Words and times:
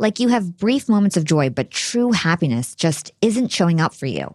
Like 0.00 0.18
you 0.18 0.28
have 0.28 0.56
brief 0.56 0.88
moments 0.88 1.18
of 1.18 1.24
joy, 1.24 1.50
but 1.50 1.70
true 1.70 2.10
happiness 2.10 2.74
just 2.74 3.12
isn't 3.20 3.52
showing 3.52 3.82
up 3.82 3.92
for 3.92 4.06
you? 4.06 4.34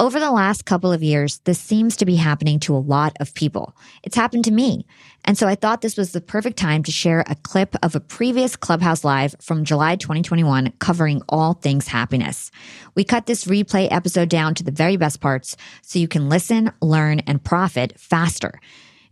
Over 0.00 0.18
the 0.18 0.32
last 0.32 0.64
couple 0.64 0.92
of 0.92 1.04
years, 1.04 1.38
this 1.44 1.60
seems 1.60 1.96
to 1.98 2.04
be 2.04 2.16
happening 2.16 2.58
to 2.60 2.74
a 2.74 2.78
lot 2.78 3.16
of 3.20 3.32
people. 3.32 3.76
It's 4.02 4.16
happened 4.16 4.44
to 4.46 4.50
me. 4.50 4.86
And 5.24 5.38
so 5.38 5.46
I 5.46 5.54
thought 5.54 5.82
this 5.82 5.96
was 5.96 6.10
the 6.10 6.20
perfect 6.20 6.56
time 6.56 6.82
to 6.82 6.90
share 6.90 7.22
a 7.28 7.36
clip 7.36 7.76
of 7.80 7.94
a 7.94 8.00
previous 8.00 8.56
Clubhouse 8.56 9.04
Live 9.04 9.36
from 9.40 9.64
July 9.64 9.94
2021 9.94 10.72
covering 10.80 11.22
all 11.28 11.54
things 11.54 11.86
happiness. 11.86 12.50
We 12.96 13.04
cut 13.04 13.26
this 13.26 13.44
replay 13.44 13.86
episode 13.92 14.28
down 14.28 14.56
to 14.56 14.64
the 14.64 14.72
very 14.72 14.96
best 14.96 15.20
parts 15.20 15.56
so 15.80 16.00
you 16.00 16.08
can 16.08 16.28
listen, 16.28 16.72
learn, 16.82 17.20
and 17.20 17.42
profit 17.42 18.00
faster. 18.00 18.58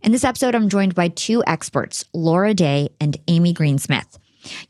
In 0.01 0.11
this 0.11 0.25
episode, 0.25 0.53
I'm 0.53 0.67
joined 0.67 0.95
by 0.95 1.07
two 1.07 1.45
experts, 1.47 2.03
Laura 2.13 2.53
Day 2.53 2.89
and 2.99 3.15
Amy 3.29 3.53
Green 3.53 3.77
Smith. 3.77 4.19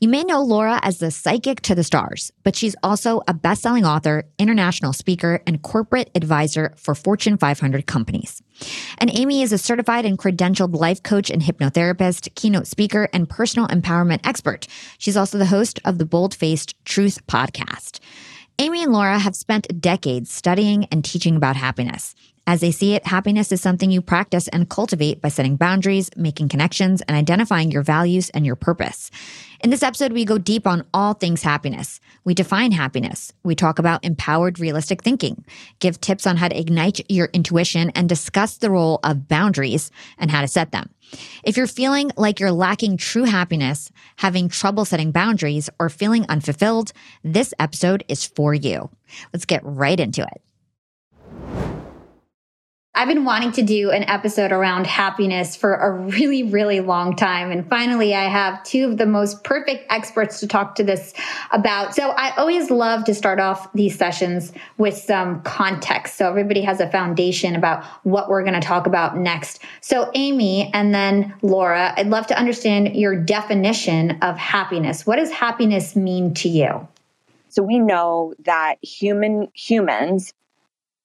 You 0.00 0.08
may 0.08 0.22
know 0.24 0.42
Laura 0.42 0.80
as 0.82 0.98
the 0.98 1.10
psychic 1.10 1.60
to 1.62 1.74
the 1.74 1.84
stars, 1.84 2.32
but 2.44 2.56
she's 2.56 2.76
also 2.82 3.22
a 3.28 3.34
best 3.34 3.62
selling 3.62 3.84
author, 3.84 4.24
international 4.38 4.92
speaker, 4.92 5.42
and 5.46 5.62
corporate 5.62 6.10
advisor 6.14 6.74
for 6.76 6.94
Fortune 6.94 7.36
500 7.36 7.86
companies. 7.86 8.42
And 8.98 9.10
Amy 9.16 9.42
is 9.42 9.52
a 9.52 9.58
certified 9.58 10.04
and 10.04 10.18
credentialed 10.18 10.74
life 10.74 11.02
coach 11.02 11.30
and 11.30 11.42
hypnotherapist, 11.42 12.34
keynote 12.34 12.66
speaker, 12.66 13.08
and 13.12 13.28
personal 13.28 13.68
empowerment 13.68 14.20
expert. 14.24 14.66
She's 14.98 15.16
also 15.16 15.38
the 15.38 15.46
host 15.46 15.80
of 15.84 15.98
the 15.98 16.06
Bold 16.06 16.34
Faced 16.34 16.74
Truth 16.84 17.26
podcast. 17.26 18.00
Amy 18.60 18.82
and 18.82 18.92
Laura 18.92 19.20
have 19.20 19.36
spent 19.36 19.80
decades 19.80 20.32
studying 20.32 20.86
and 20.86 21.04
teaching 21.04 21.36
about 21.36 21.54
happiness. 21.54 22.16
As 22.48 22.62
they 22.62 22.70
see 22.70 22.94
it, 22.94 23.06
happiness 23.06 23.52
is 23.52 23.60
something 23.60 23.90
you 23.90 24.00
practice 24.00 24.48
and 24.48 24.70
cultivate 24.70 25.20
by 25.20 25.28
setting 25.28 25.56
boundaries, 25.56 26.08
making 26.16 26.48
connections, 26.48 27.02
and 27.02 27.14
identifying 27.14 27.70
your 27.70 27.82
values 27.82 28.30
and 28.30 28.46
your 28.46 28.56
purpose. 28.56 29.10
In 29.60 29.68
this 29.68 29.82
episode, 29.82 30.14
we 30.14 30.24
go 30.24 30.38
deep 30.38 30.66
on 30.66 30.86
all 30.94 31.12
things 31.12 31.42
happiness. 31.42 32.00
We 32.24 32.32
define 32.32 32.72
happiness. 32.72 33.34
We 33.42 33.54
talk 33.54 33.78
about 33.78 34.02
empowered, 34.02 34.58
realistic 34.58 35.02
thinking, 35.02 35.44
give 35.78 36.00
tips 36.00 36.26
on 36.26 36.38
how 36.38 36.48
to 36.48 36.58
ignite 36.58 37.10
your 37.10 37.28
intuition, 37.34 37.90
and 37.90 38.08
discuss 38.08 38.56
the 38.56 38.70
role 38.70 39.00
of 39.04 39.28
boundaries 39.28 39.90
and 40.16 40.30
how 40.30 40.40
to 40.40 40.48
set 40.48 40.72
them. 40.72 40.88
If 41.44 41.58
you're 41.58 41.66
feeling 41.66 42.12
like 42.16 42.40
you're 42.40 42.50
lacking 42.50 42.96
true 42.96 43.24
happiness, 43.24 43.92
having 44.16 44.48
trouble 44.48 44.86
setting 44.86 45.12
boundaries, 45.12 45.68
or 45.78 45.90
feeling 45.90 46.24
unfulfilled, 46.30 46.94
this 47.22 47.52
episode 47.58 48.04
is 48.08 48.24
for 48.24 48.54
you. 48.54 48.88
Let's 49.34 49.44
get 49.44 49.60
right 49.64 50.00
into 50.00 50.22
it. 50.22 50.40
I've 52.98 53.06
been 53.06 53.24
wanting 53.24 53.52
to 53.52 53.62
do 53.62 53.92
an 53.92 54.02
episode 54.10 54.50
around 54.50 54.88
happiness 54.88 55.54
for 55.54 55.76
a 55.76 55.92
really, 55.92 56.42
really 56.42 56.80
long 56.80 57.14
time. 57.14 57.52
And 57.52 57.64
finally, 57.68 58.12
I 58.12 58.24
have 58.24 58.60
two 58.64 58.86
of 58.86 58.96
the 58.96 59.06
most 59.06 59.44
perfect 59.44 59.86
experts 59.88 60.40
to 60.40 60.48
talk 60.48 60.74
to 60.74 60.82
this 60.82 61.14
about. 61.52 61.94
So 61.94 62.10
I 62.10 62.34
always 62.34 62.72
love 62.72 63.04
to 63.04 63.14
start 63.14 63.38
off 63.38 63.72
these 63.72 63.96
sessions 63.96 64.52
with 64.78 64.96
some 64.96 65.42
context. 65.42 66.16
So 66.16 66.28
everybody 66.28 66.60
has 66.62 66.80
a 66.80 66.90
foundation 66.90 67.54
about 67.54 67.84
what 68.02 68.28
we're 68.28 68.42
going 68.42 68.60
to 68.60 68.66
talk 68.66 68.88
about 68.88 69.16
next. 69.16 69.60
So, 69.80 70.10
Amy 70.14 70.68
and 70.74 70.92
then 70.92 71.32
Laura, 71.42 71.94
I'd 71.96 72.08
love 72.08 72.26
to 72.26 72.36
understand 72.36 72.96
your 72.96 73.14
definition 73.14 74.18
of 74.22 74.36
happiness. 74.36 75.06
What 75.06 75.16
does 75.16 75.30
happiness 75.30 75.94
mean 75.94 76.34
to 76.34 76.48
you? 76.48 76.88
So 77.48 77.62
we 77.62 77.78
know 77.78 78.34
that 78.44 78.76
human 78.82 79.48
humans 79.54 80.32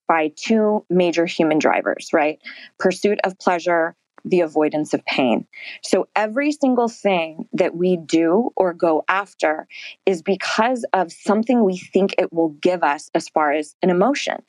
by 0.07 0.31
two 0.35 0.85
major 0.89 1.25
human 1.25 1.59
drivers, 1.59 2.09
right? 2.13 2.39
Pursuit 2.79 3.19
of 3.23 3.37
pleasure, 3.39 3.95
the 4.25 4.41
avoidance 4.41 4.93
of 4.93 5.03
pain. 5.05 5.45
So 5.81 6.07
every 6.15 6.51
single 6.51 6.87
thing 6.87 7.47
that 7.53 7.75
we 7.75 7.97
do 7.97 8.51
or 8.55 8.73
go 8.73 9.03
after 9.07 9.67
is 10.05 10.21
because 10.21 10.85
of 10.93 11.11
something 11.11 11.63
we 11.63 11.77
think 11.77 12.15
it 12.17 12.31
will 12.31 12.49
give 12.49 12.83
us 12.83 13.09
as 13.13 13.27
far 13.29 13.51
as 13.51 13.75
an 13.81 13.89
emotion. 13.89 14.41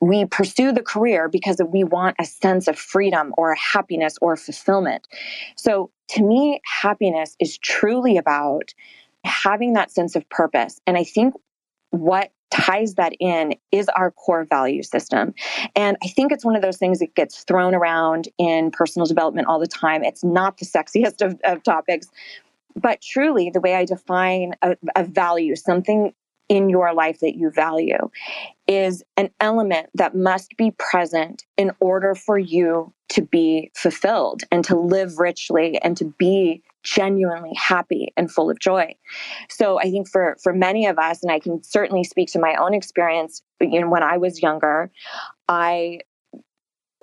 We 0.00 0.26
pursue 0.26 0.72
the 0.72 0.82
career 0.82 1.28
because 1.28 1.60
we 1.66 1.84
want 1.84 2.16
a 2.18 2.24
sense 2.24 2.68
of 2.68 2.78
freedom 2.78 3.32
or 3.38 3.54
happiness 3.54 4.18
or 4.20 4.36
fulfillment. 4.36 5.06
So 5.56 5.90
to 6.08 6.22
me, 6.22 6.60
happiness 6.82 7.36
is 7.40 7.56
truly 7.58 8.18
about 8.18 8.74
having 9.24 9.72
that 9.74 9.90
sense 9.90 10.16
of 10.16 10.28
purpose. 10.28 10.80
And 10.86 10.98
I 10.98 11.04
think 11.04 11.34
what 11.90 12.32
ties 12.54 12.94
that 12.94 13.12
in 13.18 13.54
is 13.72 13.88
our 13.90 14.10
core 14.12 14.44
value 14.44 14.82
system. 14.82 15.34
And 15.74 15.96
I 16.02 16.08
think 16.08 16.32
it's 16.32 16.44
one 16.44 16.56
of 16.56 16.62
those 16.62 16.76
things 16.76 17.00
that 17.00 17.14
gets 17.14 17.42
thrown 17.44 17.74
around 17.74 18.28
in 18.38 18.70
personal 18.70 19.06
development 19.06 19.48
all 19.48 19.58
the 19.58 19.66
time. 19.66 20.04
It's 20.04 20.22
not 20.22 20.58
the 20.58 20.64
sexiest 20.64 21.20
of, 21.20 21.38
of 21.44 21.62
topics, 21.64 22.06
but 22.76 23.00
truly, 23.02 23.50
the 23.50 23.60
way 23.60 23.74
I 23.74 23.84
define 23.84 24.54
a, 24.62 24.76
a 24.96 25.04
value, 25.04 25.56
something 25.56 26.12
in 26.48 26.68
your 26.68 26.92
life 26.92 27.20
that 27.20 27.36
you 27.36 27.50
value, 27.50 28.10
is 28.66 29.02
an 29.16 29.30
element 29.40 29.88
that 29.94 30.14
must 30.14 30.56
be 30.56 30.72
present 30.72 31.44
in 31.56 31.72
order 31.80 32.14
for 32.14 32.38
you 32.38 32.92
to 33.10 33.22
be 33.22 33.70
fulfilled 33.74 34.42
and 34.50 34.64
to 34.64 34.76
live 34.76 35.18
richly 35.18 35.78
and 35.82 35.96
to 35.96 36.04
be 36.18 36.62
genuinely 36.84 37.52
happy 37.56 38.12
and 38.16 38.30
full 38.30 38.50
of 38.50 38.58
joy. 38.60 38.94
So 39.48 39.80
I 39.80 39.90
think 39.90 40.08
for 40.08 40.36
for 40.42 40.52
many 40.52 40.86
of 40.86 40.98
us 40.98 41.22
and 41.22 41.32
I 41.32 41.40
can 41.40 41.62
certainly 41.64 42.04
speak 42.04 42.30
to 42.32 42.38
my 42.38 42.54
own 42.54 42.74
experience 42.74 43.42
you 43.60 43.80
know 43.80 43.88
when 43.88 44.02
I 44.02 44.18
was 44.18 44.42
younger 44.42 44.90
I 45.48 46.00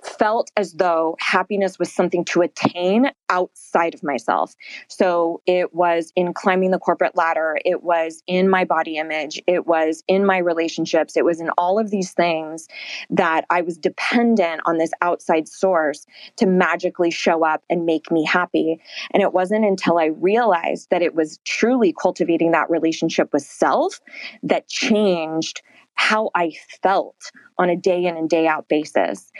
felt 0.02 0.50
as 0.56 0.74
though 0.74 1.16
happiness 1.20 1.78
was 1.78 1.92
something 1.92 2.24
to 2.26 2.42
attain 2.42 3.10
outside 3.30 3.94
of 3.94 4.02
myself. 4.02 4.54
So 4.88 5.40
it 5.46 5.74
was 5.74 6.12
in 6.16 6.34
climbing 6.34 6.70
the 6.70 6.78
corporate 6.78 7.16
ladder, 7.16 7.58
it 7.64 7.82
was 7.82 8.22
in 8.26 8.48
my 8.48 8.64
body 8.64 8.96
image, 8.96 9.40
it 9.46 9.66
was 9.66 10.02
in 10.08 10.26
my 10.26 10.38
relationships, 10.38 11.16
it 11.16 11.24
was 11.24 11.40
in 11.40 11.50
all 11.56 11.78
of 11.78 11.90
these 11.90 12.12
things 12.12 12.68
that 13.10 13.44
I 13.50 13.62
was 13.62 13.78
dependent 13.78 14.60
on 14.66 14.78
this 14.78 14.90
outside 15.00 15.48
source 15.48 16.06
to 16.36 16.46
magically 16.46 17.10
show 17.10 17.44
up 17.44 17.62
and 17.70 17.86
make 17.86 18.10
me 18.10 18.24
happy. 18.24 18.80
And 19.12 19.22
it 19.22 19.32
wasn't 19.32 19.64
until 19.64 19.98
I 19.98 20.06
realized 20.06 20.90
that 20.90 21.02
it 21.02 21.14
was 21.14 21.38
truly 21.44 21.94
cultivating 22.00 22.50
that 22.52 22.70
relationship 22.70 23.32
with 23.32 23.42
self 23.42 24.00
that 24.42 24.68
changed 24.68 25.62
how 25.94 26.30
I 26.34 26.52
felt 26.82 27.30
on 27.58 27.68
a 27.68 27.76
day 27.76 28.04
in 28.04 28.16
and 28.16 28.28
day 28.28 28.46
out 28.46 28.68
basis. 28.68 29.30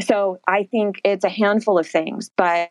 So 0.00 0.38
I 0.46 0.64
think 0.64 1.00
it's 1.04 1.24
a 1.24 1.28
handful 1.28 1.78
of 1.78 1.86
things, 1.86 2.30
but 2.36 2.70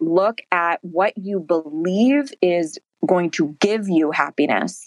look 0.00 0.40
at 0.52 0.78
what 0.82 1.16
you 1.16 1.40
believe 1.40 2.32
is 2.40 2.78
going 3.06 3.30
to 3.30 3.56
give 3.60 3.88
you 3.88 4.10
happiness 4.10 4.86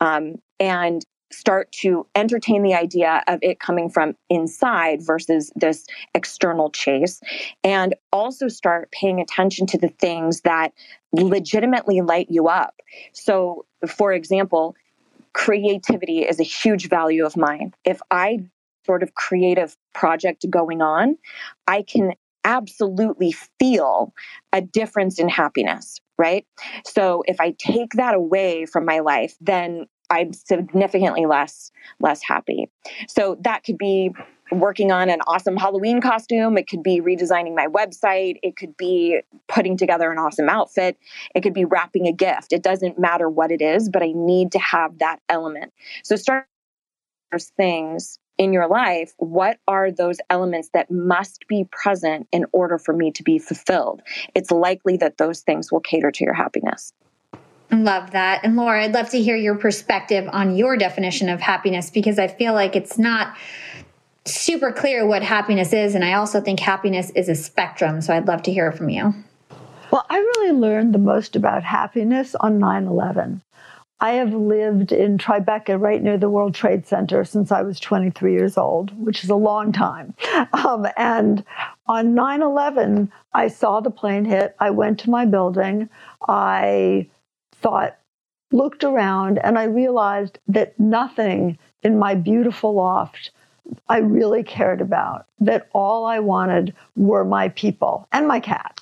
um, 0.00 0.36
and 0.60 1.04
start 1.32 1.70
to 1.72 2.06
entertain 2.14 2.62
the 2.62 2.74
idea 2.74 3.22
of 3.26 3.40
it 3.42 3.58
coming 3.58 3.90
from 3.90 4.14
inside 4.30 5.02
versus 5.02 5.50
this 5.56 5.84
external 6.14 6.70
chase 6.70 7.20
and 7.64 7.96
also 8.12 8.46
start 8.46 8.90
paying 8.92 9.20
attention 9.20 9.66
to 9.66 9.76
the 9.76 9.88
things 9.88 10.42
that 10.42 10.72
legitimately 11.12 12.00
light 12.00 12.28
you 12.30 12.46
up. 12.46 12.80
So 13.12 13.66
for 13.88 14.12
example 14.12 14.76
creativity 15.32 16.20
is 16.20 16.40
a 16.40 16.44
huge 16.44 16.88
value 16.88 17.26
of 17.26 17.36
mine. 17.36 17.74
If 17.84 18.00
i 18.10 18.38
sort 18.86 19.02
of 19.02 19.14
creative 19.14 19.76
project 19.92 20.46
going 20.48 20.80
on, 20.80 21.18
I 21.66 21.82
can 21.82 22.12
absolutely 22.44 23.32
feel 23.58 24.14
a 24.52 24.60
difference 24.60 25.18
in 25.18 25.28
happiness, 25.28 26.00
right? 26.16 26.46
So 26.84 27.24
if 27.26 27.40
I 27.40 27.54
take 27.58 27.94
that 27.94 28.14
away 28.14 28.64
from 28.64 28.84
my 28.86 29.00
life, 29.00 29.36
then 29.40 29.86
I'm 30.08 30.32
significantly 30.32 31.26
less 31.26 31.72
less 31.98 32.22
happy. 32.22 32.70
So 33.08 33.36
that 33.40 33.64
could 33.64 33.76
be 33.76 34.12
working 34.52 34.92
on 34.92 35.10
an 35.10 35.20
awesome 35.26 35.56
Halloween 35.56 36.00
costume. 36.00 36.56
It 36.56 36.68
could 36.68 36.84
be 36.84 37.00
redesigning 37.00 37.56
my 37.56 37.66
website. 37.66 38.36
It 38.44 38.56
could 38.56 38.76
be 38.76 39.20
putting 39.48 39.76
together 39.76 40.12
an 40.12 40.18
awesome 40.18 40.48
outfit. 40.48 40.96
It 41.34 41.40
could 41.40 41.54
be 41.54 41.64
wrapping 41.64 42.06
a 42.06 42.12
gift. 42.12 42.52
It 42.52 42.62
doesn't 42.62 42.96
matter 42.98 43.28
what 43.28 43.50
it 43.50 43.60
is, 43.60 43.88
but 43.88 44.04
I 44.04 44.12
need 44.14 44.52
to 44.52 44.60
have 44.60 44.98
that 45.00 45.18
element. 45.28 45.72
So 46.04 46.14
start 46.14 46.46
things 47.56 48.20
in 48.38 48.52
your 48.52 48.68
life, 48.68 49.12
what 49.18 49.58
are 49.66 49.90
those 49.90 50.18
elements 50.30 50.70
that 50.74 50.90
must 50.90 51.46
be 51.48 51.66
present 51.70 52.28
in 52.32 52.44
order 52.52 52.78
for 52.78 52.92
me 52.92 53.10
to 53.12 53.22
be 53.22 53.38
fulfilled? 53.38 54.02
It's 54.34 54.50
likely 54.50 54.96
that 54.98 55.18
those 55.18 55.40
things 55.40 55.72
will 55.72 55.80
cater 55.80 56.10
to 56.10 56.24
your 56.24 56.34
happiness. 56.34 56.92
Love 57.72 58.12
that. 58.12 58.44
And 58.44 58.56
Laura, 58.56 58.84
I'd 58.84 58.94
love 58.94 59.10
to 59.10 59.20
hear 59.20 59.36
your 59.36 59.56
perspective 59.56 60.28
on 60.32 60.56
your 60.56 60.76
definition 60.76 61.28
of 61.28 61.40
happiness 61.40 61.90
because 61.90 62.18
I 62.18 62.28
feel 62.28 62.52
like 62.52 62.76
it's 62.76 62.98
not 62.98 63.36
super 64.24 64.72
clear 64.72 65.06
what 65.06 65.22
happiness 65.22 65.72
is. 65.72 65.94
And 65.94 66.04
I 66.04 66.14
also 66.14 66.40
think 66.40 66.60
happiness 66.60 67.10
is 67.10 67.28
a 67.28 67.34
spectrum. 67.34 68.00
So 68.00 68.14
I'd 68.14 68.28
love 68.28 68.42
to 68.44 68.52
hear 68.52 68.70
from 68.72 68.88
you. 68.88 69.14
Well, 69.90 70.04
I 70.10 70.18
really 70.18 70.52
learned 70.52 70.94
the 70.94 70.98
most 70.98 71.36
about 71.36 71.62
happiness 71.62 72.34
on 72.36 72.58
9 72.58 72.86
11. 72.86 73.42
I 74.00 74.12
have 74.12 74.34
lived 74.34 74.92
in 74.92 75.16
Tribeca, 75.16 75.80
right 75.80 76.02
near 76.02 76.18
the 76.18 76.28
World 76.28 76.54
Trade 76.54 76.86
Center, 76.86 77.24
since 77.24 77.50
I 77.50 77.62
was 77.62 77.80
23 77.80 78.32
years 78.32 78.58
old, 78.58 78.92
which 79.02 79.24
is 79.24 79.30
a 79.30 79.36
long 79.36 79.72
time. 79.72 80.14
Um, 80.52 80.86
and 80.96 81.44
on 81.86 82.14
9 82.14 82.42
11, 82.42 83.10
I 83.32 83.48
saw 83.48 83.80
the 83.80 83.90
plane 83.90 84.24
hit. 84.24 84.54
I 84.58 84.70
went 84.70 84.98
to 85.00 85.10
my 85.10 85.24
building. 85.24 85.88
I 86.28 87.08
thought, 87.52 87.96
looked 88.52 88.84
around, 88.84 89.38
and 89.38 89.58
I 89.58 89.64
realized 89.64 90.38
that 90.48 90.78
nothing 90.78 91.58
in 91.82 91.98
my 91.98 92.14
beautiful 92.14 92.74
loft 92.74 93.30
I 93.88 93.98
really 93.98 94.42
cared 94.42 94.80
about, 94.80 95.26
that 95.40 95.68
all 95.72 96.06
I 96.06 96.18
wanted 96.20 96.74
were 96.96 97.24
my 97.24 97.48
people 97.50 98.08
and 98.12 98.28
my 98.28 98.40
cat. 98.40 98.80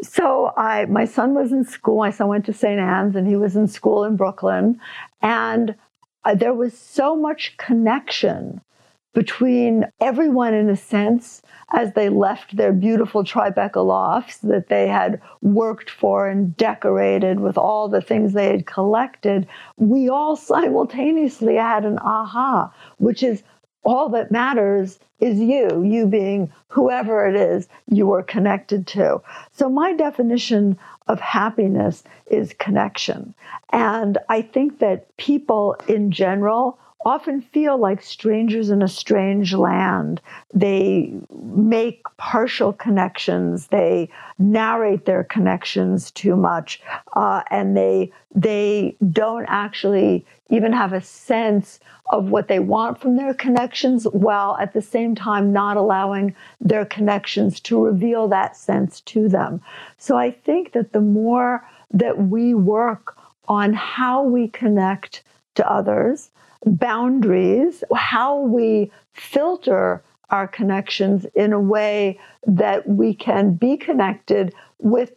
So 0.00 0.52
I, 0.56 0.84
my 0.86 1.04
son 1.04 1.34
was 1.34 1.52
in 1.52 1.64
school. 1.64 1.98
My 1.98 2.10
son 2.10 2.28
went 2.28 2.46
to 2.46 2.52
St. 2.52 2.78
Ann's, 2.78 3.16
and 3.16 3.26
he 3.26 3.36
was 3.36 3.56
in 3.56 3.66
school 3.66 4.04
in 4.04 4.16
Brooklyn, 4.16 4.80
and 5.22 5.74
uh, 6.24 6.34
there 6.34 6.54
was 6.54 6.76
so 6.76 7.16
much 7.16 7.56
connection 7.56 8.60
between 9.14 9.84
everyone, 10.00 10.54
in 10.54 10.68
a 10.68 10.76
sense, 10.76 11.42
as 11.72 11.92
they 11.94 12.08
left 12.08 12.56
their 12.56 12.72
beautiful 12.72 13.24
Tribeca 13.24 13.84
lofts 13.84 14.38
that 14.38 14.68
they 14.68 14.86
had 14.86 15.20
worked 15.42 15.90
for 15.90 16.28
and 16.28 16.56
decorated 16.56 17.40
with 17.40 17.58
all 17.58 17.88
the 17.88 18.00
things 18.00 18.32
they 18.32 18.46
had 18.46 18.66
collected. 18.66 19.46
We 19.76 20.08
all 20.08 20.36
simultaneously 20.36 21.56
had 21.56 21.84
an 21.84 21.98
aha, 21.98 22.72
which 22.98 23.22
is 23.22 23.42
all 23.84 24.08
that 24.10 24.30
matters 24.30 24.98
is 25.20 25.38
you, 25.38 25.82
you 25.82 26.06
being 26.06 26.52
whoever 26.68 27.26
it 27.26 27.34
is 27.34 27.68
you 27.86 28.12
are 28.12 28.22
connected 28.22 28.86
to. 28.86 29.20
So, 29.52 29.68
my 29.68 29.94
definition 29.94 30.78
of 31.08 31.20
happiness 31.20 32.04
is 32.26 32.54
connection. 32.58 33.34
And 33.72 34.18
I 34.28 34.42
think 34.42 34.78
that 34.78 35.16
people 35.16 35.76
in 35.88 36.10
general 36.10 36.78
often 37.04 37.40
feel 37.40 37.78
like 37.78 38.02
strangers 38.02 38.70
in 38.70 38.82
a 38.82 38.88
strange 38.88 39.54
land. 39.54 40.20
They 40.52 41.14
make 41.30 42.02
partial 42.16 42.72
connections. 42.72 43.68
They 43.68 44.10
narrate 44.38 45.04
their 45.04 45.24
connections 45.24 46.10
too 46.10 46.36
much, 46.36 46.80
uh, 47.14 47.42
and 47.50 47.76
they 47.76 48.12
they 48.34 48.96
don't 49.10 49.46
actually 49.48 50.26
even 50.50 50.72
have 50.72 50.92
a 50.92 51.00
sense 51.00 51.78
of 52.10 52.30
what 52.30 52.48
they 52.48 52.58
want 52.58 52.98
from 53.00 53.16
their 53.16 53.34
connections, 53.34 54.04
while 54.04 54.56
at 54.58 54.72
the 54.72 54.82
same 54.82 55.14
time 55.14 55.52
not 55.52 55.76
allowing 55.76 56.34
their 56.60 56.84
connections 56.84 57.60
to 57.60 57.84
reveal 57.84 58.28
that 58.28 58.56
sense 58.56 59.00
to 59.02 59.28
them. 59.28 59.60
So 59.98 60.16
I 60.16 60.30
think 60.30 60.72
that 60.72 60.92
the 60.92 61.02
more 61.02 61.68
that 61.92 62.18
we 62.18 62.54
work 62.54 63.16
on 63.46 63.72
how 63.72 64.22
we 64.22 64.48
connect 64.48 65.22
to 65.54 65.70
others, 65.70 66.30
boundaries, 66.64 67.84
how 67.94 68.40
we 68.40 68.90
filter 69.12 70.02
our 70.30 70.46
connections 70.46 71.26
in 71.34 71.52
a 71.52 71.60
way 71.60 72.18
that 72.46 72.88
we 72.88 73.14
can 73.14 73.54
be 73.54 73.76
connected 73.76 74.54
with 74.78 75.12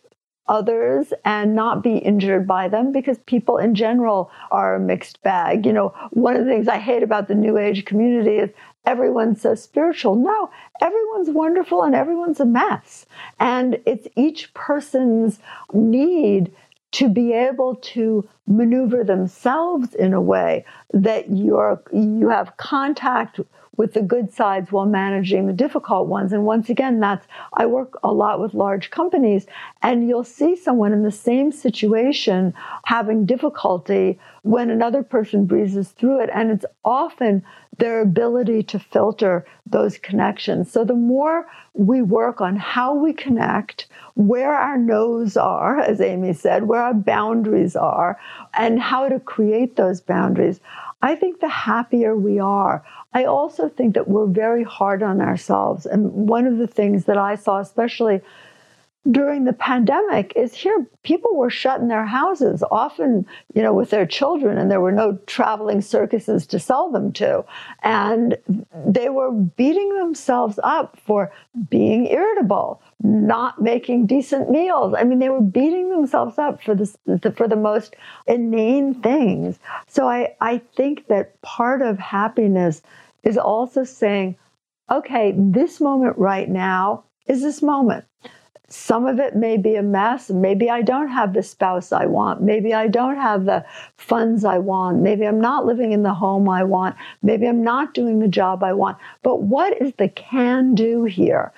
others 0.48 1.14
and 1.24 1.56
not 1.56 1.82
be 1.84 1.98
injured 1.98 2.48
by 2.48 2.68
them 2.68 2.92
because 2.92 3.18
people 3.20 3.58
in 3.58 3.76
general 3.76 4.30
are 4.52 4.76
a 4.76 4.80
mixed 4.80 5.22
bag. 5.24 5.66
You 5.66 5.74
know, 5.74 5.94
one 6.12 6.36
of 6.36 6.46
the 6.46 6.52
things 6.52 6.68
I 6.68 6.78
hate 6.78 7.04
about 7.04 7.28
the 7.28 7.36
New 7.36 7.58
Age 7.58 7.86
community 7.86 8.38
is 8.38 8.50
everyone's 8.86 9.42
so 9.42 9.56
spiritual. 9.56 10.16
No, 10.16 10.50
everyone's 10.82 11.30
wonderful 11.30 11.84
and 11.84 11.96
everyone's 11.96 12.40
a 12.40 12.46
mess. 12.46 13.06
And 13.40 13.80
it's 13.86 14.08
each 14.16 14.54
person's 14.54 15.40
need 15.74 16.52
to 16.92 17.08
be 17.08 17.34
able 17.34 17.76
to 17.76 18.28
maneuver 18.48 19.04
themselves 19.04 19.94
in 19.96 20.14
a 20.14 20.22
way 20.22 20.66
that 20.94 21.30
you're 21.32 21.82
you 21.94 22.30
have 22.30 22.58
contact 22.58 23.40
with 23.78 23.94
the 23.94 24.02
good 24.02 24.32
sides 24.32 24.72
while 24.72 24.86
managing 24.86 25.48
the 25.48 25.54
difficult 25.54 26.08
ones. 26.08 26.34
And 26.34 26.46
once 26.46 26.70
again 26.70 27.00
that's 27.00 27.26
i 27.54 27.66
work 27.66 27.98
a 28.04 28.12
lot 28.12 28.40
with 28.40 28.54
large 28.54 28.90
companies 28.90 29.46
and 29.82 30.08
you'll 30.08 30.24
see 30.24 30.56
someone 30.56 30.92
in 30.92 31.04
the 31.04 31.12
same 31.12 31.52
situation 31.52 32.54
having 32.84 33.26
difficulty 33.26 34.20
when 34.44 34.70
another 34.70 35.04
person 35.04 35.46
breezes 35.46 35.90
through 35.90 36.20
it. 36.22 36.30
And 36.34 36.52
it's 36.52 36.66
often 36.84 37.44
their 37.78 38.02
ability 38.02 38.62
to 38.62 38.78
filter 38.78 39.46
those 39.66 39.98
connections 39.98 40.72
so 40.72 40.84
the 40.84 40.94
more 40.94 41.48
we 41.74 42.02
work 42.02 42.42
on 42.42 42.56
how 42.56 42.94
we 42.94 43.14
connect 43.14 43.88
where 44.16 44.54
our 44.54 44.78
no's 44.78 45.38
are, 45.38 45.80
as 45.80 46.02
Amy 46.02 46.34
said, 46.34 46.64
where 46.64 46.82
our 46.82 46.94
boundaries 46.94 47.76
are, 47.76 48.20
and 48.54 48.82
how 48.82 49.08
to 49.08 49.20
create 49.20 49.76
those 49.78 50.02
boundaries, 50.02 50.60
I 51.02 51.16
think 51.16 51.40
the 51.40 51.50
happier 51.50 52.16
we 52.16 52.40
are. 52.40 52.86
I 53.14 53.24
also 53.24 53.70
think 53.70 53.96
that 53.96 54.08
we're 54.08 54.28
very 54.28 54.64
hard 54.64 55.02
on 55.02 55.22
ourselves. 55.22 55.86
And 55.86 56.12
one 56.12 56.46
of 56.46 56.58
the 56.58 56.68
things 56.68 57.06
that 57.06 57.18
I 57.18 57.36
saw, 57.36 57.60
especially 57.60 58.22
during 59.10 59.46
the 59.46 59.54
pandemic 59.54 60.32
is 60.36 60.54
here 60.54 60.86
people 61.02 61.36
were 61.36 61.50
shut 61.50 61.82
in 61.82 61.88
their 61.88 62.06
houses 62.06 62.64
often 62.70 63.26
you 63.56 63.62
know 63.62 63.74
with 63.74 63.90
their 63.90 64.06
children 64.06 64.60
and 64.60 64.70
there 64.70 64.80
were 64.80 64.92
no 64.92 65.18
traveling 65.26 65.82
circuses 65.82 66.46
to 66.46 66.60
sell 66.60 66.92
them 66.92 67.12
to. 67.12 67.44
And 67.82 68.38
they 68.86 69.10
were 69.10 69.32
beating 69.32 69.98
themselves 69.98 70.60
up 70.64 71.00
for 71.00 71.32
being 71.70 72.08
irritable 72.08 72.82
not 73.04 73.60
making 73.60 74.06
decent 74.06 74.52
meals. 74.52 74.94
I 74.96 75.04
mean 75.04 75.18
they 75.18 75.30
were 75.30 75.42
beating 75.42 75.90
themselves 75.90 76.38
up 76.38 76.62
for 76.62 76.76
the 76.76 77.34
for 77.36 77.48
the 77.48 77.56
most 77.56 77.96
inane 78.28 78.94
things. 78.94 79.58
So 79.88 80.08
i 80.08 80.36
i 80.42 80.62
think 80.76 81.08
that 81.08 81.42
part 81.42 81.82
of 81.82 81.98
happiness 81.98 82.84
is 83.24 83.38
also 83.38 83.84
saying 83.84 84.36
okay 84.92 85.34
this 85.36 85.82
moment 85.82 86.18
right 86.20 86.50
now 86.50 87.04
is 87.28 87.42
this 87.42 87.62
moment 87.64 88.06
some 88.72 89.06
of 89.06 89.20
it 89.20 89.36
may 89.36 89.58
be 89.58 89.76
a 89.76 89.84
mess. 89.84 90.30
Maybe 90.30 90.70
I 90.70 90.82
don't 90.82 91.10
have 91.10 91.34
the 91.34 91.44
spouse 91.44 91.92
I 91.92 92.06
want. 92.06 92.42
Maybe 92.42 92.74
I 92.74 92.88
don't 92.88 93.18
have 93.18 93.46
the 93.46 93.66
funds 93.98 94.46
I 94.46 94.60
want. 94.60 95.00
Maybe 95.00 95.26
I'm 95.26 95.42
not 95.42 95.66
living 95.66 95.92
in 95.92 96.04
the 96.04 96.14
home 96.14 96.48
I 96.48 96.64
want. 96.64 96.96
Maybe 97.22 97.48
I'm 97.48 97.64
not 97.64 97.94
doing 97.94 98.20
the 98.20 98.30
job 98.30 98.64
I 98.64 98.72
want. 98.72 98.98
But 99.24 99.42
what 99.42 99.82
is 99.82 99.94
the 99.98 100.08
can 100.08 100.74
do 100.74 101.04
here? 101.04 101.52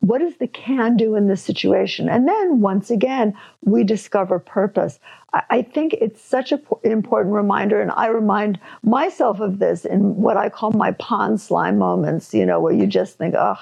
What 0.00 0.22
is 0.22 0.36
the 0.36 0.46
can 0.46 0.96
do 0.96 1.16
in 1.16 1.26
this 1.26 1.42
situation? 1.42 2.08
And 2.08 2.26
then 2.26 2.60
once 2.60 2.90
again, 2.90 3.36
we 3.62 3.84
discover 3.84 4.38
purpose. 4.38 4.98
I 5.32 5.62
think 5.62 5.92
it's 5.94 6.22
such 6.22 6.50
an 6.50 6.60
important 6.82 7.34
reminder, 7.34 7.80
and 7.80 7.92
I 7.92 8.06
remind 8.06 8.58
myself 8.82 9.40
of 9.40 9.58
this 9.58 9.84
in 9.84 10.16
what 10.16 10.36
I 10.36 10.48
call 10.48 10.72
my 10.72 10.92
pond 10.92 11.40
slime 11.40 11.78
moments, 11.78 12.34
you 12.34 12.44
know, 12.46 12.58
where 12.58 12.72
you 12.72 12.86
just 12.86 13.18
think, 13.18 13.34
oh, 13.38 13.58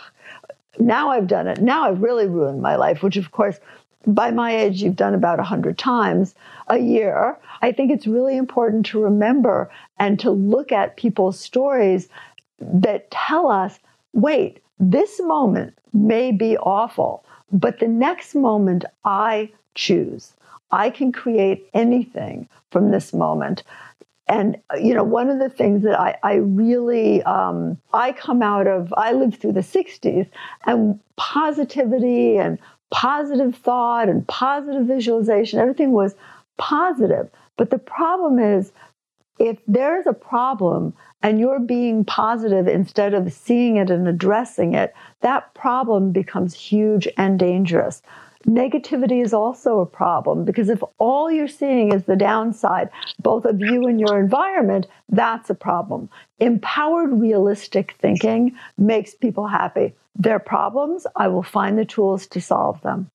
now 0.80 1.10
I've 1.10 1.26
done 1.26 1.46
it. 1.46 1.60
Now 1.60 1.84
I've 1.84 2.02
really 2.02 2.26
ruined 2.26 2.62
my 2.62 2.76
life, 2.76 3.02
which 3.02 3.16
of 3.16 3.30
course, 3.32 3.58
by 4.06 4.30
my 4.30 4.56
age, 4.56 4.82
you've 4.82 4.96
done 4.96 5.14
about 5.14 5.38
100 5.38 5.76
times 5.76 6.34
a 6.68 6.78
year. 6.78 7.36
I 7.60 7.72
think 7.72 7.90
it's 7.90 8.06
really 8.06 8.36
important 8.36 8.86
to 8.86 9.02
remember 9.02 9.70
and 9.98 10.18
to 10.20 10.30
look 10.30 10.72
at 10.72 10.96
people's 10.96 11.38
stories 11.38 12.08
that 12.60 13.10
tell 13.10 13.50
us 13.50 13.78
wait, 14.14 14.62
this 14.80 15.20
moment 15.20 15.76
may 15.92 16.32
be 16.32 16.56
awful, 16.58 17.24
but 17.52 17.78
the 17.78 17.88
next 17.88 18.34
moment 18.34 18.84
I 19.04 19.50
choose. 19.74 20.32
I 20.70 20.90
can 20.90 21.12
create 21.12 21.68
anything 21.74 22.48
from 22.70 22.90
this 22.90 23.12
moment. 23.12 23.62
And 24.28 24.56
you 24.80 24.94
know 24.94 25.04
one 25.04 25.30
of 25.30 25.38
the 25.38 25.48
things 25.48 25.82
that 25.82 25.98
i, 25.98 26.16
I 26.22 26.34
really 26.34 27.22
um, 27.22 27.78
i 27.92 28.12
come 28.12 28.42
out 28.42 28.66
of 28.66 28.92
i 28.96 29.12
lived 29.12 29.40
through 29.40 29.52
the 29.52 29.60
60s 29.60 30.28
and 30.66 30.98
positivity 31.16 32.36
and 32.36 32.58
positive 32.90 33.54
thought 33.54 34.08
and 34.08 34.26
positive 34.28 34.86
visualization 34.86 35.58
everything 35.58 35.92
was 35.92 36.14
positive. 36.58 37.30
But 37.56 37.70
the 37.70 37.78
problem 37.78 38.38
is 38.38 38.72
if 39.38 39.58
there's 39.66 40.06
a 40.06 40.12
problem 40.12 40.92
and 41.22 41.40
you're 41.40 41.60
being 41.60 42.04
positive 42.04 42.68
instead 42.68 43.14
of 43.14 43.32
seeing 43.32 43.76
it 43.76 43.90
and 43.90 44.06
addressing 44.06 44.74
it 44.74 44.94
that 45.20 45.52
problem 45.54 46.12
becomes 46.12 46.54
huge 46.54 47.08
and 47.16 47.38
dangerous 47.38 48.02
Negativity 48.46 49.22
is 49.22 49.34
also 49.34 49.80
a 49.80 49.86
problem 49.86 50.44
because 50.44 50.68
if 50.68 50.82
all 50.98 51.30
you're 51.30 51.48
seeing 51.48 51.92
is 51.92 52.04
the 52.04 52.16
downside, 52.16 52.88
both 53.20 53.44
of 53.44 53.60
you 53.60 53.86
and 53.86 53.98
your 53.98 54.20
environment, 54.20 54.86
that's 55.08 55.50
a 55.50 55.54
problem. 55.54 56.08
Empowered, 56.38 57.20
realistic 57.20 57.96
thinking 57.98 58.56
makes 58.76 59.14
people 59.14 59.48
happy. 59.48 59.94
Their 60.14 60.38
problems, 60.38 61.06
I 61.16 61.28
will 61.28 61.42
find 61.42 61.76
the 61.76 61.84
tools 61.84 62.26
to 62.28 62.40
solve 62.40 62.80
them. 62.82 63.10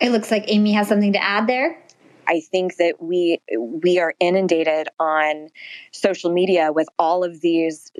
It 0.00 0.10
looks 0.10 0.30
like 0.30 0.44
Amy 0.46 0.72
has 0.72 0.88
something 0.88 1.12
to 1.12 1.22
add 1.22 1.46
there. 1.46 1.82
I 2.28 2.40
think 2.40 2.76
that 2.76 3.02
we 3.02 3.40
we 3.58 3.98
are 3.98 4.14
inundated 4.20 4.88
on 5.00 5.48
social 5.92 6.32
media 6.32 6.72
with 6.72 6.88
all 6.98 7.24
of 7.24 7.40
these 7.40 7.90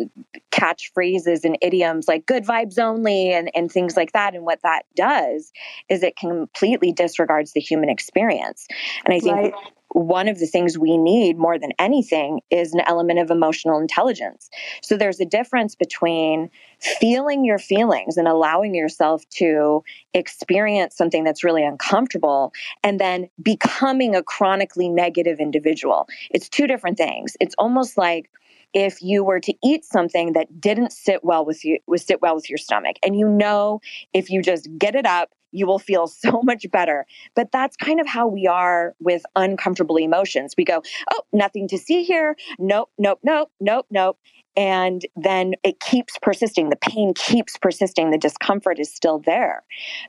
catchphrases 0.50 1.44
and 1.44 1.56
idioms 1.62 2.08
like 2.08 2.26
good 2.26 2.44
vibes 2.44 2.78
only 2.78 3.32
and, 3.32 3.50
and 3.54 3.70
things 3.70 3.96
like 3.96 4.12
that. 4.12 4.34
And 4.34 4.44
what 4.44 4.60
that 4.62 4.82
does 4.94 5.52
is 5.88 6.02
it 6.02 6.16
completely 6.16 6.92
disregards 6.92 7.52
the 7.52 7.60
human 7.60 7.88
experience. 7.88 8.66
And 9.04 9.14
I 9.14 9.20
think 9.20 9.36
right 9.36 9.54
one 9.90 10.28
of 10.28 10.38
the 10.38 10.46
things 10.46 10.78
we 10.78 10.96
need 10.96 11.38
more 11.38 11.58
than 11.58 11.72
anything 11.78 12.40
is 12.50 12.74
an 12.74 12.80
element 12.86 13.18
of 13.18 13.30
emotional 13.30 13.78
intelligence. 13.78 14.50
So 14.82 14.96
there's 14.96 15.20
a 15.20 15.24
difference 15.24 15.74
between 15.74 16.50
feeling 16.78 17.44
your 17.44 17.58
feelings 17.58 18.16
and 18.16 18.28
allowing 18.28 18.74
yourself 18.74 19.28
to 19.30 19.82
experience 20.14 20.96
something 20.96 21.24
that's 21.24 21.42
really 21.42 21.64
uncomfortable 21.64 22.52
and 22.84 23.00
then 23.00 23.28
becoming 23.42 24.14
a 24.14 24.22
chronically 24.22 24.88
negative 24.88 25.40
individual. 25.40 26.06
It's 26.30 26.48
two 26.48 26.66
different 26.66 26.98
things. 26.98 27.36
It's 27.40 27.54
almost 27.58 27.96
like 27.96 28.30
if 28.74 29.02
you 29.02 29.24
were 29.24 29.40
to 29.40 29.54
eat 29.64 29.84
something 29.84 30.34
that 30.34 30.60
didn't 30.60 30.92
sit 30.92 31.24
well 31.24 31.44
with 31.44 31.64
you 31.64 31.78
would 31.86 32.00
sit 32.00 32.20
well 32.20 32.34
with 32.34 32.50
your 32.50 32.58
stomach 32.58 32.96
and 33.02 33.18
you 33.18 33.26
know 33.26 33.80
if 34.12 34.28
you 34.28 34.42
just 34.42 34.68
get 34.78 34.94
it 34.94 35.06
up 35.06 35.30
you 35.52 35.66
will 35.66 35.78
feel 35.78 36.06
so 36.06 36.42
much 36.42 36.66
better. 36.70 37.06
But 37.34 37.52
that's 37.52 37.76
kind 37.76 38.00
of 38.00 38.06
how 38.06 38.26
we 38.26 38.46
are 38.46 38.94
with 39.00 39.22
uncomfortable 39.36 39.96
emotions. 39.96 40.54
We 40.56 40.64
go, 40.64 40.82
oh, 41.12 41.22
nothing 41.32 41.68
to 41.68 41.78
see 41.78 42.04
here. 42.04 42.36
Nope, 42.58 42.90
nope, 42.98 43.20
nope, 43.22 43.50
nope, 43.60 43.86
nope. 43.90 44.18
And 44.56 45.06
then 45.14 45.54
it 45.62 45.78
keeps 45.78 46.18
persisting. 46.20 46.68
The 46.70 46.76
pain 46.76 47.14
keeps 47.14 47.56
persisting. 47.56 48.10
The 48.10 48.18
discomfort 48.18 48.80
is 48.80 48.92
still 48.92 49.20
there. 49.20 49.62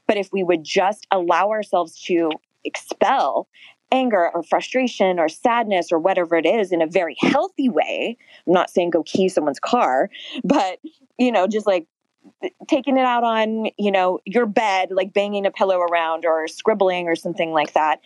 But 0.08 0.17
if 0.17 0.29
we 0.34 0.43
would 0.43 0.63
just 0.63 1.05
allow 1.12 1.50
ourselves 1.50 2.01
to 2.05 2.31
expel 2.63 3.48
anger 3.91 4.29
or 4.34 4.43
frustration 4.43 5.19
or 5.19 5.29
sadness 5.29 5.91
or 5.91 6.00
whatever 6.00 6.36
it 6.36 6.46
is 6.46 6.72
in 6.72 6.81
a 6.81 6.88
very 6.88 7.15
healthy 7.19 7.69
way, 7.69 8.17
I'm 8.48 8.53
not 8.53 8.69
saying 8.69 8.91
go 8.91 9.03
key 9.03 9.29
someone's 9.29 9.60
car, 9.60 10.10
but 10.43 10.79
you 11.17 11.31
know, 11.31 11.48
just 11.48 11.67
like 11.67 11.88
taking 12.67 12.98
it 12.98 13.05
out 13.05 13.24
on 13.24 13.69
you 13.77 13.91
know 13.91 14.19
your 14.25 14.46
bed 14.46 14.89
like 14.91 15.13
banging 15.13 15.46
a 15.46 15.51
pillow 15.51 15.79
around 15.79 16.25
or 16.25 16.48
scribbling 16.48 17.08
or 17.08 17.15
something 17.15 17.51
like 17.51 17.74
that 17.74 18.00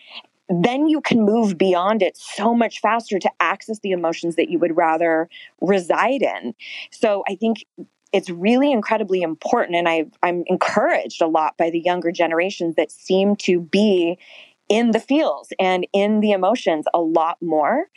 then 0.50 0.88
you 0.88 1.02
can 1.02 1.22
move 1.22 1.58
beyond 1.58 2.02
it 2.02 2.18
so 2.18 2.54
much 2.54 2.82
faster 2.82 3.18
to 3.18 3.30
access 3.40 3.80
the 3.80 3.92
emotions 3.92 4.36
that 4.36 4.50
you 4.50 4.60
would 4.60 4.76
rather 4.76 5.30
reside 5.62 6.22
in 6.22 6.54
so 6.92 7.24
i 7.28 7.36
think 7.36 7.66
it's 8.12 8.30
really 8.30 8.72
incredibly 8.72 9.22
important 9.22 9.76
and 9.76 9.88
I, 9.88 10.06
i'm 10.24 10.44
encouraged 10.48 11.22
a 11.22 11.28
lot 11.28 11.58
by 11.58 11.70
the 11.70 11.80
younger 11.80 12.12
generations 12.12 12.76
that 12.76 12.92
seem 12.92 13.36
to 13.38 13.60
be 13.60 14.18
in 14.70 14.92
the 14.92 15.00
feels 15.00 15.50
and 15.60 15.86
in 15.94 16.20
the 16.22 16.32
emotions 16.32 16.86
a 16.94 17.00
lot 17.00 17.38
more. 17.42 17.88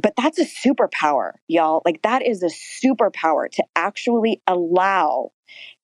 But 0.00 0.14
that's 0.16 0.38
a 0.38 0.46
superpower, 0.46 1.32
y'all. 1.48 1.82
Like, 1.84 2.02
that 2.02 2.22
is 2.22 2.42
a 2.42 2.46
superpower 2.46 3.50
to 3.50 3.64
actually 3.76 4.40
allow 4.46 5.32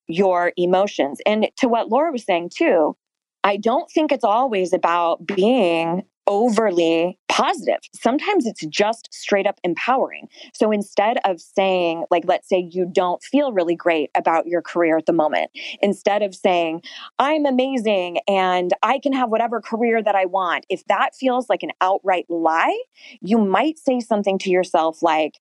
your 0.09 0.51
emotions. 0.57 1.21
And 1.25 1.49
to 1.57 1.69
what 1.69 1.89
Laura 1.89 2.11
was 2.11 2.25
saying 2.25 2.51
too, 2.53 2.97
I 3.43 3.55
don't 3.55 3.89
think 3.89 4.11
it's 4.11 4.25
always 4.25 4.73
about 4.73 5.25
being 5.25 6.03
overly 6.27 7.17
positive. 7.27 7.79
Sometimes 7.95 8.45
it's 8.45 8.63
just 8.67 9.07
straight 9.11 9.47
up 9.47 9.59
empowering. 9.63 10.27
So 10.53 10.71
instead 10.71 11.17
of 11.25 11.41
saying, 11.41 12.05
like, 12.11 12.23
let's 12.27 12.47
say 12.47 12.69
you 12.71 12.85
don't 12.85 13.23
feel 13.23 13.51
really 13.51 13.75
great 13.75 14.11
about 14.15 14.45
your 14.45 14.61
career 14.61 14.97
at 14.97 15.07
the 15.07 15.13
moment, 15.13 15.49
instead 15.81 16.21
of 16.21 16.35
saying, 16.35 16.83
I'm 17.17 17.45
amazing 17.45 18.19
and 18.27 18.71
I 18.83 18.99
can 18.99 19.13
have 19.13 19.29
whatever 19.29 19.59
career 19.59 20.03
that 20.03 20.15
I 20.15 20.25
want, 20.25 20.65
if 20.69 20.85
that 20.85 21.15
feels 21.15 21.49
like 21.49 21.63
an 21.63 21.71
outright 21.81 22.25
lie, 22.29 22.79
you 23.21 23.39
might 23.39 23.79
say 23.79 23.99
something 23.99 24.37
to 24.39 24.51
yourself 24.51 25.01
like, 25.01 25.39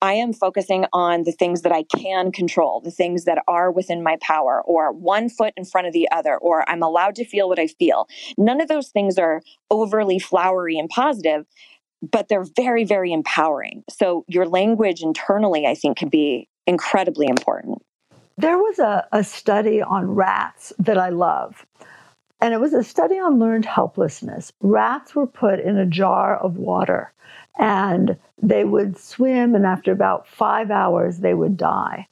I 0.00 0.12
am 0.14 0.32
focusing 0.32 0.86
on 0.92 1.24
the 1.24 1.32
things 1.32 1.62
that 1.62 1.72
I 1.72 1.82
can 1.82 2.30
control, 2.30 2.80
the 2.80 2.90
things 2.90 3.24
that 3.24 3.42
are 3.48 3.70
within 3.70 4.02
my 4.02 4.16
power, 4.20 4.62
or 4.62 4.92
one 4.92 5.28
foot 5.28 5.52
in 5.56 5.64
front 5.64 5.86
of 5.86 5.92
the 5.92 6.08
other, 6.12 6.36
or 6.36 6.68
I'm 6.70 6.82
allowed 6.82 7.16
to 7.16 7.24
feel 7.24 7.48
what 7.48 7.58
I 7.58 7.66
feel. 7.66 8.06
None 8.36 8.60
of 8.60 8.68
those 8.68 8.88
things 8.88 9.18
are 9.18 9.42
overly 9.70 10.18
flowery 10.18 10.78
and 10.78 10.88
positive, 10.88 11.46
but 12.00 12.28
they're 12.28 12.46
very, 12.56 12.84
very 12.84 13.12
empowering. 13.12 13.82
So 13.90 14.24
your 14.28 14.46
language 14.46 15.02
internally, 15.02 15.66
I 15.66 15.74
think, 15.74 15.98
can 15.98 16.08
be 16.08 16.48
incredibly 16.66 17.26
important. 17.26 17.82
There 18.36 18.58
was 18.58 18.78
a, 18.78 19.04
a 19.10 19.24
study 19.24 19.82
on 19.82 20.14
rats 20.14 20.72
that 20.78 20.96
I 20.96 21.08
love. 21.08 21.66
And 22.40 22.54
it 22.54 22.60
was 22.60 22.72
a 22.72 22.84
study 22.84 23.18
on 23.18 23.38
learned 23.38 23.64
helplessness. 23.64 24.52
Rats 24.60 25.14
were 25.14 25.26
put 25.26 25.58
in 25.58 25.76
a 25.76 25.86
jar 25.86 26.36
of 26.36 26.56
water 26.56 27.12
and 27.58 28.16
they 28.40 28.64
would 28.64 28.96
swim, 28.96 29.54
and 29.56 29.66
after 29.66 29.90
about 29.90 30.28
five 30.28 30.70
hours, 30.70 31.18
they 31.18 31.34
would 31.34 31.56
die. 31.56 32.06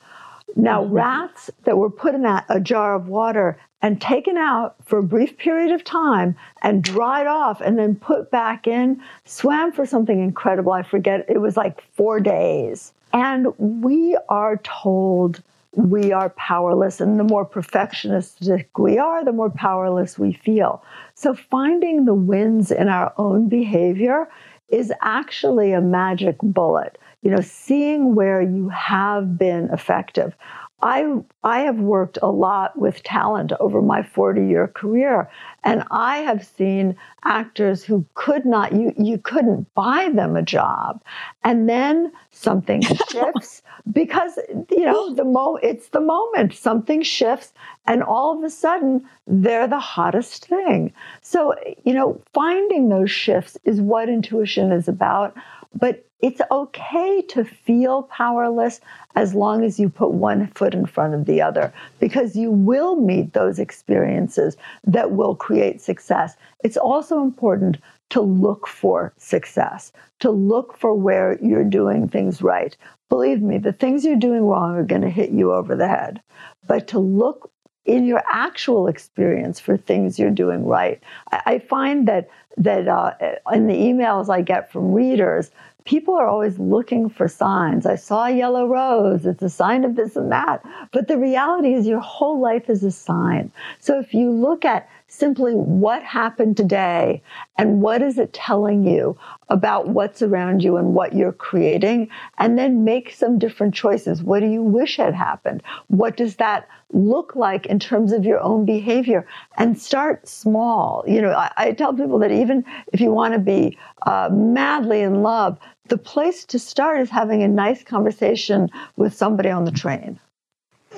Now, 0.57 0.83
mm-hmm. 0.83 0.95
rats 0.95 1.51
that 1.65 1.79
were 1.79 1.91
put 1.91 2.15
in 2.15 2.25
a, 2.25 2.45
a 2.49 2.61
jar 2.61 2.95
of 2.95 3.09
water 3.09 3.59
and 3.83 4.01
taken 4.01 4.37
out 4.37 4.75
for 4.85 4.99
a 4.99 5.03
brief 5.05 5.37
period 5.37 5.71
of 5.71 5.85
time 5.85 6.35
and 6.63 6.83
dried 6.83 7.27
off 7.27 7.61
and 7.61 7.79
then 7.79 7.95
put 7.95 8.31
back 8.31 8.67
in 8.67 9.01
swam 9.25 9.71
for 9.71 9.87
something 9.87 10.21
incredible. 10.21 10.73
I 10.73 10.83
forget, 10.83 11.25
it 11.29 11.39
was 11.39 11.57
like 11.57 11.85
four 11.93 12.19
days. 12.19 12.93
And 13.13 13.57
we 13.59 14.17
are 14.29 14.57
told 14.59 15.43
we 15.73 16.13
are 16.13 16.31
powerless. 16.31 17.01
And 17.01 17.19
the 17.19 17.25
more 17.25 17.49
perfectionistic 17.49 18.67
we 18.79 18.99
are, 18.99 19.25
the 19.25 19.33
more 19.33 19.51
powerless 19.51 20.19
we 20.19 20.33
feel. 20.33 20.83
So 21.15 21.35
finding 21.35 22.05
the 22.05 22.15
wins 22.15 22.71
in 22.71 22.89
our 22.89 23.13
own 23.19 23.49
behavior 23.49 24.29
is 24.69 24.93
actually 25.01 25.73
a 25.73 25.81
magic 25.81 26.37
bullet. 26.43 26.99
You 27.23 27.31
know, 27.31 27.41
seeing 27.41 28.15
where 28.15 28.43
you 28.43 28.69
have 28.69 29.39
been 29.39 29.69
effective. 29.73 30.35
I 30.83 31.21
I 31.43 31.61
have 31.61 31.79
worked 31.79 32.19
a 32.23 32.31
lot 32.31 32.79
with 32.79 33.03
talent 33.03 33.53
over 33.61 33.81
my 33.81 34.03
40-year 34.03 34.69
career 34.69 35.31
and 35.65 35.83
I 35.91 36.19
have 36.19 36.45
seen 36.45 36.97
actors 37.25 37.83
who 37.83 38.05
could 38.15 38.45
not 38.45 38.73
you 38.73 38.93
you 38.99 39.19
couldn't 39.19 39.73
buy 39.75 40.11
them 40.13 40.37
a 40.37 40.43
job. 40.43 41.03
And 41.45 41.69
then 41.69 42.13
something 42.31 42.83
shifts 43.11 43.63
because 43.93 44.39
you 44.71 44.85
know 44.85 45.15
the 45.15 45.25
mo 45.25 45.57
it's 45.63 45.89
the 45.89 46.01
moment. 46.01 46.55
Something 46.55 47.03
shifts 47.03 47.53
and 47.87 48.03
all 48.03 48.37
of 48.37 48.45
a 48.45 48.51
sudden 48.51 49.07
they're 49.27 49.67
the 49.67 49.81
hottest 49.81 50.47
thing. 50.47 50.93
So, 51.23 51.55
you 51.85 51.95
know, 51.95 52.21
finding 52.33 52.89
those 52.89 53.11
shifts 53.11 53.57
is 53.65 53.81
what 53.81 54.09
intuition 54.09 54.73
is 54.73 54.89
about, 54.89 55.35
but 55.75 56.07
it's 56.21 56.41
okay 56.51 57.23
to 57.23 57.45
feel 57.45 58.05
powerless 58.05 58.81
as 59.17 59.35
long 59.35 59.65
as 59.65 59.79
you 59.79 59.89
put 59.89 60.13
one 60.13 60.47
foot 60.49 60.75
in 60.75 60.87
front 60.87 61.15
of 61.15 61.27
the 61.27 61.43
other 61.43 61.73
because 62.01 62.35
you 62.35 62.51
will 62.51 62.97
meet 62.97 63.33
those 63.35 63.59
experiences 63.59 64.57
that 64.85 65.13
will 65.13 65.35
create 65.35 65.81
success. 65.81 66.37
It's 66.65 66.79
also 66.79 67.23
important 67.23 67.77
to 68.11 68.21
look 68.21 68.67
for 68.67 69.13
success, 69.19 69.93
to 70.21 70.31
look 70.31 70.77
for 70.79 70.95
where 70.95 71.39
you're 71.43 71.65
doing 71.65 72.09
things 72.09 72.41
right. 72.41 72.77
Believe 73.09 73.43
me, 73.43 73.59
the 73.59 73.73
things 73.73 74.05
you're 74.05 74.17
doing 74.17 74.43
wrong 74.43 74.75
are 74.75 74.85
going 74.85 75.03
to 75.03 75.11
hit 75.11 75.31
you 75.31 75.53
over 75.53 75.77
the 75.77 75.89
head. 75.89 76.23
But 76.67 76.89
to 76.89 76.99
look 76.99 77.51
in 77.87 78.05
your 78.05 78.23
actual 78.31 78.89
experience 78.89 79.61
for 79.61 79.77
things 79.77 80.19
you're 80.19 80.31
doing 80.31 80.67
right. 80.67 81.03
I, 81.31 81.59
find 81.59 82.07
that 82.09 82.29
that 82.59 82.89
uh, 82.89 83.13
in 83.53 83.67
the 83.67 83.75
emails 83.75 84.29
I 84.29 84.41
get 84.41 84.73
from 84.73 84.93
readers, 84.93 85.51
people 85.85 86.15
are 86.15 86.27
always 86.27 86.59
looking 86.59 87.09
for 87.09 87.29
signs. 87.29 87.87
I 87.87 87.97
saw 87.97 88.27
a 88.27 88.31
yellow 88.31 88.67
rose. 88.67 89.25
It's 89.27 89.43
a 89.43 89.51
sign 89.51 89.85
of 89.85 89.95
this 89.95 90.17
and 90.17 90.33
that. 90.33 90.65
But 90.93 91.09
the 91.09 91.19
reality 91.19 91.75
is, 91.75 91.87
your 91.87 92.01
whole 92.01 92.41
life 92.41 92.69
is 92.69 92.83
a 92.83 92.91
sign. 92.91 93.53
So 93.79 93.99
if 93.99 94.13
you 94.13 94.31
look 94.31 94.65
at 94.65 94.89
simply 95.09 95.53
what 95.55 96.03
happened 96.03 96.57
today 96.57 97.23
and 97.57 97.81
what 97.81 98.03
is 98.03 98.19
it 98.19 98.33
telling 98.33 98.85
you 98.85 99.17
about 99.49 99.89
what's 99.89 100.23
around 100.23 100.63
you 100.63 100.77
and 100.77 100.95
what 100.95 101.15
you're 101.15 101.33
creating, 101.33 102.09
and 102.39 102.59
then 102.59 102.85
make 102.85 103.13
some 103.13 103.39
different 103.39 103.75
choices. 103.75 104.23
What 104.23 104.41
do 104.41 104.47
you 104.47 104.63
wish 104.63 104.97
had 104.97 105.15
happened? 105.15 105.63
What 105.87 106.17
does 106.17 106.37
that 106.37 106.69
look 106.93 107.37
like 107.37 107.67
in 107.67 107.79
terms 107.79 108.13
of 108.13 108.25
your 108.25 108.41
own 108.41 108.65
behavior? 108.65 109.27
And 109.57 109.79
start 109.81 110.27
small. 110.27 111.05
You 111.07 111.23
know, 111.23 111.31
I, 111.31 111.53
I 111.57 111.73
tell 111.73 111.95
people 111.95 112.19
that 112.19 112.33
even 112.33 112.65
if 112.93 113.01
you 113.01 113.13
want 113.13 113.35
to 113.35 113.39
be 113.39 113.79
uh, 114.03 114.29
madly 114.33 115.03
in 115.03 115.23
love, 115.23 115.59
the 115.89 115.99
place 115.99 116.45
to 116.47 116.59
start 116.59 117.01
is 117.01 117.11
having 117.11 117.45
a 117.45 117.49
nice 117.49 117.85
conversation 117.85 118.69
with 118.97 119.15
somebody 119.15 119.51
on 119.51 119.65
the 119.65 119.71
train. 119.71 120.19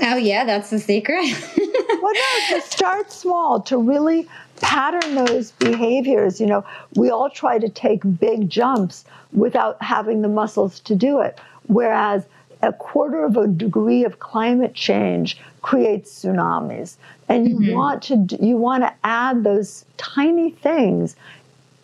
Oh, 0.00 0.16
yeah, 0.16 0.44
that's 0.44 0.70
the 0.70 0.78
secret. 0.78 1.24
well, 1.56 2.12
no, 2.14 2.56
to 2.56 2.60
start 2.62 3.10
small, 3.10 3.60
to 3.62 3.78
really 3.78 4.28
pattern 4.60 5.14
those 5.14 5.52
behaviors. 5.52 6.40
You 6.40 6.46
know, 6.46 6.64
we 6.94 7.10
all 7.10 7.30
try 7.30 7.58
to 7.58 7.68
take 7.68 8.00
big 8.18 8.48
jumps 8.48 9.04
without 9.32 9.80
having 9.82 10.22
the 10.22 10.28
muscles 10.28 10.80
to 10.80 10.94
do 10.94 11.20
it. 11.20 11.40
Whereas 11.66 12.24
a 12.62 12.72
quarter 12.72 13.24
of 13.24 13.36
a 13.36 13.46
degree 13.46 14.04
of 14.04 14.18
climate 14.18 14.74
change 14.74 15.38
creates 15.62 16.24
tsunamis. 16.24 16.96
And 17.28 17.48
you 17.48 17.56
mm-hmm. 17.56 17.74
want 17.74 18.02
to 18.04 18.38
you 18.40 18.56
want 18.56 18.84
to 18.84 18.92
add 19.04 19.44
those 19.44 19.84
tiny 19.96 20.50
things 20.50 21.14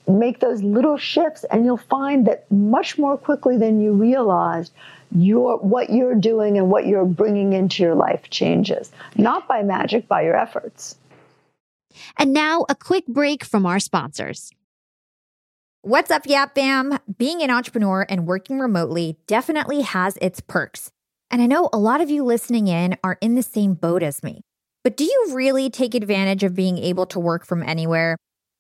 make 0.07 0.41
those 0.41 0.63
little 0.63 0.99
shifts 0.99 1.45
and 1.45 1.65
you'll 1.65 1.77
find 1.77 2.27
that 2.27 2.51
much 2.51 2.99
more 2.99 3.17
quickly 3.17 3.57
than 3.57 3.81
you 3.81 3.93
realized 3.93 4.73
your 5.15 5.59
what 5.59 5.91
you're 5.91 6.15
doing 6.15 6.59
and 6.59 6.69
what 6.69 6.87
you're 6.87 7.05
bringing 7.05 7.53
into 7.53 7.83
your 7.83 7.95
life 7.95 8.29
changes 8.31 8.91
not 9.17 9.47
by 9.47 9.63
magic 9.63 10.09
by 10.09 10.23
your 10.23 10.37
efforts. 10.37 10.97
And 12.19 12.33
now 12.33 12.67
a 12.69 12.75
quick 12.75 13.07
break 13.07 13.45
from 13.45 13.65
our 13.67 13.79
sponsors. 13.79 14.51
What's 15.83 16.11
up 16.11 16.27
yap 16.27 16.55
bam 16.55 16.99
being 17.19 17.43
an 17.43 17.51
entrepreneur 17.51 18.07
and 18.09 18.27
working 18.27 18.59
remotely 18.59 19.17
definitely 19.27 19.83
has 19.83 20.17
its 20.21 20.41
perks. 20.41 20.91
And 21.31 21.41
i 21.41 21.47
know 21.47 21.69
a 21.73 21.79
lot 21.79 22.01
of 22.01 22.11
you 22.11 22.25
listening 22.25 22.69
in 22.69 22.97
are 23.05 23.19
in 23.21 23.35
the 23.35 23.43
same 23.43 23.75
boat 23.75 24.03
as 24.03 24.23
me. 24.23 24.43
But 24.83 24.97
do 24.97 25.05
you 25.05 25.31
really 25.33 25.71
take 25.71 25.95
advantage 25.95 26.43
of 26.43 26.55
being 26.55 26.79
able 26.79 27.07
to 27.07 27.21
work 27.21 27.47
from 27.47 27.63
anywhere 27.63 28.17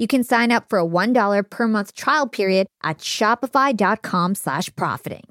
You 0.00 0.06
can 0.06 0.24
sign 0.24 0.50
up 0.50 0.64
for 0.70 0.78
a 0.78 0.84
$1 0.84 1.44
per 1.50 1.68
month 1.68 1.94
trial 1.94 2.26
period 2.26 2.66
at 2.82 2.98
shopify.com 2.98 4.34
slash 4.34 4.74
profiting. 4.74 5.24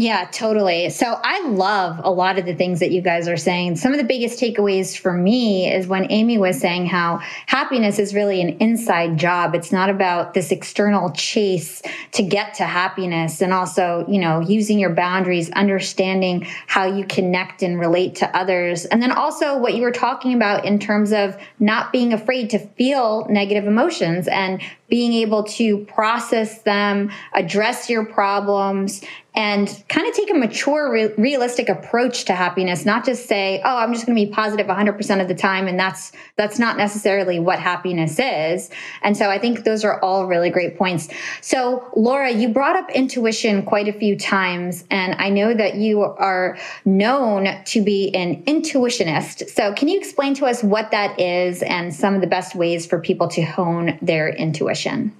Yeah, 0.00 0.30
totally. 0.32 0.88
So 0.88 1.20
I 1.22 1.46
love 1.46 2.00
a 2.02 2.10
lot 2.10 2.38
of 2.38 2.46
the 2.46 2.54
things 2.54 2.80
that 2.80 2.90
you 2.90 3.02
guys 3.02 3.28
are 3.28 3.36
saying. 3.36 3.76
Some 3.76 3.92
of 3.92 3.98
the 3.98 4.04
biggest 4.04 4.40
takeaways 4.40 4.98
for 4.98 5.12
me 5.12 5.70
is 5.70 5.86
when 5.88 6.10
Amy 6.10 6.38
was 6.38 6.58
saying 6.58 6.86
how 6.86 7.20
happiness 7.44 7.98
is 7.98 8.14
really 8.14 8.40
an 8.40 8.56
inside 8.60 9.18
job. 9.18 9.54
It's 9.54 9.70
not 9.70 9.90
about 9.90 10.32
this 10.32 10.52
external 10.52 11.10
chase 11.10 11.82
to 12.12 12.22
get 12.22 12.54
to 12.54 12.64
happiness 12.64 13.42
and 13.42 13.52
also, 13.52 14.06
you 14.08 14.18
know, 14.18 14.40
using 14.40 14.78
your 14.78 14.94
boundaries, 14.94 15.50
understanding 15.50 16.46
how 16.66 16.86
you 16.86 17.04
connect 17.04 17.62
and 17.62 17.78
relate 17.78 18.14
to 18.14 18.34
others. 18.34 18.86
And 18.86 19.02
then 19.02 19.12
also 19.12 19.58
what 19.58 19.74
you 19.74 19.82
were 19.82 19.92
talking 19.92 20.32
about 20.32 20.64
in 20.64 20.78
terms 20.78 21.12
of 21.12 21.36
not 21.58 21.92
being 21.92 22.14
afraid 22.14 22.48
to 22.50 22.58
feel 22.58 23.26
negative 23.28 23.66
emotions 23.66 24.28
and 24.28 24.62
being 24.90 25.14
able 25.14 25.44
to 25.44 25.78
process 25.86 26.62
them, 26.62 27.10
address 27.32 27.88
your 27.88 28.04
problems, 28.04 29.00
and 29.34 29.84
kind 29.88 30.08
of 30.08 30.14
take 30.14 30.28
a 30.30 30.34
mature, 30.34 30.92
re- 30.92 31.14
realistic 31.16 31.68
approach 31.68 32.24
to 32.24 32.34
happiness. 32.34 32.84
Not 32.84 33.04
just 33.04 33.28
say, 33.28 33.60
"Oh, 33.64 33.76
I'm 33.76 33.92
just 33.92 34.04
going 34.04 34.18
to 34.18 34.26
be 34.26 34.30
positive 34.32 34.66
100% 34.66 35.20
of 35.20 35.28
the 35.28 35.36
time," 35.36 35.68
and 35.68 35.78
that's 35.78 36.10
that's 36.36 36.58
not 36.58 36.76
necessarily 36.76 37.38
what 37.38 37.60
happiness 37.60 38.18
is. 38.18 38.70
And 39.02 39.16
so, 39.16 39.30
I 39.30 39.38
think 39.38 39.62
those 39.62 39.84
are 39.84 40.00
all 40.00 40.26
really 40.26 40.50
great 40.50 40.76
points. 40.76 41.08
So, 41.40 41.84
Laura, 41.94 42.30
you 42.30 42.48
brought 42.48 42.76
up 42.76 42.90
intuition 42.90 43.62
quite 43.62 43.86
a 43.86 43.92
few 43.92 44.18
times, 44.18 44.84
and 44.90 45.14
I 45.18 45.28
know 45.30 45.54
that 45.54 45.76
you 45.76 46.02
are 46.02 46.58
known 46.84 47.62
to 47.66 47.82
be 47.82 48.12
an 48.14 48.42
intuitionist. 48.44 49.48
So, 49.50 49.72
can 49.74 49.86
you 49.86 49.96
explain 49.96 50.34
to 50.34 50.46
us 50.46 50.64
what 50.64 50.90
that 50.90 51.20
is 51.20 51.62
and 51.62 51.94
some 51.94 52.14
of 52.14 52.20
the 52.20 52.26
best 52.26 52.56
ways 52.56 52.84
for 52.84 52.98
people 52.98 53.28
to 53.28 53.42
hone 53.42 53.96
their 54.02 54.28
intuition? 54.28 54.79
Intuition? 54.86 55.16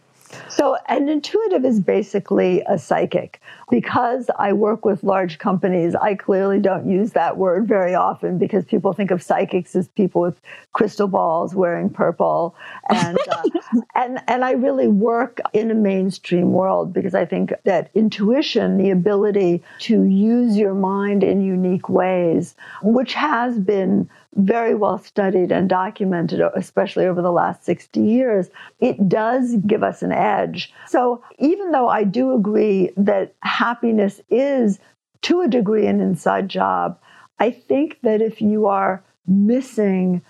So, 0.48 0.76
an 0.88 1.08
intuitive 1.08 1.64
is 1.64 1.80
basically 1.80 2.62
a 2.68 2.78
psychic. 2.78 3.40
Because 3.68 4.30
I 4.38 4.52
work 4.52 4.84
with 4.84 5.02
large 5.02 5.38
companies, 5.38 5.94
I 5.94 6.14
clearly 6.14 6.58
don't 6.60 6.88
use 6.88 7.12
that 7.12 7.36
word 7.36 7.66
very 7.68 7.94
often 7.94 8.38
because 8.38 8.64
people 8.64 8.92
think 8.92 9.10
of 9.10 9.22
psychics 9.22 9.74
as 9.76 9.88
people 9.88 10.22
with 10.22 10.40
crystal 10.72 11.08
balls 11.08 11.54
wearing 11.54 11.88
purple. 11.90 12.54
And, 12.88 13.18
uh, 13.30 13.42
and, 13.94 14.20
and 14.28 14.44
I 14.44 14.52
really 14.52 14.88
work 14.88 15.40
in 15.52 15.70
a 15.70 15.74
mainstream 15.74 16.52
world 16.52 16.92
because 16.92 17.14
I 17.14 17.24
think 17.24 17.52
that 17.64 17.90
intuition, 17.94 18.76
the 18.76 18.90
ability 18.90 19.62
to 19.80 20.04
use 20.04 20.56
your 20.56 20.74
mind 20.74 21.22
in 21.22 21.40
unique 21.40 21.88
ways, 21.88 22.54
which 22.82 23.14
has 23.14 23.58
been 23.58 24.08
very 24.36 24.74
well 24.74 24.98
studied 24.98 25.50
and 25.50 25.68
documented, 25.68 26.40
especially 26.54 27.06
over 27.06 27.20
the 27.20 27.32
last 27.32 27.64
60 27.64 28.00
years, 28.00 28.48
it 28.78 29.08
does 29.08 29.56
give 29.66 29.82
us 29.82 30.02
an 30.02 30.12
edge. 30.12 30.72
So 30.86 31.22
even 31.38 31.72
though 31.72 31.88
I 31.88 32.04
do 32.04 32.32
agree 32.34 32.90
that 32.96 33.34
happiness 33.42 34.20
is 34.30 34.78
to 35.22 35.40
a 35.40 35.48
degree 35.48 35.86
an 35.86 36.00
inside 36.00 36.48
job, 36.48 36.98
I 37.38 37.50
think 37.50 37.98
that 38.02 38.22
if 38.22 38.40
you 38.40 38.66
are 38.66 39.02
missing 39.26 40.22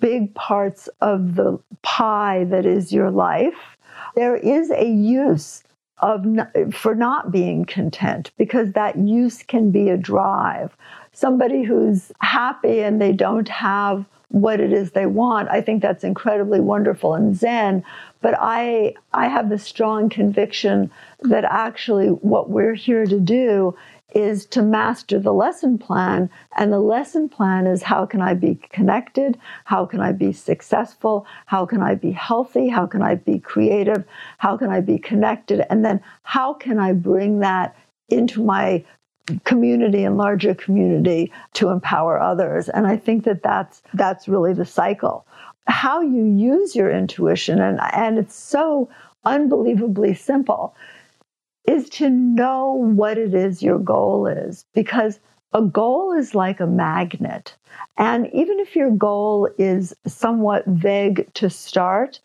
big 0.00 0.34
parts 0.34 0.88
of 1.00 1.36
the 1.36 1.58
pie 1.82 2.44
that 2.44 2.66
is 2.66 2.92
your 2.92 3.10
life, 3.10 3.76
there 4.14 4.36
is 4.36 4.70
a 4.70 4.86
use 4.88 5.62
of 6.00 6.24
for 6.72 6.94
not 6.94 7.32
being 7.32 7.64
content 7.64 8.30
because 8.36 8.72
that 8.72 8.96
use 8.96 9.42
can 9.42 9.70
be 9.70 9.88
a 9.88 9.96
drive 9.96 10.76
somebody 11.18 11.64
who's 11.64 12.12
happy 12.20 12.80
and 12.80 13.00
they 13.00 13.12
don't 13.12 13.48
have 13.48 14.04
what 14.28 14.60
it 14.60 14.72
is 14.72 14.92
they 14.92 15.06
want 15.06 15.48
i 15.48 15.60
think 15.60 15.80
that's 15.80 16.04
incredibly 16.04 16.60
wonderful 16.60 17.14
and 17.14 17.34
zen. 17.36 17.82
But 18.20 18.34
i 18.38 18.94
i 19.12 19.26
have 19.26 19.48
the 19.48 19.58
strong 19.58 20.08
conviction 20.08 20.90
that 21.22 21.44
actually 21.44 22.08
what 22.08 22.50
we're 22.50 22.74
here 22.74 23.06
to 23.06 23.18
do 23.18 23.74
is 24.14 24.46
to 24.46 24.62
master 24.62 25.18
the 25.18 25.32
lesson 25.32 25.76
plan. 25.76 26.30
And 26.56 26.72
the 26.72 26.80
lesson 26.80 27.28
plan 27.28 27.66
is 27.66 27.82
how 27.82 28.06
can 28.06 28.22
i 28.22 28.34
be 28.34 28.54
connected? 28.70 29.38
How 29.64 29.84
can 29.86 30.00
i 30.00 30.12
be 30.12 30.32
successful? 30.32 31.26
How 31.46 31.66
can 31.66 31.82
i 31.82 31.94
be 31.94 32.12
healthy? 32.12 32.68
How 32.68 32.86
can 32.86 33.02
i 33.02 33.16
be 33.16 33.38
creative? 33.38 34.04
How 34.38 34.56
can 34.56 34.70
i 34.70 34.80
be 34.80 34.98
connected? 34.98 35.66
And 35.68 35.84
then 35.84 36.00
how 36.22 36.54
can 36.54 36.78
i 36.78 36.92
bring 36.92 37.40
that 37.40 37.76
into 38.08 38.42
my 38.42 38.84
community 39.44 40.04
and 40.04 40.16
larger 40.16 40.54
community 40.54 41.32
to 41.54 41.68
empower 41.68 42.20
others. 42.20 42.68
And 42.68 42.86
i 42.86 42.96
think 42.96 43.24
that 43.24 43.42
that's 43.42 43.82
that's 43.94 44.28
really 44.28 44.52
the 44.52 44.64
cycle. 44.64 45.26
How 45.66 46.00
you 46.00 46.24
use 46.24 46.74
your 46.74 46.90
intuition 46.90 47.60
and 47.60 47.80
and 47.92 48.18
it's 48.18 48.34
so 48.34 48.88
unbelievably 49.24 50.14
simple 50.14 50.74
is 51.66 51.88
to 51.90 52.08
know 52.08 52.72
what 52.72 53.18
it 53.18 53.34
is 53.34 53.62
your 53.62 53.78
goal 53.78 54.26
is. 54.26 54.64
Because 54.74 55.20
a 55.52 55.62
goal 55.62 56.12
is 56.12 56.34
like 56.34 56.60
a 56.60 56.66
magnet. 56.66 57.56
And 57.96 58.28
even 58.32 58.58
if 58.60 58.76
your 58.76 58.90
goal 58.90 59.48
is 59.58 59.94
somewhat 60.06 60.64
vague 60.66 61.32
to 61.34 61.50
start 61.50 62.20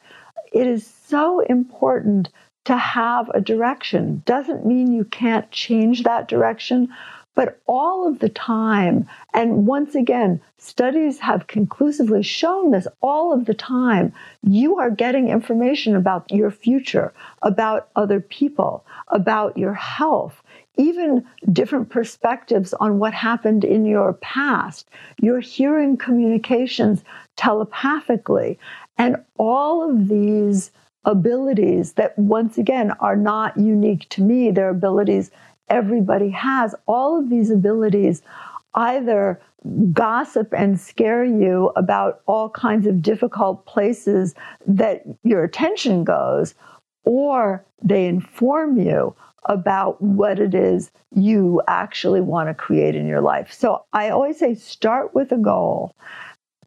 it 0.53 0.67
is 0.67 0.85
so 0.85 1.39
important 1.41 2.29
to 2.65 2.77
have 2.77 3.29
a 3.29 3.41
direction. 3.41 4.23
Doesn't 4.25 4.65
mean 4.65 4.91
you 4.91 5.05
can't 5.05 5.49
change 5.51 6.03
that 6.03 6.27
direction, 6.27 6.89
but 7.35 7.59
all 7.65 8.07
of 8.07 8.19
the 8.19 8.29
time, 8.29 9.07
and 9.33 9.65
once 9.65 9.95
again, 9.95 10.39
studies 10.59 11.19
have 11.19 11.47
conclusively 11.47 12.21
shown 12.21 12.69
this 12.69 12.87
all 13.01 13.33
of 13.33 13.45
the 13.45 13.55
time, 13.55 14.13
you 14.43 14.77
are 14.77 14.91
getting 14.91 15.29
information 15.29 15.95
about 15.95 16.31
your 16.31 16.51
future, 16.51 17.11
about 17.41 17.89
other 17.95 18.19
people, 18.19 18.85
about 19.07 19.57
your 19.57 19.73
health, 19.73 20.43
even 20.77 21.25
different 21.51 21.89
perspectives 21.89 22.73
on 22.75 22.99
what 22.99 23.13
happened 23.13 23.63
in 23.63 23.85
your 23.85 24.13
past. 24.13 24.87
You're 25.19 25.39
hearing 25.39 25.97
communications 25.97 27.03
telepathically. 27.35 28.59
And 28.97 29.17
all 29.37 29.89
of 29.89 30.07
these 30.07 30.71
abilities 31.05 31.93
that, 31.93 32.17
once 32.17 32.57
again, 32.57 32.91
are 32.99 33.15
not 33.15 33.57
unique 33.57 34.07
to 34.09 34.21
me. 34.21 34.51
They're 34.51 34.69
abilities 34.69 35.31
everybody 35.69 36.29
has. 36.29 36.75
All 36.87 37.19
of 37.19 37.29
these 37.29 37.49
abilities 37.49 38.21
either 38.75 39.39
gossip 39.93 40.53
and 40.55 40.79
scare 40.79 41.23
you 41.23 41.71
about 41.75 42.21
all 42.25 42.49
kinds 42.49 42.85
of 42.87 43.01
difficult 43.01 43.65
places 43.65 44.35
that 44.67 45.03
your 45.23 45.43
attention 45.43 46.03
goes, 46.03 46.53
or 47.05 47.63
they 47.81 48.07
inform 48.07 48.77
you 48.77 49.15
about 49.45 50.01
what 50.01 50.39
it 50.39 50.55
is 50.55 50.91
you 51.13 51.61
actually 51.67 52.21
want 52.21 52.49
to 52.49 52.53
create 52.53 52.95
in 52.95 53.07
your 53.07 53.21
life. 53.21 53.51
So 53.51 53.83
I 53.93 54.09
always 54.09 54.39
say 54.39 54.55
start 54.55 55.13
with 55.13 55.31
a 55.31 55.37
goal. 55.37 55.93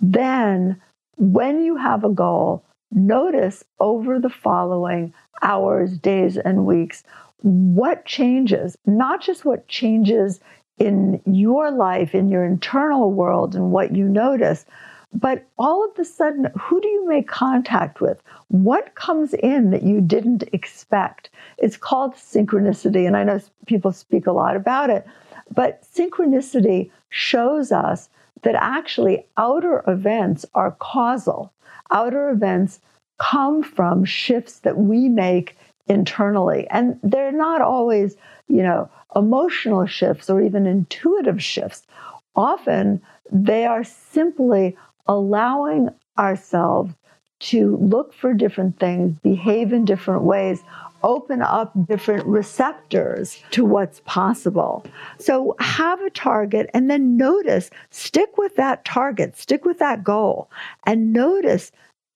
Then, 0.01 0.81
when 1.16 1.62
you 1.62 1.77
have 1.77 2.05
a 2.05 2.11
goal, 2.11 2.62
notice 2.90 3.64
over 3.81 4.18
the 4.18 4.31
following 4.31 5.12
hours, 5.42 5.99
days, 5.99 6.37
and 6.37 6.66
weeks 6.66 7.05
what 7.42 8.05
changes, 8.05 8.77
not 8.87 9.20
just 9.22 9.44
what 9.44 9.68
changes 9.68 10.40
in 10.79 11.20
your 11.27 11.70
life, 11.70 12.14
in 12.14 12.29
your 12.29 12.44
internal 12.44 13.12
world, 13.12 13.55
and 13.55 13.70
what 13.70 13.94
you 13.94 14.09
notice, 14.09 14.66
but 15.12 15.46
all 15.59 15.85
of 15.85 15.99
a 15.99 16.05
sudden, 16.05 16.49
who 16.61 16.81
do 16.81 16.88
you 16.88 17.09
make 17.09 17.29
contact 17.29 18.01
with? 18.01 18.20
What 18.49 18.94
comes 18.96 19.33
in 19.35 19.70
that 19.70 19.83
you 19.83 20.01
didn't 20.01 20.44
expect? 20.53 21.31
It's 21.59 21.77
called 21.77 22.14
synchronicity, 22.14 23.07
and 23.07 23.16
I 23.16 23.25
know 23.25 23.40
people 23.66 23.92
speak 23.92 24.27
a 24.27 24.33
lot 24.33 24.57
about 24.57 24.90
it, 24.90 25.07
but 25.55 25.83
synchronicity 25.83 26.90
shows 27.09 27.72
us 27.72 28.11
that 28.42 28.55
actually 28.55 29.27
outer 29.37 29.83
events 29.87 30.44
are 30.55 30.72
causal 30.79 31.53
outer 31.90 32.31
events 32.31 32.81
come 33.18 33.62
from 33.62 34.05
shifts 34.05 34.61
that 34.61 34.77
we 34.77 35.09
make 35.09 35.57
internally. 35.87 36.66
And 36.70 36.99
they're 37.03 37.33
not 37.33 37.61
always, 37.61 38.16
you 38.49 38.62
know, 38.62 38.90
emotional 39.14 39.87
shifts 39.87 40.29
or 40.29 40.42
even 40.42 40.66
intuitive 40.66 41.42
shifts. 41.42 41.87
Often 42.35 43.01
they 43.31 43.64
are 43.64 43.85
simply 43.85 44.77
allowing 45.07 45.88
ourselves 46.18 46.92
to 47.38 47.77
look 47.77 48.12
for 48.14 48.33
different 48.33 48.79
things, 48.79 49.18
behave 49.18 49.72
in 49.72 49.85
different 49.85 50.22
ways, 50.22 50.62
open 51.03 51.42
up 51.42 51.72
different 51.87 52.27
receptors 52.27 53.42
to 53.51 53.64
what's 53.64 54.01
possible. 54.07 54.85
So 55.18 55.55
have 55.61 56.01
a 56.01 56.11
target 56.11 56.70
and 56.75 56.90
then 56.90 57.16
notice, 57.16 57.70
stick 57.90 58.38
with 58.38 58.57
that 58.57 58.85
target, 58.85 59.37
stick 59.37 59.64
with 59.64 59.79
that 59.79 60.03
goal, 60.03 60.51
and 60.85 61.12
notice 61.12 61.70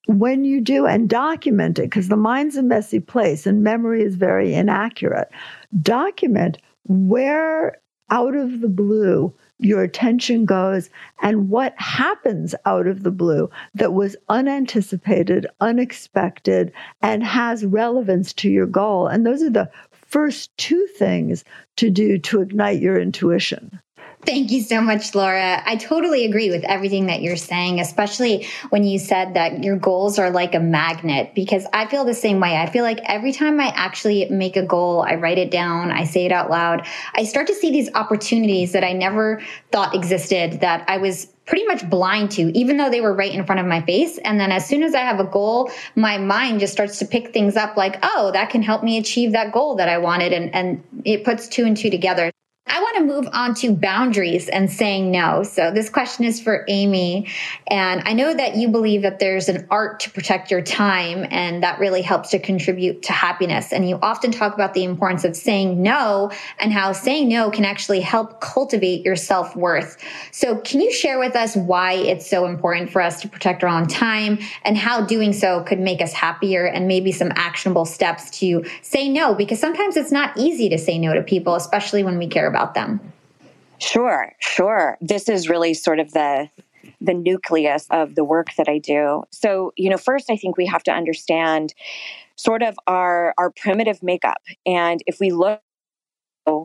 when 0.06 0.44
you 0.44 0.61
do 0.61 0.87
and 0.87 1.09
document 1.09 1.78
it, 1.78 1.83
because 1.83 2.09
the 2.09 2.16
mind's 2.16 2.56
a 2.56 2.62
messy 2.62 2.98
place 2.98 3.46
and 3.46 3.62
memory 3.62 4.02
is 4.02 4.16
very 4.16 4.54
inaccurate, 4.54 5.28
document 5.83 6.59
where 6.88 7.78
out 8.11 8.35
of 8.35 8.61
the 8.61 8.68
blue 8.68 9.33
your 9.61 9.83
attention 9.83 10.44
goes 10.44 10.90
and 11.23 11.51
what 11.51 11.75
happens 11.79 12.55
out 12.64 12.87
of 12.87 13.03
the 13.03 13.11
blue 13.11 13.51
that 13.75 13.92
was 13.92 14.16
unanticipated, 14.29 15.46
unexpected, 15.61 16.73
and 17.03 17.23
has 17.23 17.64
relevance 17.64 18.33
to 18.33 18.51
your 18.51 18.66
goal. 18.66 19.07
And 19.07 19.27
those 19.27 19.42
are 19.42 19.51
the 19.51 19.70
first 19.92 20.57
two 20.57 20.87
things 20.99 21.44
to 21.77 21.90
do 21.90 22.18
to 22.18 22.40
ignite 22.40 22.81
your 22.81 22.99
intuition. 22.99 23.81
Thank 24.26 24.50
you 24.50 24.60
so 24.60 24.82
much, 24.82 25.14
Laura. 25.14 25.62
I 25.64 25.76
totally 25.76 26.26
agree 26.26 26.50
with 26.50 26.62
everything 26.64 27.06
that 27.06 27.22
you're 27.22 27.38
saying, 27.38 27.80
especially 27.80 28.46
when 28.68 28.84
you 28.84 28.98
said 28.98 29.32
that 29.32 29.64
your 29.64 29.76
goals 29.76 30.18
are 30.18 30.30
like 30.30 30.54
a 30.54 30.60
magnet, 30.60 31.32
because 31.34 31.64
I 31.72 31.86
feel 31.86 32.04
the 32.04 32.12
same 32.12 32.38
way. 32.38 32.58
I 32.58 32.68
feel 32.68 32.84
like 32.84 33.00
every 33.06 33.32
time 33.32 33.58
I 33.58 33.68
actually 33.68 34.26
make 34.28 34.58
a 34.58 34.62
goal, 34.62 35.00
I 35.00 35.14
write 35.14 35.38
it 35.38 35.50
down, 35.50 35.90
I 35.90 36.04
say 36.04 36.26
it 36.26 36.32
out 36.32 36.50
loud, 36.50 36.86
I 37.14 37.24
start 37.24 37.46
to 37.46 37.54
see 37.54 37.70
these 37.70 37.88
opportunities 37.94 38.72
that 38.72 38.84
I 38.84 38.92
never 38.92 39.42
thought 39.72 39.94
existed 39.94 40.60
that 40.60 40.84
I 40.86 40.98
was 40.98 41.26
pretty 41.46 41.66
much 41.66 41.88
blind 41.88 42.30
to, 42.32 42.56
even 42.56 42.76
though 42.76 42.90
they 42.90 43.00
were 43.00 43.14
right 43.14 43.32
in 43.32 43.46
front 43.46 43.60
of 43.60 43.66
my 43.66 43.80
face. 43.80 44.18
And 44.18 44.38
then 44.38 44.52
as 44.52 44.68
soon 44.68 44.82
as 44.82 44.94
I 44.94 45.00
have 45.00 45.18
a 45.18 45.24
goal, 45.24 45.70
my 45.96 46.18
mind 46.18 46.60
just 46.60 46.74
starts 46.74 46.98
to 46.98 47.06
pick 47.06 47.32
things 47.32 47.56
up 47.56 47.74
like, 47.78 47.98
oh, 48.02 48.30
that 48.34 48.50
can 48.50 48.62
help 48.62 48.84
me 48.84 48.98
achieve 48.98 49.32
that 49.32 49.50
goal 49.50 49.76
that 49.76 49.88
I 49.88 49.96
wanted. 49.96 50.34
And, 50.34 50.54
and 50.54 50.84
it 51.06 51.24
puts 51.24 51.48
two 51.48 51.64
and 51.64 51.74
two 51.74 51.88
together. 51.88 52.30
I 52.72 52.80
want 52.80 52.98
to 52.98 53.04
move 53.04 53.28
on 53.33 53.54
to 53.56 53.74
boundaries 53.74 54.48
and 54.48 54.70
saying 54.70 55.11
no. 55.11 55.42
So, 55.42 55.72
this 55.72 55.90
question 55.90 56.24
is 56.24 56.40
for 56.40 56.64
Amy. 56.68 57.26
And 57.66 58.00
I 58.04 58.12
know 58.12 58.33
that 58.33 58.54
you 58.54 58.68
believe 58.68 59.02
that 59.02 59.18
there's 59.18 59.48
an 59.48 59.66
art 59.70 59.98
to 60.00 60.11
protect 60.11 60.52
your 60.52 60.62
time, 60.62 61.26
and 61.30 61.64
that 61.64 61.80
really 61.80 62.00
helps 62.00 62.30
to 62.30 62.38
contribute 62.38 63.02
to 63.02 63.12
happiness. 63.12 63.72
And 63.72 63.88
you 63.88 63.98
often 64.02 64.30
talk 64.30 64.54
about 64.54 64.74
the 64.74 64.85
importance 64.85 65.24
of 65.24 65.35
saying 65.35 65.83
no 65.83 66.30
and 66.61 66.72
how 66.72 66.92
saying 66.92 67.28
no 67.28 67.50
can 67.50 67.64
actually 67.64 68.00
help 68.00 68.40
cultivate 68.40 69.04
your 69.04 69.16
self 69.16 69.56
worth. 69.56 69.96
So, 70.30 70.59
can 70.59 70.80
you 70.80 70.92
share 70.92 71.18
with 71.18 71.35
us 71.35 71.56
why 71.56 71.94
it's 71.94 72.30
so 72.30 72.46
important 72.46 72.90
for 72.90 73.02
us 73.02 73.20
to 73.22 73.28
protect 73.28 73.64
our 73.64 73.68
own 73.68 73.88
time 73.88 74.38
and 74.62 74.78
how 74.78 75.04
doing 75.04 75.33
so 75.33 75.64
could 75.64 75.80
make 75.80 76.00
us 76.00 76.12
happier 76.12 76.66
and 76.66 76.87
maybe 76.87 77.11
some 77.11 77.33
actionable 77.35 77.85
steps 77.85 78.30
to 78.38 78.64
say 78.83 79.09
no? 79.09 79.35
Because 79.35 79.59
sometimes 79.59 79.96
it's 79.96 80.12
not 80.12 80.37
easy 80.37 80.68
to 80.68 80.78
say 80.78 80.98
no 80.98 81.14
to 81.14 81.22
people, 81.22 81.56
especially 81.56 82.04
when 82.04 82.16
we 82.16 82.28
care 82.28 82.46
about 82.46 82.60
about 82.61 82.75
them? 82.75 83.01
Sure, 83.79 84.33
sure. 84.40 84.99
This 85.01 85.29
is 85.29 85.49
really 85.49 85.75
sort 85.75 86.01
of 86.01 86.12
the 86.12 86.49
the 87.01 87.14
nucleus 87.14 87.87
of 87.90 88.14
the 88.14 88.25
work 88.25 88.49
that 88.57 88.68
I 88.68 88.79
do. 88.79 89.23
So, 89.31 89.73
you 89.77 89.88
know, 89.88 89.96
first 89.96 90.31
I 90.31 90.37
think 90.37 90.57
we 90.57 90.66
have 90.66 90.83
to 90.85 90.92
understand 90.92 91.75
sort 92.37 92.62
of 92.62 92.79
our 92.87 93.35
our 93.38 93.51
primitive 93.51 94.03
makeup. 94.03 94.42
And 94.66 95.03
if 95.07 95.18
we 95.20 95.31
look 95.31 95.61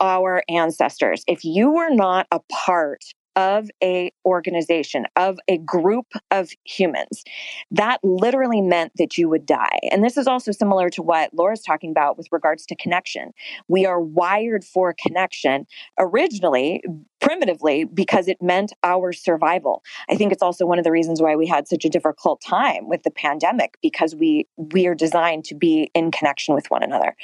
our 0.00 0.42
ancestors, 0.48 1.24
if 1.26 1.44
you 1.44 1.70
were 1.70 1.90
not 1.90 2.26
a 2.30 2.40
part 2.50 3.04
of 3.36 3.68
a 3.82 4.10
organization 4.24 5.04
of 5.14 5.38
a 5.46 5.58
group 5.58 6.06
of 6.30 6.50
humans. 6.64 7.22
That 7.70 8.00
literally 8.02 8.62
meant 8.62 8.92
that 8.96 9.16
you 9.18 9.28
would 9.28 9.46
die. 9.46 9.78
And 9.92 10.02
this 10.02 10.16
is 10.16 10.26
also 10.26 10.50
similar 10.52 10.88
to 10.90 11.02
what 11.02 11.32
laura's 11.34 11.62
talking 11.62 11.90
about 11.90 12.16
with 12.16 12.28
regards 12.32 12.66
to 12.66 12.76
connection. 12.76 13.32
We 13.68 13.86
are 13.86 14.00
wired 14.00 14.64
for 14.64 14.94
connection 15.00 15.66
originally 15.98 16.82
primitively 17.20 17.84
because 17.84 18.28
it 18.28 18.40
meant 18.42 18.72
our 18.82 19.12
survival. 19.12 19.82
I 20.08 20.16
think 20.16 20.32
it's 20.32 20.42
also 20.42 20.66
one 20.66 20.78
of 20.78 20.84
the 20.84 20.92
reasons 20.92 21.20
why 21.20 21.36
we 21.36 21.46
had 21.46 21.68
such 21.68 21.84
a 21.84 21.88
difficult 21.88 22.40
time 22.40 22.88
with 22.88 23.02
the 23.02 23.10
pandemic 23.10 23.76
because 23.82 24.14
we 24.14 24.46
we 24.56 24.86
are 24.86 24.94
designed 24.94 25.44
to 25.46 25.54
be 25.54 25.90
in 25.94 26.10
connection 26.10 26.54
with 26.54 26.66
one 26.68 26.82
another. 26.82 27.16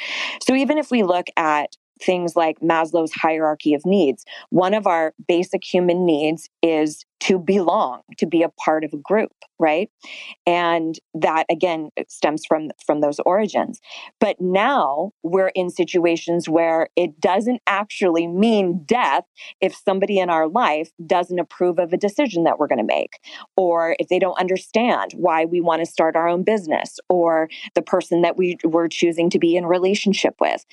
So 0.43 0.55
even 0.55 0.79
if 0.79 0.91
we 0.91 1.03
look 1.03 1.27
at 1.37 1.77
things 2.03 2.37
like 2.37 2.61
Maslow's 2.61 3.13
hierarchy 3.13 3.75
of 3.75 3.85
needs. 3.85 4.25
One 4.51 4.75
of 4.75 4.87
our 4.87 5.15
basic 5.29 5.63
human 5.65 6.05
needs 6.05 6.49
is 6.63 7.05
to 7.23 7.39
belong, 7.39 8.03
to 8.19 8.27
be 8.27 8.43
a 8.43 8.49
part 8.49 8.83
of 8.83 8.93
a 8.93 8.97
group, 8.97 9.31
right? 9.61 9.89
And 10.45 10.99
that 11.15 11.47
again 11.49 11.91
stems 12.09 12.45
from 12.45 12.71
from 12.85 13.01
those 13.01 13.21
origins. 13.21 13.81
But 14.19 14.41
now 14.41 15.13
we're 15.23 15.53
in 15.55 15.71
situations 15.71 16.49
where 16.49 16.89
it 16.97 17.21
doesn't 17.21 17.63
actually 17.69 18.27
mean 18.27 18.83
death 18.85 19.23
if 19.61 19.73
somebody 19.77 20.19
in 20.19 20.31
our 20.31 20.49
life 20.49 20.91
doesn't 21.07 21.39
approve 21.39 21.79
of 21.79 21.93
a 21.93 21.97
decision 21.97 22.43
that 22.43 22.59
we're 22.59 22.67
going 22.67 22.79
to 22.79 22.85
make 22.85 23.21
or 23.57 23.95
if 24.01 24.09
they 24.09 24.19
don't 24.19 24.39
understand 24.41 25.13
why 25.15 25.45
we 25.45 25.61
want 25.61 25.81
to 25.81 25.87
start 25.87 26.17
our 26.17 26.27
own 26.27 26.43
business 26.43 26.99
or 27.09 27.49
the 27.77 27.83
person 27.83 28.23
that 28.23 28.37
we 28.37 28.59
were 28.65 28.89
choosing 28.89 29.31
to 29.31 29.39
be 29.39 29.57
in 29.57 29.67
relationship 29.67 30.35
with. 30.41 30.65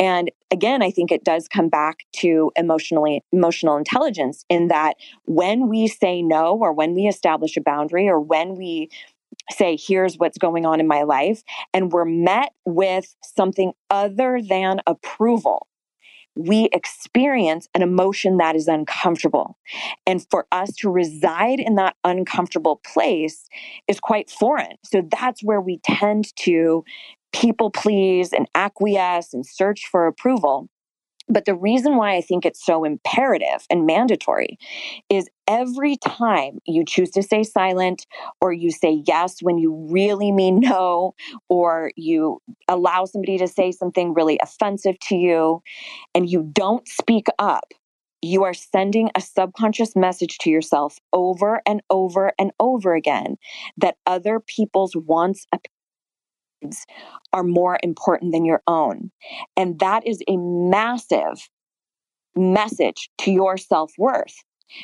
And 0.00 0.30
again, 0.50 0.82
I 0.82 0.90
think 0.90 1.12
it 1.12 1.24
does 1.24 1.48
come 1.48 1.68
back 1.68 2.06
to 2.16 2.50
emotionally 2.56 3.22
emotional 3.32 3.76
intelligence 3.76 4.46
in 4.48 4.68
that 4.68 4.96
when 5.26 5.68
we 5.68 5.86
say 6.00 6.22
no 6.22 6.56
or 6.56 6.72
when 6.72 6.94
we 6.94 7.06
establish 7.06 7.56
a 7.56 7.60
boundary 7.60 8.08
or 8.08 8.20
when 8.20 8.56
we 8.56 8.88
say, 9.50 9.78
here's 9.80 10.16
what's 10.16 10.38
going 10.38 10.66
on 10.66 10.80
in 10.80 10.86
my 10.86 11.02
life, 11.02 11.42
and 11.72 11.92
we're 11.92 12.04
met 12.04 12.52
with 12.64 13.14
something 13.22 13.72
other 13.90 14.40
than 14.46 14.80
approval, 14.86 15.66
we 16.36 16.68
experience 16.72 17.66
an 17.74 17.82
emotion 17.82 18.36
that 18.36 18.54
is 18.54 18.68
uncomfortable. 18.68 19.58
And 20.06 20.24
for 20.30 20.46
us 20.52 20.72
to 20.76 20.90
reside 20.90 21.58
in 21.58 21.74
that 21.76 21.96
uncomfortable 22.04 22.80
place 22.92 23.48
is 23.88 23.98
quite 23.98 24.30
foreign. 24.30 24.76
So 24.84 25.02
that's 25.10 25.42
where 25.42 25.60
we 25.60 25.80
tend 25.82 26.34
to 26.36 26.84
people 27.32 27.70
please 27.70 28.32
and 28.32 28.46
acquiesce 28.54 29.34
and 29.34 29.44
search 29.44 29.88
for 29.90 30.06
approval. 30.06 30.68
But 31.28 31.44
the 31.44 31.54
reason 31.54 31.96
why 31.96 32.14
I 32.14 32.20
think 32.20 32.46
it's 32.46 32.64
so 32.64 32.84
imperative 32.84 33.66
and 33.70 33.86
mandatory 33.86 34.58
is 35.08 35.28
every 35.46 35.96
time 35.96 36.58
you 36.66 36.84
choose 36.84 37.10
to 37.10 37.22
stay 37.22 37.42
silent 37.42 38.06
or 38.40 38.52
you 38.52 38.70
say 38.70 39.02
yes 39.06 39.42
when 39.42 39.58
you 39.58 39.74
really 39.90 40.32
mean 40.32 40.60
no, 40.60 41.14
or 41.48 41.92
you 41.96 42.40
allow 42.66 43.04
somebody 43.04 43.38
to 43.38 43.48
say 43.48 43.72
something 43.72 44.14
really 44.14 44.38
offensive 44.42 44.98
to 45.00 45.16
you 45.16 45.62
and 46.14 46.28
you 46.28 46.48
don't 46.52 46.86
speak 46.88 47.26
up, 47.38 47.72
you 48.20 48.42
are 48.42 48.54
sending 48.54 49.10
a 49.14 49.20
subconscious 49.20 49.94
message 49.94 50.38
to 50.38 50.50
yourself 50.50 50.98
over 51.12 51.60
and 51.66 51.82
over 51.90 52.32
and 52.38 52.50
over 52.58 52.94
again 52.94 53.36
that 53.76 53.96
other 54.06 54.40
people's 54.40 54.96
wants, 54.96 55.46
are 57.32 57.44
more 57.44 57.78
important 57.82 58.32
than 58.32 58.44
your 58.44 58.62
own. 58.66 59.10
And 59.56 59.78
that 59.78 60.06
is 60.06 60.22
a 60.28 60.36
massive 60.36 61.48
message 62.36 63.10
to 63.18 63.30
your 63.30 63.56
self 63.56 63.92
worth. 63.98 64.34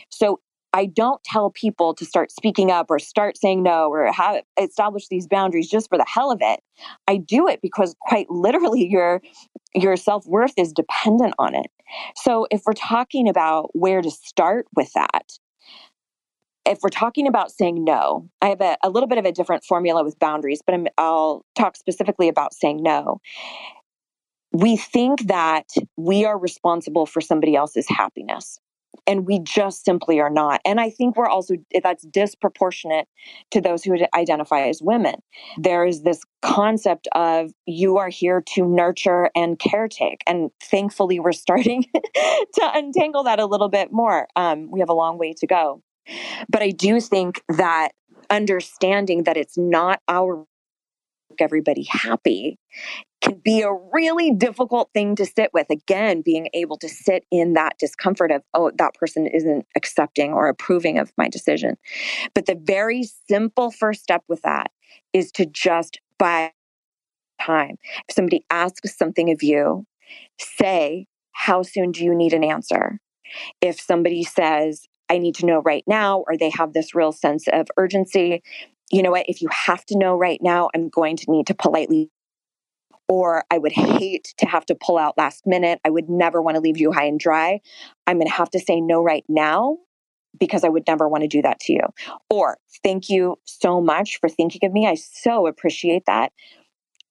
So 0.08 0.40
I 0.74 0.86
don't 0.86 1.22
tell 1.22 1.50
people 1.50 1.94
to 1.94 2.04
start 2.04 2.32
speaking 2.32 2.72
up 2.72 2.86
or 2.90 2.98
start 2.98 3.38
saying 3.38 3.62
no 3.62 3.88
or 3.90 4.10
have 4.10 4.42
establish 4.60 5.06
these 5.06 5.28
boundaries 5.28 5.70
just 5.70 5.88
for 5.88 5.96
the 5.96 6.06
hell 6.06 6.32
of 6.32 6.38
it. 6.40 6.60
I 7.06 7.16
do 7.18 7.46
it 7.46 7.60
because 7.62 7.94
quite 8.00 8.28
literally 8.28 8.84
your 8.84 9.22
your 9.72 9.96
self-worth 9.96 10.52
is 10.56 10.72
dependent 10.72 11.34
on 11.38 11.54
it. 11.54 11.66
So 12.16 12.46
if 12.50 12.62
we're 12.66 12.72
talking 12.72 13.28
about 13.28 13.70
where 13.72 14.02
to 14.02 14.10
start 14.10 14.66
with 14.74 14.92
that, 14.94 15.32
if 16.66 16.78
we're 16.82 16.90
talking 16.90 17.26
about 17.26 17.50
saying 17.50 17.84
no, 17.84 18.28
I 18.40 18.48
have 18.48 18.60
a, 18.60 18.76
a 18.82 18.90
little 18.90 19.08
bit 19.08 19.18
of 19.18 19.24
a 19.24 19.32
different 19.32 19.64
formula 19.64 20.02
with 20.04 20.18
boundaries, 20.18 20.62
but 20.64 20.74
i 20.74 20.84
I'll 20.98 21.44
talk 21.54 21.76
specifically 21.76 22.28
about 22.28 22.54
saying 22.54 22.82
no. 22.82 23.20
We 24.52 24.76
think 24.76 25.26
that 25.26 25.66
we 25.96 26.24
are 26.24 26.38
responsible 26.38 27.06
for 27.06 27.20
somebody 27.20 27.56
else's 27.56 27.88
happiness 27.88 28.58
and 29.06 29.26
we 29.26 29.40
just 29.40 29.84
simply 29.84 30.20
are 30.20 30.30
not. 30.30 30.60
And 30.64 30.80
i 30.80 30.88
think 30.88 31.16
we're 31.16 31.28
also 31.28 31.54
that's 31.82 32.04
disproportionate 32.06 33.08
to 33.50 33.60
those 33.60 33.82
who 33.82 33.96
identify 34.14 34.68
as 34.68 34.80
women. 34.80 35.16
There 35.58 35.84
is 35.84 36.02
this 36.02 36.20
concept 36.42 37.08
of 37.14 37.50
you 37.66 37.98
are 37.98 38.08
here 38.08 38.42
to 38.54 38.66
nurture 38.66 39.30
and 39.34 39.58
caretake 39.58 40.20
and 40.26 40.50
thankfully 40.62 41.18
we're 41.18 41.32
starting 41.32 41.84
to 41.94 42.70
untangle 42.74 43.24
that 43.24 43.40
a 43.40 43.46
little 43.46 43.68
bit 43.68 43.92
more. 43.92 44.28
Um, 44.36 44.70
we 44.70 44.80
have 44.80 44.88
a 44.88 44.94
long 44.94 45.18
way 45.18 45.34
to 45.34 45.46
go 45.46 45.82
but 46.48 46.62
I 46.62 46.70
do 46.70 47.00
think 47.00 47.42
that 47.48 47.90
understanding 48.30 49.24
that 49.24 49.36
it's 49.36 49.56
not 49.58 50.00
our 50.08 50.46
everybody 51.40 51.84
happy 51.90 52.58
can 53.20 53.40
be 53.44 53.62
a 53.62 53.72
really 53.92 54.30
difficult 54.30 54.90
thing 54.92 55.16
to 55.16 55.26
sit 55.26 55.50
with. 55.52 55.68
Again, 55.70 56.22
being 56.22 56.48
able 56.52 56.76
to 56.78 56.88
sit 56.88 57.24
in 57.30 57.54
that 57.54 57.78
discomfort 57.78 58.30
of, 58.30 58.42
oh, 58.52 58.70
that 58.76 58.94
person 58.94 59.26
isn't 59.26 59.66
accepting 59.76 60.32
or 60.32 60.48
approving 60.48 60.98
of 60.98 61.12
my 61.16 61.28
decision. 61.28 61.76
But 62.34 62.46
the 62.46 62.54
very 62.54 63.04
simple 63.28 63.70
first 63.70 64.02
step 64.02 64.22
with 64.28 64.42
that 64.42 64.70
is 65.12 65.32
to 65.32 65.46
just 65.46 66.00
buy 66.18 66.52
time. 67.40 67.76
If 68.08 68.14
somebody 68.14 68.44
asks 68.50 68.96
something 68.96 69.30
of 69.30 69.42
you, 69.42 69.86
say, 70.38 71.06
how 71.32 71.62
soon 71.62 71.92
do 71.92 72.04
you 72.04 72.14
need 72.14 72.32
an 72.32 72.44
answer? 72.44 73.00
If 73.60 73.80
somebody 73.80 74.22
says, 74.22 74.86
I 75.08 75.18
need 75.18 75.34
to 75.36 75.46
know 75.46 75.60
right 75.60 75.84
now, 75.86 76.24
or 76.26 76.36
they 76.36 76.50
have 76.50 76.72
this 76.72 76.94
real 76.94 77.12
sense 77.12 77.46
of 77.52 77.68
urgency. 77.76 78.42
You 78.90 79.02
know 79.02 79.10
what? 79.10 79.28
If 79.28 79.42
you 79.42 79.48
have 79.50 79.84
to 79.86 79.98
know 79.98 80.16
right 80.16 80.40
now, 80.42 80.70
I'm 80.74 80.88
going 80.88 81.16
to 81.16 81.30
need 81.30 81.46
to 81.48 81.54
politely 81.54 82.10
or 83.08 83.44
I 83.50 83.58
would 83.58 83.72
hate 83.72 84.34
to 84.38 84.46
have 84.46 84.66
to 84.66 84.74
pull 84.74 84.98
out 84.98 85.18
last 85.18 85.46
minute. 85.46 85.80
I 85.84 85.90
would 85.90 86.08
never 86.08 86.40
want 86.40 86.56
to 86.56 86.60
leave 86.60 86.78
you 86.78 86.92
high 86.92 87.04
and 87.04 87.20
dry. 87.20 87.60
I'm 88.06 88.16
going 88.16 88.28
to 88.28 88.32
have 88.32 88.50
to 88.50 88.60
say 88.60 88.80
no 88.80 89.02
right 89.02 89.24
now 89.28 89.78
because 90.38 90.64
I 90.64 90.68
would 90.68 90.86
never 90.86 91.08
want 91.08 91.22
to 91.22 91.28
do 91.28 91.42
that 91.42 91.60
to 91.60 91.72
you. 91.72 91.82
Or 92.30 92.58
thank 92.82 93.08
you 93.08 93.36
so 93.44 93.80
much 93.80 94.18
for 94.20 94.28
thinking 94.28 94.64
of 94.64 94.72
me. 94.72 94.86
I 94.86 94.94
so 94.94 95.46
appreciate 95.46 96.04
that. 96.06 96.32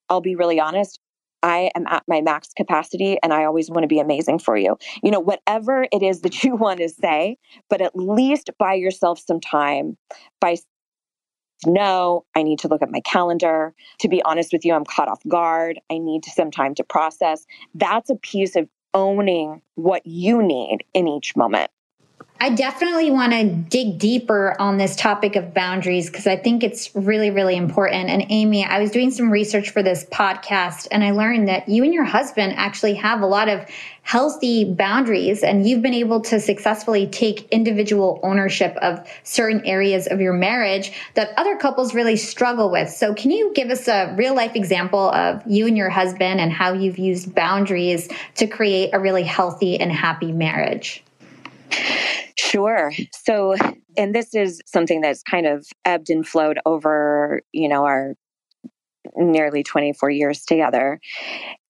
I'll 0.10 0.21
be 0.21 0.36
really 0.36 0.60
honest. 0.60 0.99
I 1.43 1.69
am 1.75 1.86
at 1.88 2.03
my 2.08 2.21
max 2.21 2.49
capacity 2.56 3.17
and 3.21 3.34
I 3.34 3.43
always 3.43 3.69
want 3.69 3.84
to 3.84 3.88
be 3.88 3.99
amazing 3.99 4.39
for 4.39 4.58
you. 4.58 4.77
You 5.03 5.12
know, 5.12 5.19
whatever 5.19 5.86
it 5.91 6.01
is 6.01 6.21
that 6.21 6.43
you 6.43 6.56
want 6.63 6.79
to 6.79 6.89
say, 6.89 7.38
but 7.69 7.82
at 7.82 7.95
least 7.95 8.49
buy 8.58 8.73
yourself 8.73 9.19
some 9.19 9.39
time 9.39 9.97
by 10.39 10.56
no, 11.65 12.25
I 12.36 12.43
need 12.43 12.60
to 12.60 12.67
look 12.67 12.82
at 12.82 12.91
my 12.91 12.99
calendar. 13.01 13.73
To 13.99 14.10
be 14.10 14.21
honest 14.23 14.51
with 14.51 14.65
you, 14.65 14.73
I'm 14.73 14.84
caught 14.84 15.08
off 15.08 15.21
guard. 15.27 15.79
I 15.89 15.97
need 15.97 16.25
some 16.25 16.51
time 16.51 16.75
to 16.75 16.84
process. 16.84 17.45
That's 17.73 18.10
a 18.10 18.15
piece 18.15 18.56
of 18.56 18.67
owning 18.93 19.62
what 19.75 20.06
you 20.06 20.43
need 20.43 20.79
in 20.93 21.08
each 21.08 21.36
moment. 21.36 21.71
I 22.39 22.50
definitely 22.50 23.10
want 23.10 23.32
to 23.32 23.46
dig 23.46 24.00
deeper 24.00 24.54
on 24.60 24.78
this 24.78 24.98
topic 24.98 25.38
of 25.38 25.54
boundaries 25.54 26.10
because 26.10 26.28
I 26.28 26.36
think 26.36 26.62
it's 26.62 26.93
really, 26.93 27.32
really 27.32 27.56
important. 27.56 28.10
And 28.10 28.26
Amy, 28.28 28.65
I 28.65 28.82
was 28.82 28.91
doing 28.91 29.12
some 29.12 29.32
research 29.32 29.69
for 29.69 29.82
this 29.82 30.04
podcast 30.06 30.89
and 30.91 31.06
I 31.06 31.12
learned 31.12 31.48
that 31.48 31.69
you 31.69 31.86
and 31.86 31.93
your 31.93 32.04
husband 32.04 32.54
actually 32.58 32.96
have 32.96 33.22
a 33.22 33.26
lot 33.26 33.48
of 33.48 33.65
healthy 34.02 34.65
boundaries 34.65 35.41
and 35.41 35.65
you've 35.65 35.82
been 35.82 35.93
able 35.93 36.19
to 36.19 36.38
successfully 36.38 37.08
take 37.08 37.48
individual 37.50 38.19
ownership 38.24 38.76
of 38.82 39.08
certain 39.24 39.65
areas 39.65 40.08
of 40.08 40.19
your 40.19 40.34
marriage 40.34 40.91
that 41.13 41.30
other 41.38 41.56
couples 41.56 41.93
really 41.93 42.17
struggle 42.17 42.69
with. 42.69 42.89
So, 42.89 43.13
can 43.13 43.32
you 43.32 43.54
give 43.56 43.69
us 43.69 43.88
a 43.88 44.13
real 44.17 44.36
life 44.36 44.58
example 44.58 45.12
of 45.12 45.41
you 45.48 45.65
and 45.65 45.78
your 45.78 45.89
husband 45.89 46.41
and 46.41 46.52
how 46.52 46.74
you've 46.74 47.00
used 47.00 47.34
boundaries 47.34 48.10
to 48.36 48.48
create 48.48 48.89
a 48.91 49.00
really 49.00 49.24
healthy 49.24 49.80
and 49.80 49.93
happy 49.93 50.34
marriage? 50.34 51.06
Sure. 52.54 52.92
So, 53.26 53.56
and 53.98 54.13
this 54.13 54.36
is 54.36 54.62
something 54.68 55.02
that's 55.02 55.24
kind 55.24 55.48
of 55.48 55.66
ebbed 55.86 56.12
and 56.12 56.28
flowed 56.28 56.60
over, 56.68 57.42
you 57.52 57.68
know, 57.68 57.86
our 57.86 58.13
nearly 59.16 59.63
24 59.63 60.12
years 60.12 60.46
together. 60.46 61.00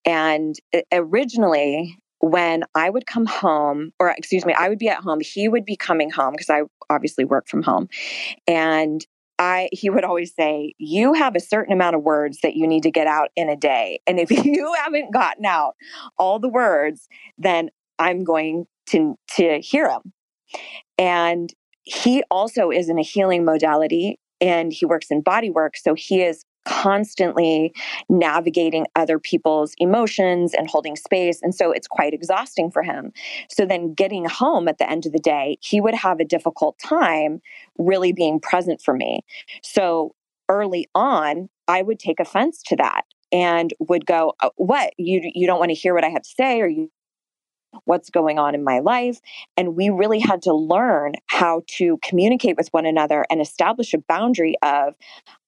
And 0.04 0.56
uh, 0.76 0.82
originally, 0.92 1.98
when 2.20 2.64
I 2.76 2.90
would 2.90 3.06
come 3.06 3.26
home, 3.26 3.92
or 3.98 4.10
excuse 4.10 4.46
me, 4.46 4.54
I 4.60 4.68
would 4.68 4.78
be 4.78 4.90
at 4.90 4.98
home, 4.98 5.22
he 5.22 5.48
would 5.48 5.64
be 5.64 5.78
coming 5.78 6.10
home 6.10 6.34
because 6.34 6.50
I 6.50 6.64
obviously 6.90 7.24
work 7.24 7.48
from 7.48 7.64
home. 7.64 7.88
And 8.46 9.06
I 9.40 9.70
he 9.72 9.90
would 9.90 10.04
always 10.04 10.36
say, 10.36 10.74
"You 10.80 11.14
have 11.14 11.38
a 11.38 11.40
certain 11.40 11.72
amount 11.72 11.96
of 11.96 12.04
words 12.04 12.40
that 12.44 12.56
you 12.56 12.68
need 12.68 12.84
to 12.84 12.92
get 12.92 13.08
out 13.08 13.30
in 13.38 13.48
a 13.48 13.56
day, 13.56 14.00
and 14.06 14.20
if 14.20 14.30
you 14.46 14.74
haven't 14.84 15.14
gotten 15.14 15.46
out 15.46 15.76
all 16.18 16.40
the 16.40 16.50
words, 16.50 17.08
then 17.38 17.70
I'm 18.00 18.26
going 18.26 18.66
to 18.88 19.16
to 19.38 19.60
hear 19.62 19.88
them." 19.88 20.12
And 20.98 21.54
he 21.84 22.24
also 22.32 22.72
is 22.72 22.90
in 22.90 22.98
a 22.98 23.04
healing 23.04 23.46
modality 23.46 24.20
and 24.40 24.72
he 24.74 24.86
works 24.86 25.08
in 25.10 25.22
body 25.22 25.50
work. 25.50 25.78
So 25.78 25.94
he 25.94 26.22
is 26.22 26.46
constantly 26.66 27.74
navigating 28.10 28.86
other 28.96 29.20
people's 29.20 29.74
emotions 29.78 30.54
and 30.54 30.70
holding 30.70 30.96
space. 30.96 31.42
And 31.42 31.54
so 31.54 31.72
it's 31.72 31.88
quite 31.88 32.14
exhausting 32.14 32.72
for 32.72 32.84
him. 32.84 33.12
So 33.50 33.66
then 33.66 33.94
getting 33.94 34.26
home 34.26 34.68
at 34.68 34.78
the 34.78 34.90
end 34.90 35.06
of 35.06 35.12
the 35.12 35.20
day, 35.20 35.58
he 35.62 35.82
would 35.82 35.96
have 35.96 36.20
a 36.20 36.26
difficult 36.26 36.78
time 36.80 37.42
really 37.78 38.14
being 38.14 38.40
present 38.40 38.82
for 38.82 38.94
me. 38.94 39.26
So 39.62 40.16
early 40.50 40.88
on, 40.96 41.50
I 41.68 41.82
would 41.82 42.00
take 42.00 42.20
offense 42.20 42.62
to 42.68 42.76
that 42.78 43.04
and 43.32 43.74
would 43.80 44.06
go, 44.06 44.34
uh, 44.42 44.50
What? 44.56 44.94
You, 44.98 45.22
you 45.34 45.48
don't 45.48 45.60
want 45.60 45.70
to 45.70 45.76
hear 45.76 45.94
what 45.94 46.04
I 46.04 46.10
have 46.10 46.24
to 46.24 46.34
say, 46.38 46.62
or 46.62 46.68
you 46.68 46.90
what's 47.86 48.10
going 48.10 48.40
on 48.40 48.56
in 48.56 48.64
my 48.64 48.80
life. 48.80 49.20
And 49.58 49.76
we 49.76 49.90
really 49.90 50.20
had 50.20 50.42
to 50.44 50.54
learn 50.54 51.14
how 51.28 51.64
to 51.78 51.98
communicate 52.04 52.58
with 52.58 52.70
one 52.70 52.86
another 52.86 53.26
and 53.30 53.42
establish 53.42 53.94
a 53.94 53.98
boundary 53.98 54.56
of, 54.62 54.96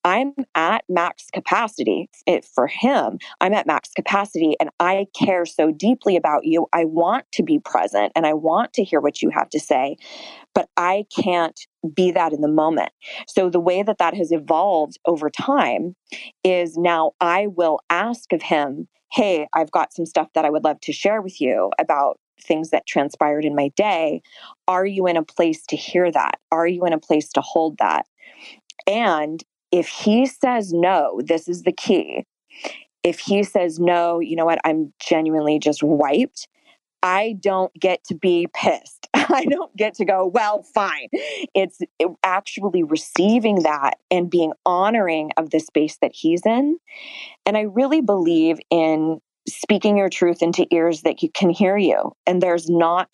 I'm 0.06 0.34
at 0.54 0.84
max 0.88 1.26
capacity 1.34 2.10
it, 2.28 2.46
for 2.46 2.68
him. 2.68 3.18
I'm 3.42 3.54
at 3.54 3.66
max 3.66 3.90
capacity 3.90 4.56
and 4.60 4.70
I 4.80 5.08
care 5.16 5.48
so 5.48 5.72
deeply 5.72 6.16
about 6.16 6.46
you. 6.46 6.68
I 6.74 6.86
want 6.86 7.26
to 7.34 7.44
be 7.44 7.58
present 7.58 8.12
and 8.16 8.26
I 8.26 8.34
want 8.34 8.72
to 8.74 8.84
hear 8.84 9.02
what 9.02 9.24
you 9.24 9.32
have 9.32 9.50
to 9.50 9.60
say, 9.60 9.98
but 10.54 10.70
I 10.78 11.06
can't 11.14 11.60
be 11.96 12.12
that 12.12 12.34
in 12.34 12.42
the 12.42 12.48
moment. 12.48 12.92
So 13.28 13.50
the 13.50 13.60
way 13.60 13.82
that 13.82 13.98
that 13.98 14.14
has 14.14 14.32
evolved 14.32 15.00
over 15.06 15.32
time 15.32 15.96
is 16.44 16.78
now 16.78 17.14
I 17.20 17.48
will 17.48 17.80
ask 17.90 18.32
of 18.32 18.44
him, 18.44 18.88
Hey, 19.12 19.48
I've 19.54 19.72
got 19.72 19.92
some 19.92 20.06
stuff 20.06 20.28
that 20.36 20.46
I 20.46 20.52
would 20.52 20.64
love 20.64 20.80
to 20.82 20.94
share 20.94 21.22
with 21.22 21.42
you 21.42 21.72
about 21.80 22.20
things 22.42 22.70
that 22.70 22.86
transpired 22.86 23.46
in 23.46 23.56
my 23.56 23.70
day. 23.76 24.22
Are 24.68 24.86
you 24.86 25.08
in 25.08 25.18
a 25.18 25.24
place 25.24 25.66
to 25.68 25.76
hear 25.76 26.12
that? 26.12 26.40
Are 26.52 26.68
you 26.68 26.86
in 26.86 26.94
a 26.94 27.00
place 27.00 27.30
to 27.30 27.42
hold 27.42 27.78
that? 27.80 28.06
And 28.88 29.44
if 29.76 29.90
he 29.90 30.26
says 30.26 30.72
no, 30.72 31.20
this 31.26 31.50
is 31.50 31.64
the 31.64 31.74
key. 31.74 32.26
If 33.04 33.20
he 33.20 33.44
says 33.44 33.78
no, 33.78 34.20
you 34.20 34.38
know 34.38 34.46
what, 34.46 34.60
I'm 34.64 34.94
genuinely 35.00 35.60
just 35.60 35.84
wiped. 35.84 36.48
I 37.04 37.36
don't 37.42 37.74
get 37.74 38.04
to 38.06 38.16
be 38.16 38.48
pissed. 38.54 39.08
I 39.14 39.44
don't 39.50 39.76
get 39.76 39.94
to 39.96 40.06
go, 40.06 40.26
well, 40.26 40.64
fine. 40.64 41.10
It's 41.54 41.80
actually 42.24 42.84
receiving 42.84 43.64
that 43.64 43.98
and 44.10 44.30
being 44.30 44.54
honoring 44.66 45.32
of 45.36 45.50
the 45.50 45.60
space 45.60 45.98
that 46.02 46.12
he's 46.14 46.46
in. 46.46 46.78
And 47.46 47.58
I 47.58 47.64
really 47.64 48.00
believe 48.00 48.58
in 48.72 49.20
speaking 49.48 49.98
your 49.98 50.10
truth 50.10 50.42
into 50.42 50.66
ears 50.72 51.02
that 51.02 51.18
can 51.34 51.50
hear 51.50 51.78
you. 51.78 52.14
And 52.26 52.42
there's 52.42 52.70
not 52.70 53.14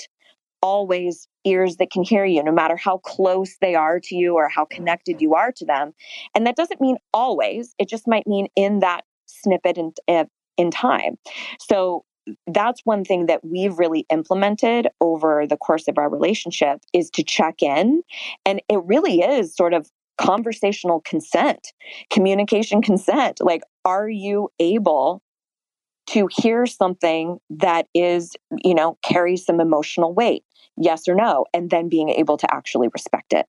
always 0.62 1.28
ears 1.46 1.78
that 1.78 1.92
can 1.92 2.04
hear 2.04 2.26
you, 2.26 2.44
no 2.44 2.52
matter 2.52 2.76
how 2.76 2.98
close 3.00 3.58
they 3.62 3.76
are 3.76 4.00
to 4.00 4.16
you 4.16 4.36
or 4.36 4.50
how 4.50 4.66
connected 4.66 5.22
you 5.22 5.34
are 5.34 5.52
to 5.54 5.66
them. 5.66 5.94
And 6.36 6.46
that 6.46 6.56
doesn't 6.56 6.82
mean 6.82 6.98
always, 7.14 7.74
it 7.78 7.90
just 7.90 8.08
might 8.08 8.28
mean 8.28 8.48
in 8.56 8.80
that 8.80 9.02
snippet 9.26 9.78
in, 9.78 9.94
eh, 10.08 10.26
in 10.58 10.72
time. 10.72 11.18
So 11.60 12.06
that's 12.48 12.82
one 12.84 13.04
thing 13.04 13.26
that 13.26 13.44
we've 13.44 13.78
really 13.78 14.06
implemented 14.12 14.88
over 15.00 15.46
the 15.48 15.58
course 15.58 15.88
of 15.88 15.98
our 15.98 16.10
relationship 16.10 16.80
is 16.94 17.10
to 17.12 17.24
check 17.24 17.62
in. 17.62 18.04
And 18.46 18.62
it 18.70 18.80
really 18.86 19.22
is 19.22 19.56
sort 19.56 19.74
of 19.74 19.90
conversational 20.18 21.02
consent, 21.02 21.74
communication 22.12 22.82
consent. 22.82 23.40
Like, 23.42 23.64
are 23.86 24.10
you 24.10 24.50
able 24.60 25.24
to 26.12 26.28
hear 26.30 26.65
something 26.65 27.39
that 27.50 27.88
is, 27.93 28.36
you 28.63 28.76
know, 28.76 28.97
carries 29.02 29.45
some 29.45 29.60
emotional 29.60 30.13
weight, 30.13 30.43
yes 30.78 31.08
or 31.08 31.15
no, 31.15 31.45
and 31.54 31.69
then 31.69 31.88
being 31.88 32.10
able 32.10 32.38
to 32.38 32.54
actually 32.54 32.89
respect 32.93 33.34
it. 33.34 33.45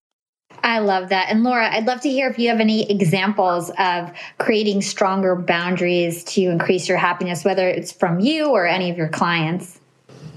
I 0.63 0.79
love 0.79 1.09
that. 1.09 1.29
And 1.29 1.43
Laura, 1.43 1.75
I'd 1.75 1.87
love 1.87 2.01
to 2.03 2.11
hear 2.11 2.29
if 2.29 2.39
you 2.39 2.49
have 2.51 2.61
any 2.61 2.89
examples 2.89 3.71
of 3.79 4.13
creating 4.39 4.83
stronger 4.83 5.35
boundaries 5.35 6.23
to 6.25 6.43
increase 6.43 6.89
your 6.89 6.99
happiness, 6.99 7.45
whether 7.45 7.69
it's 7.69 7.91
from 7.91 8.21
you 8.21 8.51
or 8.51 8.67
any 8.67 8.91
of 8.91 8.97
your 8.97 9.09
clients. 9.09 9.81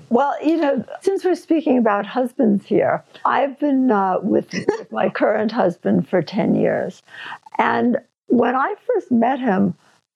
Well, 0.09 0.35
you 0.43 0.57
know, 0.57 0.83
since 1.01 1.23
we're 1.23 1.35
speaking 1.35 1.77
about 1.77 2.05
husbands 2.05 2.65
here, 2.65 3.03
I've 3.25 3.59
been 3.59 3.91
uh, 3.91 4.19
with, 4.21 4.51
with 4.51 4.91
my 4.91 5.09
current 5.13 5.51
husband 5.51 6.07
for 6.07 6.23
10 6.23 6.55
years. 6.55 7.03
And 7.59 7.97
when 8.27 8.55
I 8.55 8.75
first 8.87 9.11
met 9.11 9.39
him, 9.39 9.75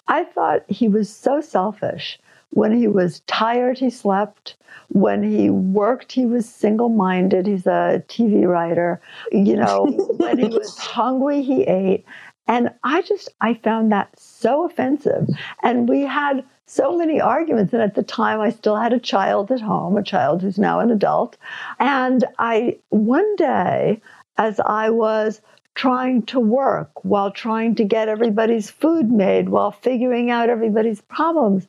I 0.09 0.25
thought 0.25 0.65
he 0.67 0.87
was 0.87 1.09
so 1.09 1.39
selfish. 1.39 2.19
When 2.49 2.75
he 2.75 2.87
was 2.87 3.21
tired, 3.21 3.77
he 3.77 3.91
slept. 3.91 4.55
When 4.89 5.21
he 5.21 5.51
worked, 5.51 6.11
he 6.11 6.25
was 6.25 6.49
single 6.49 6.89
minded. 6.89 7.45
He's 7.45 7.67
a 7.67 8.03
TV 8.07 8.47
writer. 8.47 8.99
You 9.31 9.55
know, 9.55 9.85
when 10.17 10.39
he 10.39 10.47
was 10.47 10.77
hungry, 10.77 11.43
he 11.43 11.63
ate. 11.63 12.05
And 12.47 12.71
I 12.83 13.03
just, 13.03 13.29
I 13.41 13.53
found 13.53 13.91
that 13.91 14.09
so 14.19 14.65
offensive. 14.65 15.29
And 15.61 15.87
we 15.87 16.01
had 16.01 16.43
so 16.65 16.97
many 16.97 17.21
arguments. 17.21 17.71
And 17.73 17.81
at 17.83 17.93
the 17.93 18.01
time, 18.01 18.41
I 18.41 18.49
still 18.49 18.75
had 18.75 18.93
a 18.93 18.99
child 18.99 19.51
at 19.51 19.61
home, 19.61 19.95
a 19.95 20.03
child 20.03 20.41
who's 20.41 20.57
now 20.57 20.79
an 20.79 20.89
adult. 20.89 21.37
And 21.79 22.25
I, 22.39 22.79
one 22.89 23.35
day, 23.35 24.01
as 24.39 24.59
I 24.61 24.89
was 24.89 25.41
trying 25.79 26.21
to 26.21 26.41
work, 26.41 26.91
while 27.05 27.31
trying 27.31 27.73
to 27.73 27.85
get 27.85 28.09
everybody's 28.09 28.69
food 28.69 29.09
made, 29.09 29.47
while 29.47 29.71
figuring 29.71 30.29
out 30.29 30.49
everybody's 30.49 30.99
problems, 31.03 31.65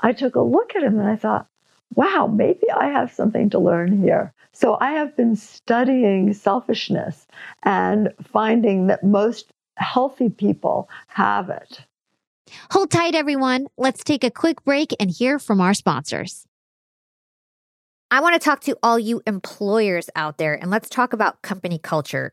I 0.00 0.14
took 0.14 0.34
a 0.34 0.40
look 0.40 0.74
at 0.74 0.82
him 0.82 0.98
and 0.98 1.06
I 1.06 1.16
thought, 1.16 1.46
wow, 1.94 2.26
maybe 2.26 2.70
I 2.74 2.86
have 2.86 3.12
something 3.12 3.50
to 3.50 3.58
learn 3.58 4.00
here. 4.00 4.32
So 4.54 4.78
I 4.80 4.92
have 4.92 5.14
been 5.14 5.36
studying 5.36 6.32
selfishness 6.32 7.26
and 7.64 8.14
finding 8.32 8.86
that 8.86 9.04
most 9.04 9.50
healthy 9.76 10.30
people 10.30 10.88
have 11.08 11.50
it. 11.50 11.82
Hold 12.70 12.90
tight, 12.90 13.14
everyone. 13.14 13.66
Let's 13.76 14.04
take 14.04 14.24
a 14.24 14.30
quick 14.30 14.64
break 14.64 14.94
and 14.98 15.10
hear 15.10 15.38
from 15.38 15.60
our 15.60 15.74
sponsors. 15.74 16.46
I 18.10 18.22
want 18.22 18.40
to 18.40 18.42
talk 18.42 18.60
to 18.60 18.78
all 18.82 18.98
you 18.98 19.20
employers 19.26 20.08
out 20.16 20.38
there 20.38 20.54
and 20.54 20.70
let's 20.70 20.88
talk 20.88 21.12
about 21.12 21.42
company 21.42 21.78
culture. 21.78 22.32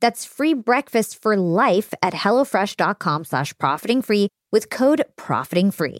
That's 0.00 0.24
free 0.24 0.54
breakfast 0.54 1.20
for 1.20 1.36
life 1.36 1.92
at 2.02 2.14
HelloFresh.com 2.14 3.24
slash 3.24 3.56
profiting 3.58 4.02
free 4.02 4.28
with 4.52 4.70
code 4.70 5.04
profiting 5.16 5.70
free. 5.70 5.98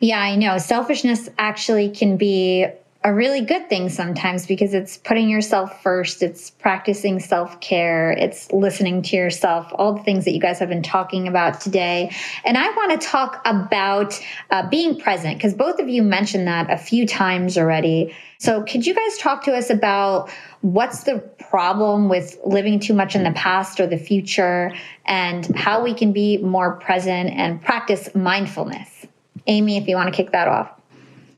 Yeah, 0.00 0.20
I 0.20 0.34
know. 0.34 0.58
Selfishness 0.58 1.28
actually 1.38 1.88
can 1.90 2.16
be 2.16 2.66
a 3.04 3.12
really 3.12 3.40
good 3.40 3.68
thing 3.68 3.88
sometimes 3.88 4.46
because 4.46 4.74
it's 4.74 4.96
putting 4.96 5.28
yourself 5.28 5.82
first, 5.82 6.22
it's 6.22 6.50
practicing 6.50 7.18
self 7.18 7.60
care, 7.60 8.12
it's 8.12 8.50
listening 8.52 9.02
to 9.02 9.16
yourself, 9.16 9.70
all 9.74 9.94
the 9.94 10.02
things 10.02 10.24
that 10.24 10.32
you 10.32 10.40
guys 10.40 10.58
have 10.60 10.68
been 10.68 10.82
talking 10.82 11.26
about 11.26 11.60
today. 11.60 12.14
And 12.44 12.56
I 12.56 12.68
want 12.70 13.00
to 13.00 13.06
talk 13.06 13.42
about 13.44 14.20
uh, 14.50 14.68
being 14.68 14.98
present 14.98 15.36
because 15.36 15.52
both 15.52 15.80
of 15.80 15.88
you 15.88 16.02
mentioned 16.02 16.46
that 16.46 16.70
a 16.70 16.76
few 16.76 17.06
times 17.06 17.58
already. 17.58 18.14
So, 18.38 18.62
could 18.62 18.86
you 18.86 18.94
guys 18.94 19.18
talk 19.18 19.44
to 19.44 19.52
us 19.52 19.68
about 19.68 20.30
what's 20.60 21.02
the 21.02 21.18
problem 21.50 22.08
with 22.08 22.38
living 22.44 22.78
too 22.78 22.94
much 22.94 23.16
in 23.16 23.24
the 23.24 23.32
past 23.32 23.80
or 23.80 23.86
the 23.86 23.98
future 23.98 24.72
and 25.06 25.46
how 25.56 25.82
we 25.82 25.92
can 25.92 26.12
be 26.12 26.38
more 26.38 26.76
present 26.76 27.30
and 27.30 27.60
practice 27.62 28.14
mindfulness? 28.14 29.06
Amy, 29.48 29.76
if 29.76 29.88
you 29.88 29.96
want 29.96 30.08
to 30.08 30.16
kick 30.16 30.30
that 30.30 30.46
off. 30.46 30.70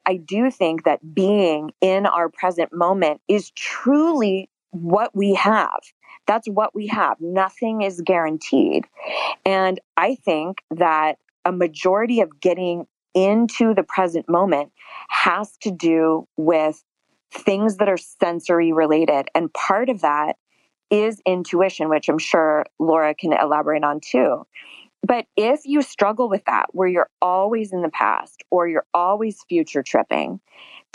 I 0.06 0.16
do 0.16 0.50
think 0.50 0.84
that 0.84 1.14
being 1.14 1.72
in 1.80 2.06
our 2.06 2.28
present 2.28 2.72
moment 2.72 3.20
is 3.28 3.50
truly 3.50 4.50
what 4.70 5.14
we 5.14 5.34
have. 5.34 5.80
That's 6.26 6.48
what 6.48 6.74
we 6.74 6.86
have. 6.88 7.16
Nothing 7.20 7.82
is 7.82 8.00
guaranteed. 8.00 8.86
And 9.44 9.80
I 9.96 10.16
think 10.16 10.62
that 10.70 11.18
a 11.44 11.52
majority 11.52 12.20
of 12.20 12.40
getting 12.40 12.86
into 13.14 13.74
the 13.74 13.82
present 13.82 14.28
moment 14.28 14.72
has 15.08 15.56
to 15.58 15.70
do 15.70 16.26
with 16.36 16.82
things 17.32 17.76
that 17.76 17.88
are 17.88 17.96
sensory 17.96 18.72
related. 18.72 19.28
And 19.34 19.52
part 19.52 19.88
of 19.88 20.00
that 20.00 20.36
is 20.90 21.20
intuition, 21.26 21.88
which 21.88 22.08
I'm 22.08 22.18
sure 22.18 22.66
Laura 22.78 23.14
can 23.14 23.32
elaborate 23.32 23.84
on 23.84 24.00
too. 24.00 24.46
But 25.06 25.26
if 25.36 25.60
you 25.64 25.82
struggle 25.82 26.28
with 26.28 26.44
that, 26.46 26.66
where 26.72 26.88
you're 26.88 27.10
always 27.20 27.72
in 27.72 27.82
the 27.82 27.90
past 27.90 28.42
or 28.50 28.68
you're 28.68 28.86
always 28.94 29.42
future 29.48 29.82
tripping, 29.82 30.40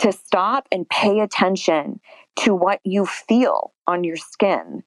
to 0.00 0.12
stop 0.12 0.66
and 0.72 0.88
pay 0.88 1.20
attention 1.20 2.00
to 2.36 2.54
what 2.54 2.80
you 2.84 3.06
feel 3.06 3.72
on 3.86 4.02
your 4.02 4.16
skin 4.16 4.82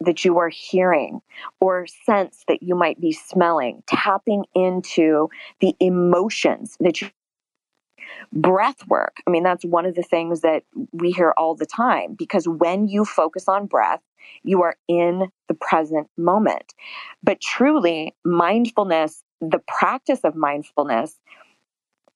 that 0.00 0.24
you 0.24 0.38
are 0.38 0.48
hearing 0.48 1.20
or 1.60 1.86
sense 2.04 2.44
that 2.48 2.62
you 2.62 2.74
might 2.74 3.00
be 3.00 3.12
smelling, 3.12 3.82
tapping 3.86 4.44
into 4.54 5.28
the 5.60 5.74
emotions 5.80 6.76
that 6.80 7.00
you 7.00 7.08
breath 8.32 8.86
work. 8.88 9.18
I 9.26 9.30
mean, 9.30 9.42
that's 9.42 9.64
one 9.64 9.86
of 9.86 9.94
the 9.94 10.02
things 10.02 10.40
that 10.40 10.64
we 10.92 11.10
hear 11.10 11.34
all 11.36 11.54
the 11.54 11.66
time 11.66 12.14
because 12.14 12.46
when 12.46 12.88
you 12.88 13.04
focus 13.04 13.48
on 13.48 13.66
breath, 13.66 14.00
you 14.42 14.62
are 14.62 14.76
in 14.88 15.28
the 15.48 15.54
present 15.54 16.08
moment. 16.16 16.74
But 17.22 17.40
truly, 17.40 18.14
mindfulness, 18.24 19.22
the 19.40 19.60
practice 19.66 20.20
of 20.24 20.34
mindfulness, 20.34 21.18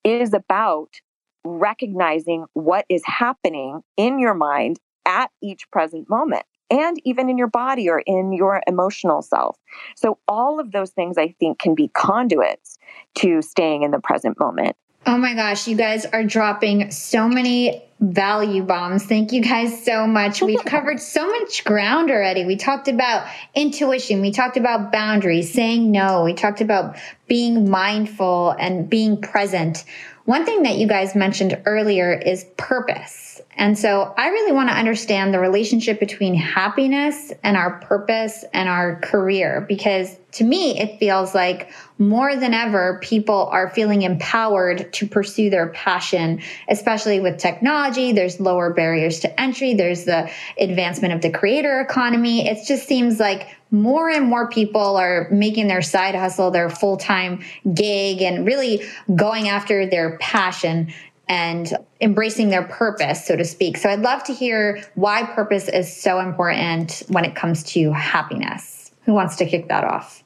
is 0.05 0.33
about 0.33 1.01
recognizing 1.45 2.47
what 2.55 2.85
is 2.89 3.03
happening 3.05 3.83
in 3.97 4.19
your 4.19 4.35
mind 4.35 4.79
at 5.07 5.31
each 5.43 5.71
present 5.71 6.09
moment 6.09 6.45
and 6.71 7.01
even 7.05 7.31
in 7.31 7.39
your 7.39 7.49
body 7.49 7.89
or 7.89 8.01
in 8.01 8.33
your 8.33 8.63
emotional 8.67 9.23
self. 9.23 9.57
So, 9.97 10.19
all 10.29 10.61
of 10.61 10.73
those 10.73 10.91
things 10.91 11.17
I 11.17 11.35
think 11.41 11.59
can 11.59 11.75
be 11.75 11.89
conduits 11.95 12.79
to 13.17 13.43
staying 13.43 13.83
in 13.83 13.91
the 13.91 14.01
present 14.01 14.39
moment. 14.39 14.77
Oh 15.07 15.17
my 15.17 15.35
gosh, 15.35 15.67
you 15.67 15.77
guys 15.77 16.05
are 16.07 16.25
dropping 16.25 16.91
so 16.91 17.29
many 17.29 17.83
value 18.01 18.63
bombs. 18.63 19.05
Thank 19.05 19.33
you 19.33 19.43
guys 19.43 19.85
so 19.85 20.07
much. 20.07 20.43
We've 20.43 20.65
covered 20.67 21.01
so 21.01 21.27
much 21.27 21.65
ground 21.65 22.11
already. 22.11 22.45
We 22.45 22.57
talked 22.57 22.89
about 22.89 23.27
intuition, 23.55 24.21
we 24.21 24.31
talked 24.31 24.57
about 24.57 24.93
boundaries, 24.93 25.53
saying 25.53 25.91
no, 25.91 26.25
we 26.25 26.35
talked 26.35 26.61
about 26.61 26.97
being 27.27 27.71
mindful 27.71 28.55
and 28.59 28.89
being 28.89 29.21
present. 29.21 29.85
One 30.25 30.45
thing 30.45 30.63
that 30.63 30.77
you 30.77 30.87
guys 30.87 31.15
mentioned 31.15 31.61
earlier 31.65 32.13
is 32.13 32.45
purpose. 32.57 33.28
And 33.59 33.77
so 33.77 34.15
I 34.17 34.29
really 34.29 34.53
want 34.53 34.69
to 34.69 34.75
understand 34.75 35.35
the 35.35 35.41
relationship 35.41 35.99
between 35.99 36.35
happiness 36.35 37.33
and 37.43 37.57
our 37.57 37.81
purpose 37.81 38.45
and 38.55 38.69
our 38.69 39.01
career 39.01 39.67
because 39.69 40.17
to 40.31 40.45
me, 40.45 40.79
it 40.79 40.99
feels 41.01 41.35
like 41.35 41.73
more 41.97 42.37
than 42.37 42.53
ever, 42.53 43.01
people 43.03 43.47
are 43.47 43.71
feeling 43.71 44.03
empowered 44.03 44.93
to 44.93 45.07
pursue 45.07 45.49
their 45.49 45.69
passion, 45.69 46.41
especially 46.69 47.19
with 47.19 47.39
technology. 47.39 48.13
There's 48.13 48.39
lower 48.39 48.73
barriers 48.73 49.21
to 49.21 49.41
entry. 49.41 49.75
There's 49.75 50.05
the 50.05 50.31
advancement 50.61 51.15
of 51.15 51.23
the 51.23 51.31
creator 51.31 51.81
economy. 51.81 52.47
It 52.47 52.67
just 52.67 52.87
seems 52.87 53.19
like 53.19 53.49
more 53.71 54.09
and 54.09 54.27
more 54.27 54.49
people 54.49 54.97
are 54.97 55.29
making 55.31 55.67
their 55.67 55.83
side 55.83 56.15
hustle 56.15 56.51
their 56.51 56.71
full 56.71 56.99
time 56.99 57.43
gig 57.75 58.23
and 58.23 58.47
really 58.47 58.83
going 59.17 59.49
after 59.49 59.87
their 59.87 60.19
passion 60.19 60.93
and 61.29 61.77
embracing 62.01 62.49
their 62.49 62.65
purpose, 62.65 63.27
so 63.27 63.37
to 63.37 63.45
speak. 63.45 63.77
So 63.77 63.89
I'd 63.89 64.01
love 64.01 64.25
to 64.25 64.33
hear 64.33 64.83
why 64.95 65.25
purpose 65.25 65.69
is 65.69 65.95
so 65.95 66.21
important 66.21 67.03
when 67.09 67.25
it 67.25 67.35
comes 67.35 67.63
to 67.65 67.93
happiness. 67.93 68.93
Who 69.05 69.13
wants 69.15 69.37
to 69.37 69.47
kick 69.47 69.69
that 69.69 69.85
off? 69.85 70.25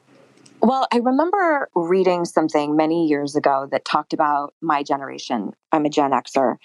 Well, 0.61 0.87
I 0.93 0.97
remember 0.97 1.69
reading 1.75 2.23
something 2.23 2.77
many 2.77 3.05
years 3.07 3.35
ago 3.35 3.67
that 3.71 3.83
talked 3.83 4.13
about 4.13 4.53
my 4.61 4.81
generation. 4.81 5.51
I'm 5.73 5.85
a 5.85 5.89
Gen 5.89 6.11
Xer. 6.11 6.55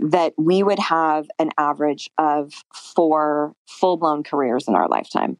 That 0.00 0.32
we 0.36 0.64
would 0.64 0.80
have 0.80 1.28
an 1.38 1.50
average 1.56 2.10
of 2.18 2.52
four 2.74 3.54
full 3.68 3.96
blown 3.96 4.24
careers 4.24 4.66
in 4.66 4.74
our 4.74 4.88
lifetime. 4.88 5.38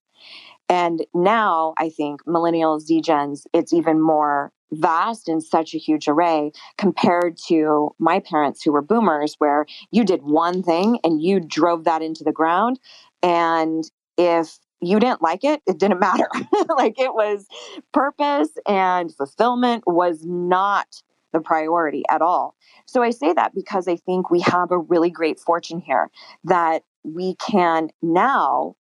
And 0.69 1.05
now 1.13 1.75
I 1.77 1.89
think 1.89 2.25
millennials, 2.25 2.83
Z 2.83 3.01
Gens, 3.01 3.47
it's 3.53 3.73
even 3.73 4.01
more 4.01 4.53
vast 4.73 5.29
and 5.29 5.43
such 5.43 5.75
a 5.75 5.79
huge 5.79 6.09
array 6.09 6.53
compared 6.77 7.37
to 7.49 7.95
my 7.99 8.21
parents 8.21 8.63
who 8.63 8.73
were 8.73 8.83
boomers, 8.83 9.35
where 9.39 9.67
you 9.91 10.05
did 10.05 10.23
one 10.23 10.63
thing 10.63 10.99
and 11.05 11.23
you 11.23 11.41
drove 11.41 11.85
that 11.85 12.03
into 12.03 12.25
the 12.25 12.33
ground. 12.33 12.79
And 13.23 13.85
if 14.17 14.59
you 14.81 15.01
didn't 15.01 15.23
like 15.23 15.45
it, 15.45 15.63
it 15.67 15.79
didn't 15.79 16.01
matter. 16.01 16.29
like 16.77 16.99
it 16.99 17.15
was 17.15 17.47
purpose 17.93 18.51
and 18.67 19.15
fulfillment 19.15 19.85
was 19.87 20.25
not 20.25 21.03
the 21.33 21.41
priority 21.41 22.03
at 22.11 22.23
all. 22.23 22.55
So 22.87 23.03
I 23.03 23.11
say 23.11 23.33
that 23.35 23.55
because 23.55 23.87
I 23.87 23.97
think 23.97 24.31
we 24.31 24.41
have 24.41 24.71
a 24.71 24.79
really 24.79 25.11
great 25.11 25.39
fortune 25.39 25.81
here 25.81 26.11
that 26.45 26.83
we 27.05 27.35
can 27.37 27.91
now 28.03 28.77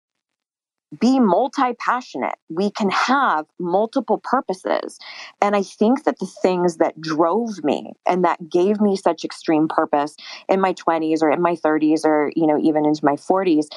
be 1.00 1.20
multi 1.20 1.74
passionate. 1.80 2.36
We 2.50 2.72
can 2.72 2.90
have 2.90 3.46
multiple 3.60 4.20
purposes. 4.24 5.00
And 5.42 5.56
I 5.56 5.64
think 5.64 6.04
that 6.04 6.20
the 6.20 6.30
things 6.42 6.78
that 6.78 7.00
drove 7.00 7.64
me 7.64 7.94
and 8.08 8.24
that 8.24 8.50
gave 8.50 8.82
me 8.82 8.96
such 8.96 9.24
extreme 9.24 9.68
purpose 9.68 10.16
in 10.50 10.60
my 10.62 10.74
20s 10.74 11.22
or 11.22 11.32
in 11.32 11.42
my 11.42 11.56
30s 11.56 12.06
or, 12.06 12.32
you 12.36 12.48
know, 12.48 12.60
even 12.60 12.86
into 12.86 13.04
my 13.04 13.14
40s 13.14 13.68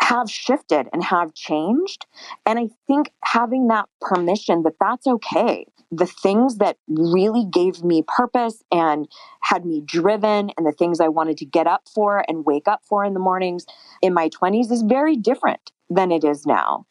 have 0.00 0.30
shifted 0.30 0.88
and 0.92 1.02
have 1.02 1.34
changed. 1.34 2.06
And 2.44 2.58
I 2.58 2.68
think 2.86 3.10
having 3.24 3.68
that 3.68 3.88
permission 4.00 4.62
that 4.62 4.74
that's 4.80 5.06
okay. 5.06 5.66
The 5.90 6.06
things 6.06 6.56
that 6.56 6.76
really 6.88 7.44
gave 7.44 7.84
me 7.84 8.02
purpose 8.06 8.62
and 8.72 9.06
had 9.42 9.64
me 9.64 9.80
driven, 9.84 10.50
and 10.56 10.66
the 10.66 10.72
things 10.72 11.00
I 11.00 11.08
wanted 11.08 11.38
to 11.38 11.44
get 11.44 11.66
up 11.66 11.88
for 11.94 12.24
and 12.28 12.44
wake 12.44 12.66
up 12.66 12.82
for 12.84 13.04
in 13.04 13.14
the 13.14 13.20
mornings 13.20 13.64
in 14.02 14.12
my 14.12 14.28
20s 14.28 14.72
is 14.72 14.82
very 14.82 15.16
different 15.16 15.70
than 15.88 16.10
it 16.10 16.24
is 16.24 16.46
now. 16.46 16.86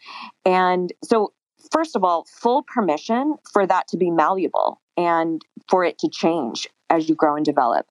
And 0.45 0.93
so, 1.03 1.33
first 1.71 1.95
of 1.95 2.03
all, 2.03 2.25
full 2.29 2.63
permission 2.63 3.35
for 3.51 3.67
that 3.67 3.87
to 3.89 3.97
be 3.97 4.09
malleable 4.09 4.79
and 4.95 5.41
for 5.69 5.83
it 5.83 5.97
to 5.99 6.09
change 6.09 6.67
as 6.89 7.09
you 7.09 7.15
grow 7.15 7.35
and 7.35 7.45
develop. 7.45 7.87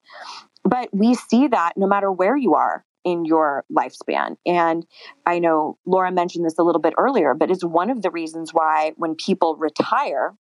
But 0.65 0.89
we 0.93 1.15
see 1.15 1.49
that 1.49 1.73
no 1.77 1.87
matter 1.87 2.11
where 2.11 2.37
you 2.37 2.55
are 2.55 2.85
in 3.05 3.24
your 3.24 3.64
lifespan. 3.72 4.36
And 4.46 4.86
I 5.26 5.38
know 5.38 5.78
Laura 5.86 6.12
mentioned 6.12 6.44
this 6.44 6.59
a 6.59 6.62
little 6.62 6.80
bit 6.80 6.94
earlier, 6.98 7.34
but 7.34 7.50
it's 7.50 7.64
one 7.64 7.90
of 7.90 8.03
the 8.03 8.11
reasons 8.11 8.53
why 8.53 8.92
when 8.96 9.14
people 9.14 9.57
retire, 9.57 10.34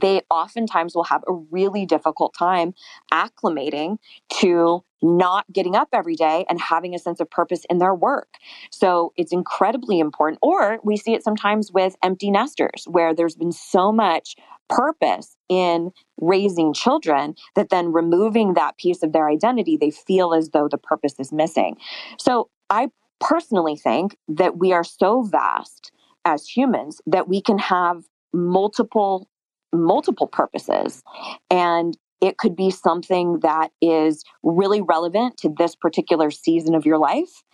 they 0.00 0.22
oftentimes 0.30 0.94
will 0.94 1.04
have 1.04 1.22
a 1.28 1.32
really 1.32 1.86
difficult 1.86 2.34
time 2.38 2.74
acclimating 3.12 3.98
to 4.40 4.82
not 5.02 5.44
getting 5.52 5.76
up 5.76 5.88
every 5.92 6.14
day 6.14 6.44
and 6.48 6.60
having 6.60 6.94
a 6.94 6.98
sense 6.98 7.20
of 7.20 7.30
purpose 7.30 7.64
in 7.68 7.78
their 7.78 7.94
work. 7.94 8.28
So 8.70 9.12
it's 9.16 9.32
incredibly 9.32 9.98
important. 9.98 10.38
Or 10.42 10.78
we 10.82 10.96
see 10.96 11.14
it 11.14 11.22
sometimes 11.22 11.70
with 11.70 11.96
empty 12.02 12.30
nesters 12.30 12.86
where 12.88 13.14
there's 13.14 13.36
been 13.36 13.52
so 13.52 13.92
much 13.92 14.36
purpose 14.68 15.36
in 15.48 15.92
raising 16.20 16.72
children 16.72 17.34
that 17.54 17.68
then 17.68 17.92
removing 17.92 18.54
that 18.54 18.76
piece 18.78 19.02
of 19.02 19.12
their 19.12 19.28
identity, 19.28 19.76
they 19.76 19.90
feel 19.90 20.34
as 20.34 20.50
though 20.50 20.68
the 20.68 20.78
purpose 20.78 21.14
is 21.18 21.32
missing. 21.32 21.76
So 22.18 22.48
I 22.70 22.88
personally 23.20 23.76
think 23.76 24.16
that 24.28 24.58
we 24.58 24.72
are 24.72 24.84
so 24.84 25.22
vast 25.22 25.92
as 26.24 26.48
humans 26.48 27.00
that 27.06 27.28
we 27.28 27.40
can 27.40 27.58
have 27.58 28.02
multiple 28.32 29.28
multiple 29.72 30.26
purposes. 30.26 31.02
And 31.50 31.96
it 32.20 32.38
could 32.38 32.56
be 32.56 32.70
something 32.70 33.40
that 33.40 33.70
is 33.82 34.24
really 34.42 34.80
relevant 34.80 35.36
to 35.38 35.48
this 35.48 35.74
particular 35.74 36.30
season 36.30 36.74
of 36.74 36.86
your 36.86 36.98
life, 36.98 37.44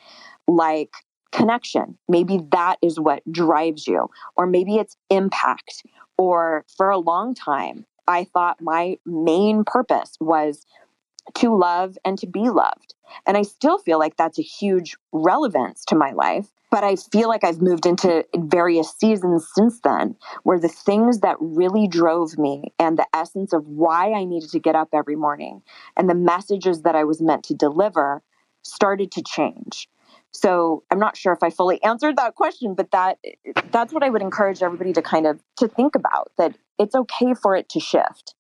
like 0.47 0.91
connection. 1.33 1.99
Maybe 2.09 2.41
that 2.53 2.77
is 2.83 3.01
what 3.01 3.23
drives 3.31 3.87
you, 3.87 4.09
or 4.37 4.47
maybe 4.47 4.77
it's 4.77 4.97
impact. 5.11 5.83
Or 6.17 6.65
for 6.77 6.91
a 6.91 6.99
long 6.99 7.35
time, 7.35 7.87
I 8.07 8.25
thought 8.25 8.61
my 8.61 8.99
main 9.07 9.65
purpose 9.65 10.17
was 10.21 10.65
to 11.35 11.57
love 11.57 11.97
and 12.05 12.19
to 12.19 12.27
be 12.27 12.51
loved. 12.51 12.95
And 13.27 13.37
I 13.37 13.43
still 13.43 13.79
feel 13.79 13.99
like 13.99 14.17
that's 14.17 14.39
a 14.39 14.43
huge 14.43 14.97
relevance 15.13 15.85
to 15.87 15.97
my 15.97 16.13
life. 16.13 16.49
But 16.73 16.85
I 16.85 16.97
feel 16.97 17.29
like 17.29 17.45
I've 17.45 17.61
moved 17.61 17.85
into 17.85 18.25
various 18.35 18.95
seasons 18.99 19.47
since 19.55 19.79
then 19.85 20.17
where 20.45 20.59
the 20.59 20.71
things 20.71 21.21
that 21.21 21.37
really 21.39 21.87
drove 21.87 22.39
me 22.39 22.73
and 22.79 22.99
the 22.99 23.07
essence 23.13 23.53
of 23.53 23.67
why 23.67 24.13
I 24.13 24.25
needed 24.25 24.49
to 24.53 24.59
get 24.59 24.75
up 24.75 24.89
every 24.95 25.15
morning 25.15 25.61
and 25.99 26.09
the 26.09 26.15
messages 26.15 26.81
that 26.83 26.97
I 26.97 27.05
was 27.05 27.21
meant 27.21 27.45
to 27.45 27.55
deliver 27.55 28.23
started 28.63 29.13
to 29.13 29.23
change. 29.23 29.87
So 30.31 30.83
I'm 30.91 30.99
not 30.99 31.15
sure 31.15 31.35
if 31.35 31.43
I 31.43 31.51
fully 31.51 31.83
answered 31.83 32.17
that 32.17 32.37
question, 32.37 32.75
but 32.75 32.91
that 32.93 33.19
that's 33.71 33.93
what 33.93 34.03
I 34.03 34.09
would 34.09 34.23
encourage 34.23 34.63
everybody 34.63 34.95
to 34.95 35.03
kind 35.03 35.27
of 35.27 35.43
to 35.59 35.69
think 35.69 35.95
about 35.95 36.33
that 36.39 36.57
it's 36.79 36.95
okay 36.95 37.35
for 37.35 37.55
it 37.55 37.69
to 37.69 37.81
shift. 37.81 38.35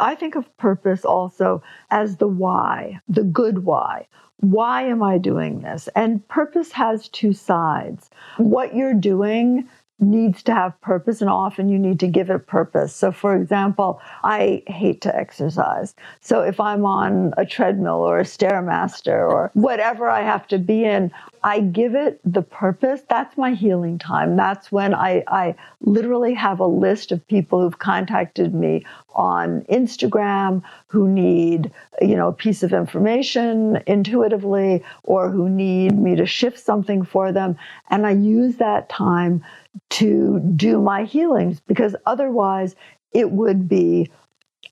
I 0.00 0.16
think 0.16 0.36
of 0.36 0.56
purpose 0.58 1.04
also 1.04 1.62
as 1.90 2.16
the 2.18 2.28
why, 2.28 3.00
the 3.08 3.24
good 3.24 3.64
why. 3.64 4.08
Why 4.40 4.82
am 4.84 5.02
I 5.02 5.18
doing 5.18 5.60
this? 5.60 5.88
And 5.96 6.26
purpose 6.28 6.72
has 6.72 7.08
two 7.08 7.34
sides. 7.34 8.10
What 8.38 8.74
you're 8.74 8.94
doing 8.94 9.68
needs 10.00 10.42
to 10.44 10.54
have 10.54 10.80
purpose 10.80 11.20
and 11.20 11.30
often 11.30 11.68
you 11.68 11.78
need 11.78 12.00
to 12.00 12.08
give 12.08 12.30
it 12.30 12.46
purpose. 12.46 12.94
So 12.94 13.12
for 13.12 13.36
example, 13.36 14.00
I 14.24 14.62
hate 14.66 15.00
to 15.02 15.14
exercise. 15.16 15.94
So 16.20 16.40
if 16.40 16.58
I'm 16.60 16.84
on 16.84 17.32
a 17.36 17.44
treadmill 17.46 18.00
or 18.00 18.20
a 18.20 18.24
stairmaster 18.24 19.28
or 19.28 19.50
whatever 19.54 20.08
I 20.08 20.22
have 20.22 20.46
to 20.48 20.58
be 20.58 20.84
in, 20.84 21.10
I 21.42 21.60
give 21.60 21.94
it 21.94 22.20
the 22.24 22.42
purpose. 22.42 23.00
That's 23.08 23.36
my 23.38 23.54
healing 23.54 23.98
time. 23.98 24.36
That's 24.36 24.70
when 24.70 24.94
I, 24.94 25.24
I 25.26 25.54
literally 25.80 26.34
have 26.34 26.60
a 26.60 26.66
list 26.66 27.12
of 27.12 27.26
people 27.28 27.60
who've 27.60 27.78
contacted 27.78 28.54
me 28.54 28.84
on 29.14 29.62
Instagram 29.62 30.62
who 30.86 31.08
need, 31.08 31.70
you 32.00 32.14
know, 32.14 32.28
a 32.28 32.32
piece 32.32 32.62
of 32.62 32.72
information 32.72 33.82
intuitively 33.86 34.84
or 35.04 35.30
who 35.30 35.48
need 35.48 35.98
me 35.98 36.14
to 36.16 36.26
shift 36.26 36.58
something 36.58 37.04
for 37.04 37.32
them. 37.32 37.56
And 37.88 38.06
I 38.06 38.12
use 38.12 38.56
that 38.56 38.88
time 38.88 39.42
to 39.90 40.40
do 40.56 40.80
my 40.80 41.04
healings 41.04 41.60
because 41.60 41.94
otherwise 42.06 42.74
it 43.12 43.30
would 43.30 43.68
be 43.68 44.10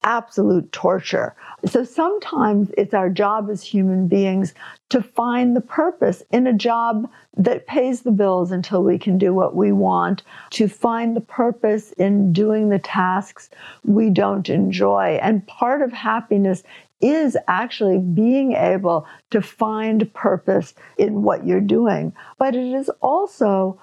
absolute 0.05 0.70
torture. 0.72 1.34
So 1.66 1.84
sometimes 1.84 2.70
it's 2.78 2.94
our 2.94 3.11
job 3.11 3.51
as 3.51 3.62
human 3.62 4.07
beings 4.07 4.55
to 4.90 5.03
find 5.03 5.57
the 5.57 5.61
purpose 5.61 6.22
in 6.30 6.46
a 6.46 6.53
job 6.53 7.11
that 7.36 7.66
pays 7.66 8.03
the 8.03 8.11
bills 8.11 8.53
until 8.53 8.82
we 8.82 8.99
can 8.99 9.18
do 9.18 9.34
what 9.34 9.55
we 9.55 9.72
want, 9.72 10.22
to 10.51 10.68
find 10.68 11.16
the 11.16 11.20
purpose 11.20 11.92
in 11.92 12.32
doing 12.32 12.68
the 12.68 12.78
tasks 12.78 13.51
we 13.84 14.09
don't 14.09 14.49
enjoy. 14.49 15.18
And 15.20 15.46
part 15.46 15.82
of 15.82 15.92
happiness 15.92 16.62
is 17.01 17.36
actually 17.46 17.99
being 17.99 18.55
able 18.55 19.07
to 19.30 19.40
find 19.40 20.12
purpose 20.14 20.74
in 20.96 21.22
what 21.22 21.46
you're 21.46 21.61
doing. 21.61 22.12
But 22.38 22.55
it 22.55 22.74
is 22.74 22.88
also 23.01 23.80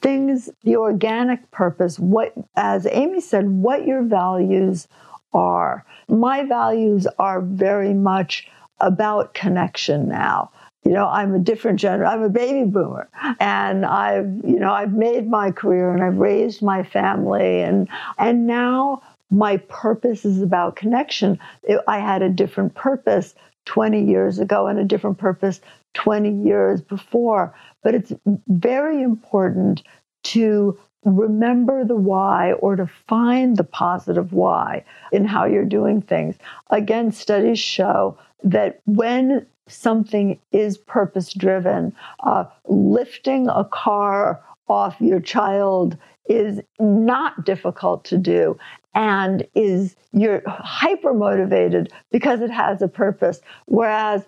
things, 0.00 0.50
the 0.64 0.76
organic 0.76 1.50
purpose, 1.50 1.98
what, 1.98 2.32
as 2.56 2.86
Amy 2.90 3.20
said, 3.20 3.48
what 3.48 3.86
your 3.86 4.02
values 4.02 4.88
are. 5.32 5.84
My 6.08 6.44
values 6.44 7.06
are 7.18 7.40
very 7.40 7.94
much 7.94 8.48
about 8.80 9.34
connection 9.34 10.08
now. 10.08 10.50
You 10.84 10.92
know, 10.92 11.06
I'm 11.06 11.34
a 11.34 11.38
different 11.38 11.78
gender. 11.78 12.06
I'm 12.06 12.22
a 12.22 12.30
baby 12.30 12.68
boomer, 12.68 13.08
and 13.38 13.84
I've, 13.84 14.40
you 14.42 14.58
know, 14.58 14.72
I've 14.72 14.94
made 14.94 15.28
my 15.28 15.50
career 15.50 15.92
and 15.92 16.02
I've 16.02 16.16
raised 16.16 16.62
my 16.62 16.82
family, 16.82 17.60
and 17.60 17.86
and 18.16 18.46
now 18.46 19.02
my 19.30 19.58
purpose 19.58 20.24
is 20.24 20.40
about 20.40 20.76
connection. 20.76 21.38
I 21.86 21.98
had 21.98 22.22
a 22.22 22.30
different 22.30 22.74
purpose 22.74 23.34
20 23.66 24.02
years 24.02 24.38
ago 24.38 24.66
and 24.66 24.78
a 24.78 24.84
different 24.84 25.18
purpose 25.18 25.60
20 25.94 26.42
years 26.44 26.80
before. 26.80 27.54
But 27.82 27.94
it's 27.94 28.12
very 28.48 29.02
important 29.02 29.82
to 30.24 30.78
remember 31.04 31.84
the 31.84 31.96
why 31.96 32.52
or 32.52 32.76
to 32.76 32.86
find 32.86 33.56
the 33.56 33.64
positive 33.64 34.32
why 34.32 34.84
in 35.12 35.24
how 35.24 35.46
you're 35.46 35.64
doing 35.64 36.02
things. 36.02 36.36
Again, 36.70 37.10
studies 37.10 37.58
show 37.58 38.18
that 38.42 38.80
when 38.84 39.46
something 39.66 40.38
is 40.52 40.76
purpose 40.76 41.32
driven, 41.32 41.94
uh, 42.24 42.44
lifting 42.68 43.48
a 43.48 43.64
car 43.64 44.42
off 44.68 45.00
your 45.00 45.20
child 45.20 45.96
is 46.28 46.60
not 46.78 47.44
difficult 47.44 48.04
to 48.04 48.18
do 48.18 48.56
and 48.94 49.46
is 49.54 49.96
you're 50.12 50.42
hyper 50.46 51.12
motivated 51.12 51.92
because 52.10 52.40
it 52.40 52.50
has 52.50 52.80
a 52.82 52.88
purpose 52.88 53.40
whereas 53.66 54.24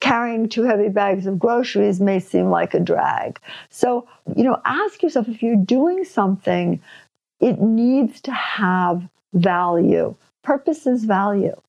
carrying 0.00 0.48
two 0.48 0.62
heavy 0.62 0.88
bags 0.88 1.26
of 1.26 1.38
groceries 1.38 2.00
may 2.00 2.20
seem 2.20 2.50
like 2.50 2.74
a 2.74 2.80
drag. 2.80 3.40
So, 3.70 4.06
you 4.36 4.44
know, 4.44 4.60
ask 4.64 5.02
yourself 5.02 5.28
if 5.28 5.42
you're 5.42 5.56
doing 5.56 6.04
something, 6.04 6.80
it 7.40 7.60
needs 7.60 8.20
to 8.22 8.32
have 8.32 9.08
value. 9.32 10.14
Purpose 10.42 10.86
is 10.86 11.04
value. 11.04 11.60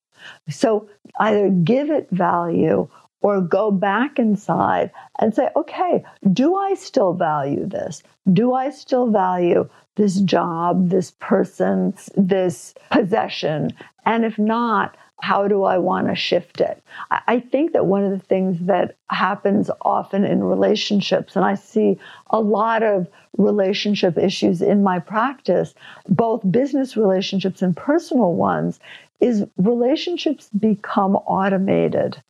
So 0.50 0.88
either 1.20 1.50
give 1.50 1.90
it 1.90 2.10
value 2.12 2.88
or 3.22 3.42
go 3.42 3.72
back 3.72 4.20
inside 4.20 4.92
and 5.20 5.34
say, 5.34 5.50
okay, 5.56 6.04
do 6.32 6.56
I 6.56 6.76
still 6.76 7.14
value 7.14 7.66
this? 7.66 8.04
Do 8.32 8.54
I 8.54 8.70
still 8.70 9.10
value 9.10 9.68
this 9.96 10.20
job, 10.22 10.90
this 10.90 11.12
person, 11.20 11.96
this 12.16 12.76
possession? 12.92 13.72
And 14.06 14.26
if 14.26 14.38
not, 14.38 14.96
how 15.22 15.48
do 15.48 15.64
I 15.64 15.78
want 15.78 16.08
to 16.08 16.16
shift 16.16 16.62
it? 16.62 16.84
I 17.10 17.40
think 17.40 17.74
that 17.74 17.86
one 17.86 18.04
of 18.04 18.12
the 18.12 18.26
things 18.26 18.60
that 18.62 18.96
happens 19.10 19.70
often 19.82 20.24
in 20.24 20.44
relationships, 20.44 21.36
and 21.36 21.46
I 21.46 21.56
see 21.56 21.98
a 22.30 22.40
lot 22.40 22.84
of 22.84 23.08
relationship 23.38 24.18
issues 24.18 24.62
in 24.62 24.84
my 24.84 25.00
practice, 25.00 25.74
both 26.08 26.50
business 26.52 26.98
relationships 26.98 27.62
and 27.62 27.76
personal 27.76 28.34
ones, 28.34 28.80
is 29.20 29.46
relationships 29.58 30.50
become 30.60 31.16
automated. 31.16 32.22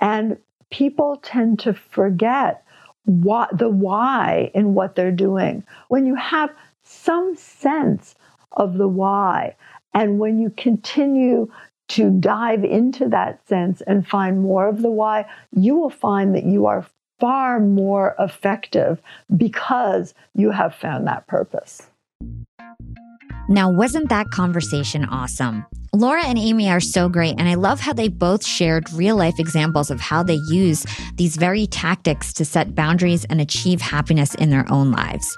And 0.00 0.36
people 0.70 1.16
tend 1.22 1.58
to 1.60 1.74
forget 1.74 2.62
what 3.04 3.56
the 3.56 3.68
why 3.68 4.50
in 4.54 4.74
what 4.74 4.94
they're 4.94 5.12
doing. 5.12 5.64
When 5.88 6.06
you 6.06 6.14
have 6.14 6.50
some 6.82 7.36
sense 7.36 8.14
of 8.52 8.78
the 8.78 8.88
why, 8.88 9.56
and 9.94 10.18
when 10.18 10.38
you 10.38 10.50
continue 10.50 11.50
to 11.94 12.10
dive 12.10 12.64
into 12.64 13.08
that 13.08 13.46
sense 13.48 13.80
and 13.82 14.06
find 14.06 14.42
more 14.42 14.68
of 14.68 14.82
the 14.82 14.90
why, 14.90 15.24
you 15.52 15.76
will 15.76 15.90
find 15.90 16.34
that 16.34 16.44
you 16.44 16.66
are 16.66 16.84
far 17.20 17.60
more 17.60 18.16
effective 18.18 19.00
because 19.36 20.12
you 20.34 20.50
have 20.50 20.74
found 20.74 21.06
that 21.06 21.24
purpose. 21.28 21.88
Now, 23.48 23.70
wasn't 23.70 24.08
that 24.08 24.30
conversation 24.30 25.04
awesome? 25.04 25.64
Laura 25.92 26.24
and 26.24 26.36
Amy 26.38 26.68
are 26.68 26.80
so 26.80 27.08
great, 27.08 27.36
and 27.38 27.48
I 27.48 27.54
love 27.54 27.78
how 27.78 27.92
they 27.92 28.08
both 28.08 28.44
shared 28.44 28.92
real 28.92 29.14
life 29.14 29.38
examples 29.38 29.92
of 29.92 30.00
how 30.00 30.24
they 30.24 30.40
use 30.48 30.84
these 31.14 31.36
very 31.36 31.68
tactics 31.68 32.32
to 32.32 32.44
set 32.44 32.74
boundaries 32.74 33.24
and 33.26 33.40
achieve 33.40 33.80
happiness 33.80 34.34
in 34.34 34.50
their 34.50 34.64
own 34.72 34.90
lives. 34.90 35.36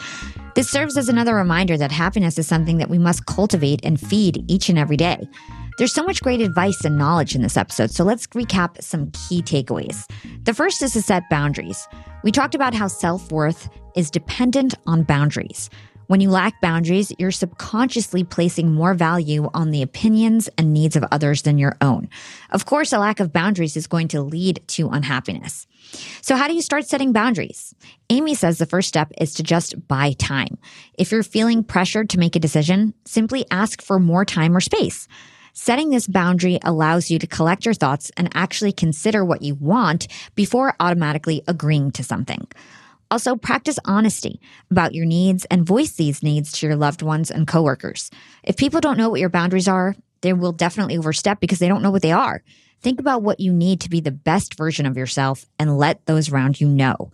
This 0.55 0.71
serves 0.71 0.97
as 0.97 1.11
another 1.11 1.35
reminder 1.35 1.77
that 1.77 1.93
happiness 1.93 2.39
is 2.39 2.47
something 2.47 2.79
that 2.79 2.89
we 2.89 2.97
must 2.97 3.27
cultivate 3.27 3.81
and 3.85 4.01
feed 4.01 4.43
each 4.49 4.71
and 4.71 4.79
every 4.79 4.97
day. 4.97 5.29
There's 5.77 5.93
so 5.93 6.05
much 6.05 6.23
great 6.23 6.41
advice 6.41 6.87
and 6.87 6.97
knowledge 6.97 7.35
in 7.35 7.43
this 7.43 7.59
episode, 7.59 7.91
so 7.91 8.03
let's 8.03 8.27
recap 8.29 8.83
some 8.83 9.11
key 9.11 9.43
takeaways. 9.43 10.11
The 10.45 10.55
first 10.55 10.83
is 10.83 10.95
to 10.95 11.03
set 11.03 11.29
boundaries. 11.29 11.87
We 12.25 12.33
talked 12.33 12.55
about 12.55 12.73
how 12.73 12.87
self 12.87 13.31
worth 13.31 13.69
is 13.95 14.11
dependent 14.11 14.75
on 14.87 15.03
boundaries. 15.03 15.69
When 16.07 16.21
you 16.21 16.31
lack 16.31 16.61
boundaries, 16.63 17.13
you're 17.19 17.31
subconsciously 17.31 18.25
placing 18.25 18.73
more 18.73 18.95
value 18.95 19.51
on 19.53 19.71
the 19.71 19.83
opinions 19.83 20.49
and 20.57 20.73
needs 20.73 20.97
of 20.97 21.05
others 21.11 21.43
than 21.43 21.59
your 21.59 21.77
own. 21.83 22.09
Of 22.51 22.65
course, 22.65 22.93
a 22.95 22.99
lack 22.99 23.21
of 23.21 23.33
boundaries 23.33 23.77
is 23.77 23.87
going 23.87 24.09
to 24.09 24.23
lead 24.23 24.63
to 24.69 24.89
unhappiness. 24.89 25.67
So, 26.23 26.37
how 26.37 26.49
do 26.49 26.55
you 26.55 26.63
start 26.63 26.87
setting 26.87 27.13
boundaries? 27.13 27.75
Amy 28.09 28.35
says 28.35 28.57
the 28.57 28.67
first 28.67 28.89
step 28.89 29.13
is 29.19 29.35
to 29.35 29.43
just 29.43 29.89
buy 29.89 30.13
time. 30.13 30.57
If 30.97 31.13
you're 31.13 31.23
feeling 31.23 31.63
pressured 31.63 32.09
to 32.11 32.19
make 32.19 32.35
a 32.35 32.41
decision, 32.41 32.95
simply 33.05 33.45
ask 33.51 33.83
for 33.83 33.99
more 33.99 34.25
time 34.25 34.57
or 34.57 34.61
space. 34.61 35.07
Setting 35.59 35.89
this 35.89 36.07
boundary 36.07 36.59
allows 36.65 37.11
you 37.11 37.19
to 37.19 37.27
collect 37.27 37.65
your 37.65 37.73
thoughts 37.73 38.13
and 38.19 38.29
actually 38.35 38.73
consider 38.73 39.25
what 39.25 39.41
you 39.41 39.55
want 39.55 40.07
before 40.35 40.77
automatically 40.79 41.43
agreeing 41.49 41.91
to 41.93 42.05
something. 42.05 42.47
Also, 43.11 43.37
practice 43.37 43.79
honesty 43.87 44.39
about 44.71 44.95
your 44.95 45.07
needs 45.07 45.47
and 45.47 45.65
voice 45.65 45.93
these 45.93 46.23
needs 46.23 46.53
to 46.53 46.67
your 46.67 46.77
loved 46.77 47.01
ones 47.01 47.31
and 47.31 47.47
coworkers. 47.49 48.11
If 48.43 48.59
people 48.59 48.83
don't 48.83 48.99
know 48.99 49.09
what 49.09 49.19
your 49.19 49.31
boundaries 49.31 49.67
are, 49.67 49.97
they 50.21 50.35
will 50.35 50.53
definitely 50.53 50.99
overstep 50.99 51.41
because 51.41 51.59
they 51.59 51.69
don't 51.69 51.83
know 51.83 51.91
what 51.91 52.03
they 52.03 52.13
are. 52.13 52.43
Think 52.83 53.01
about 53.01 53.23
what 53.23 53.41
you 53.41 53.51
need 53.51 53.81
to 53.81 53.89
be 53.89 54.01
the 54.01 54.11
best 54.11 54.59
version 54.59 54.85
of 54.85 54.99
yourself 54.99 55.47
and 55.59 55.79
let 55.79 56.05
those 56.05 56.31
around 56.31 56.61
you 56.61 56.69
know. 56.69 57.11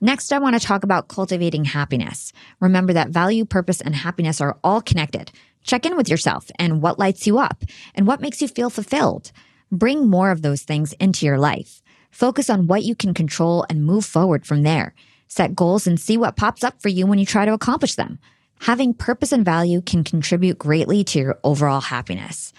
Next, 0.00 0.32
I 0.32 0.38
want 0.38 0.60
to 0.60 0.66
talk 0.66 0.82
about 0.82 1.06
cultivating 1.06 1.64
happiness. 1.64 2.32
Remember 2.58 2.92
that 2.94 3.10
value, 3.10 3.44
purpose, 3.44 3.80
and 3.80 3.94
happiness 3.94 4.40
are 4.40 4.58
all 4.64 4.82
connected. 4.82 5.30
Check 5.66 5.84
in 5.84 5.96
with 5.96 6.08
yourself 6.08 6.50
and 6.58 6.80
what 6.80 6.98
lights 6.98 7.26
you 7.26 7.38
up 7.38 7.64
and 7.94 8.06
what 8.06 8.20
makes 8.20 8.40
you 8.40 8.48
feel 8.48 8.70
fulfilled. 8.70 9.32
Bring 9.70 10.08
more 10.08 10.30
of 10.30 10.42
those 10.42 10.62
things 10.62 10.92
into 10.94 11.26
your 11.26 11.38
life. 11.38 11.82
Focus 12.10 12.48
on 12.48 12.68
what 12.68 12.84
you 12.84 12.94
can 12.94 13.12
control 13.12 13.66
and 13.68 13.84
move 13.84 14.04
forward 14.04 14.46
from 14.46 14.62
there. 14.62 14.94
Set 15.28 15.56
goals 15.56 15.86
and 15.86 15.98
see 15.98 16.16
what 16.16 16.36
pops 16.36 16.62
up 16.62 16.80
for 16.80 16.88
you 16.88 17.06
when 17.06 17.18
you 17.18 17.26
try 17.26 17.44
to 17.44 17.52
accomplish 17.52 17.96
them. 17.96 18.18
Having 18.60 18.94
purpose 18.94 19.32
and 19.32 19.44
value 19.44 19.82
can 19.82 20.04
contribute 20.04 20.58
greatly 20.58 21.04
to 21.04 21.18
your 21.18 21.38
overall 21.44 21.80
happiness. 21.80 22.52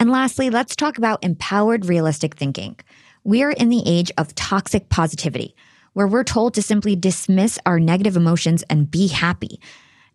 And 0.00 0.10
lastly, 0.10 0.50
let's 0.50 0.76
talk 0.76 0.98
about 0.98 1.24
empowered 1.24 1.86
realistic 1.86 2.36
thinking. 2.36 2.76
We 3.24 3.42
are 3.42 3.52
in 3.52 3.68
the 3.68 3.82
age 3.86 4.10
of 4.18 4.34
toxic 4.34 4.88
positivity, 4.88 5.54
where 5.92 6.06
we're 6.06 6.24
told 6.24 6.54
to 6.54 6.62
simply 6.62 6.96
dismiss 6.96 7.58
our 7.66 7.80
negative 7.80 8.16
emotions 8.16 8.62
and 8.68 8.90
be 8.90 9.06
happy. 9.06 9.60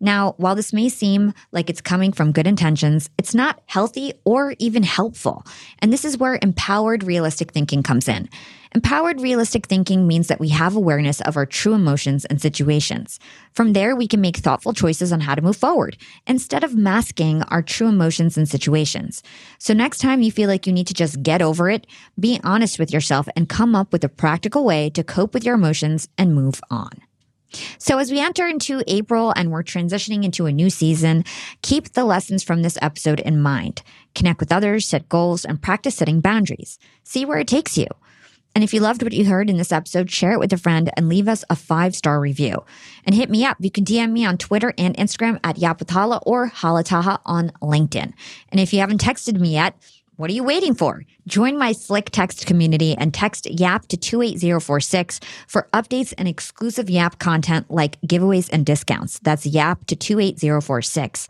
Now, 0.04 0.34
while 0.36 0.54
this 0.54 0.74
may 0.74 0.90
seem 0.90 1.32
like 1.50 1.70
it's 1.70 1.80
coming 1.80 2.12
from 2.12 2.30
good 2.30 2.46
intentions, 2.46 3.08
it's 3.16 3.34
not 3.34 3.62
healthy 3.64 4.12
or 4.26 4.54
even 4.58 4.82
helpful. 4.82 5.46
And 5.78 5.90
this 5.90 6.04
is 6.04 6.18
where 6.18 6.38
empowered 6.42 7.02
realistic 7.04 7.52
thinking 7.52 7.82
comes 7.82 8.06
in. 8.06 8.28
Empowered 8.74 9.22
realistic 9.22 9.64
thinking 9.64 10.06
means 10.06 10.28
that 10.28 10.40
we 10.40 10.50
have 10.50 10.76
awareness 10.76 11.22
of 11.22 11.38
our 11.38 11.46
true 11.46 11.72
emotions 11.72 12.26
and 12.26 12.38
situations. 12.38 13.18
From 13.54 13.72
there, 13.72 13.96
we 13.96 14.06
can 14.06 14.20
make 14.20 14.36
thoughtful 14.36 14.74
choices 14.74 15.10
on 15.10 15.20
how 15.20 15.34
to 15.34 15.40
move 15.40 15.56
forward 15.56 15.96
instead 16.26 16.64
of 16.64 16.74
masking 16.74 17.42
our 17.44 17.62
true 17.62 17.88
emotions 17.88 18.36
and 18.36 18.46
situations. 18.46 19.22
So, 19.58 19.72
next 19.72 19.98
time 19.98 20.20
you 20.20 20.30
feel 20.30 20.50
like 20.50 20.66
you 20.66 20.72
need 20.74 20.88
to 20.88 20.94
just 20.94 21.22
get 21.22 21.40
over 21.40 21.70
it, 21.70 21.86
be 22.20 22.38
honest 22.44 22.78
with 22.78 22.92
yourself 22.92 23.26
and 23.34 23.48
come 23.48 23.74
up 23.74 23.90
with 23.90 24.04
a 24.04 24.10
practical 24.10 24.66
way 24.66 24.90
to 24.90 25.02
cope 25.02 25.32
with 25.32 25.46
your 25.46 25.54
emotions 25.54 26.08
and 26.18 26.34
move 26.34 26.60
on. 26.68 26.90
So, 27.78 27.98
as 27.98 28.10
we 28.10 28.20
enter 28.20 28.46
into 28.46 28.82
April 28.86 29.32
and 29.36 29.50
we're 29.50 29.62
transitioning 29.62 30.24
into 30.24 30.46
a 30.46 30.52
new 30.52 30.70
season, 30.70 31.24
keep 31.62 31.92
the 31.92 32.04
lessons 32.04 32.42
from 32.42 32.62
this 32.62 32.78
episode 32.82 33.20
in 33.20 33.40
mind. 33.40 33.82
Connect 34.14 34.40
with 34.40 34.52
others, 34.52 34.86
set 34.86 35.08
goals, 35.08 35.44
and 35.44 35.60
practice 35.60 35.96
setting 35.96 36.20
boundaries. 36.20 36.78
See 37.02 37.24
where 37.24 37.38
it 37.38 37.48
takes 37.48 37.76
you. 37.76 37.86
And 38.54 38.62
if 38.62 38.72
you 38.72 38.80
loved 38.80 39.02
what 39.02 39.12
you 39.12 39.24
heard 39.24 39.50
in 39.50 39.56
this 39.56 39.72
episode, 39.72 40.10
share 40.10 40.32
it 40.32 40.38
with 40.38 40.52
a 40.52 40.56
friend 40.56 40.88
and 40.96 41.08
leave 41.08 41.26
us 41.26 41.44
a 41.50 41.56
five 41.56 41.94
star 41.96 42.20
review. 42.20 42.64
And 43.04 43.14
hit 43.14 43.28
me 43.28 43.44
up. 43.44 43.56
You 43.58 43.70
can 43.70 43.84
DM 43.84 44.12
me 44.12 44.24
on 44.24 44.38
Twitter 44.38 44.72
and 44.78 44.96
Instagram 44.96 45.40
at 45.42 45.58
Yap 45.58 45.80
with 45.80 45.90
Hala 45.90 46.20
or 46.24 46.46
Hala 46.46 46.84
Taha 46.84 47.20
on 47.26 47.50
LinkedIn. 47.60 48.12
And 48.50 48.60
if 48.60 48.72
you 48.72 48.78
haven't 48.78 49.00
texted 49.00 49.40
me 49.40 49.54
yet, 49.54 49.76
what 50.16 50.30
are 50.30 50.34
you 50.34 50.44
waiting 50.44 50.74
for? 50.74 51.02
Join 51.26 51.58
my 51.58 51.72
SlickText 51.72 52.46
community 52.46 52.94
and 52.96 53.12
text 53.12 53.50
YAP 53.50 53.86
to 53.88 53.96
28046 53.96 55.20
for 55.48 55.68
updates 55.72 56.14
and 56.16 56.28
exclusive 56.28 56.88
YAP 56.88 57.18
content 57.18 57.70
like 57.70 58.00
giveaways 58.02 58.48
and 58.52 58.64
discounts. 58.64 59.18
That's 59.20 59.44
YAP 59.44 59.86
to 59.86 59.96
28046. 59.96 61.28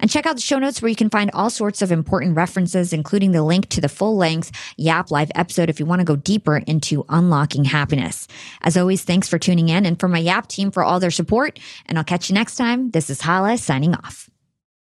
And 0.00 0.10
check 0.10 0.26
out 0.26 0.36
the 0.36 0.42
show 0.42 0.58
notes 0.58 0.80
where 0.80 0.88
you 0.88 0.96
can 0.96 1.10
find 1.10 1.30
all 1.34 1.50
sorts 1.50 1.82
of 1.82 1.92
important 1.92 2.36
references, 2.36 2.92
including 2.92 3.32
the 3.32 3.42
link 3.42 3.68
to 3.70 3.80
the 3.80 3.88
full 3.88 4.16
length 4.16 4.50
YAP 4.76 5.10
live 5.10 5.30
episode 5.34 5.68
if 5.68 5.78
you 5.78 5.84
want 5.84 6.00
to 6.00 6.06
go 6.06 6.16
deeper 6.16 6.56
into 6.56 7.04
unlocking 7.08 7.64
happiness. 7.64 8.26
As 8.62 8.76
always, 8.76 9.02
thanks 9.02 9.28
for 9.28 9.38
tuning 9.38 9.68
in 9.68 9.84
and 9.84 10.00
for 10.00 10.08
my 10.08 10.18
YAP 10.18 10.46
team 10.46 10.70
for 10.70 10.82
all 10.82 11.00
their 11.00 11.10
support. 11.10 11.58
And 11.86 11.98
I'll 11.98 12.04
catch 12.04 12.30
you 12.30 12.34
next 12.34 12.56
time. 12.56 12.90
This 12.92 13.10
is 13.10 13.20
Hala 13.20 13.58
signing 13.58 13.94
off. 13.94 14.29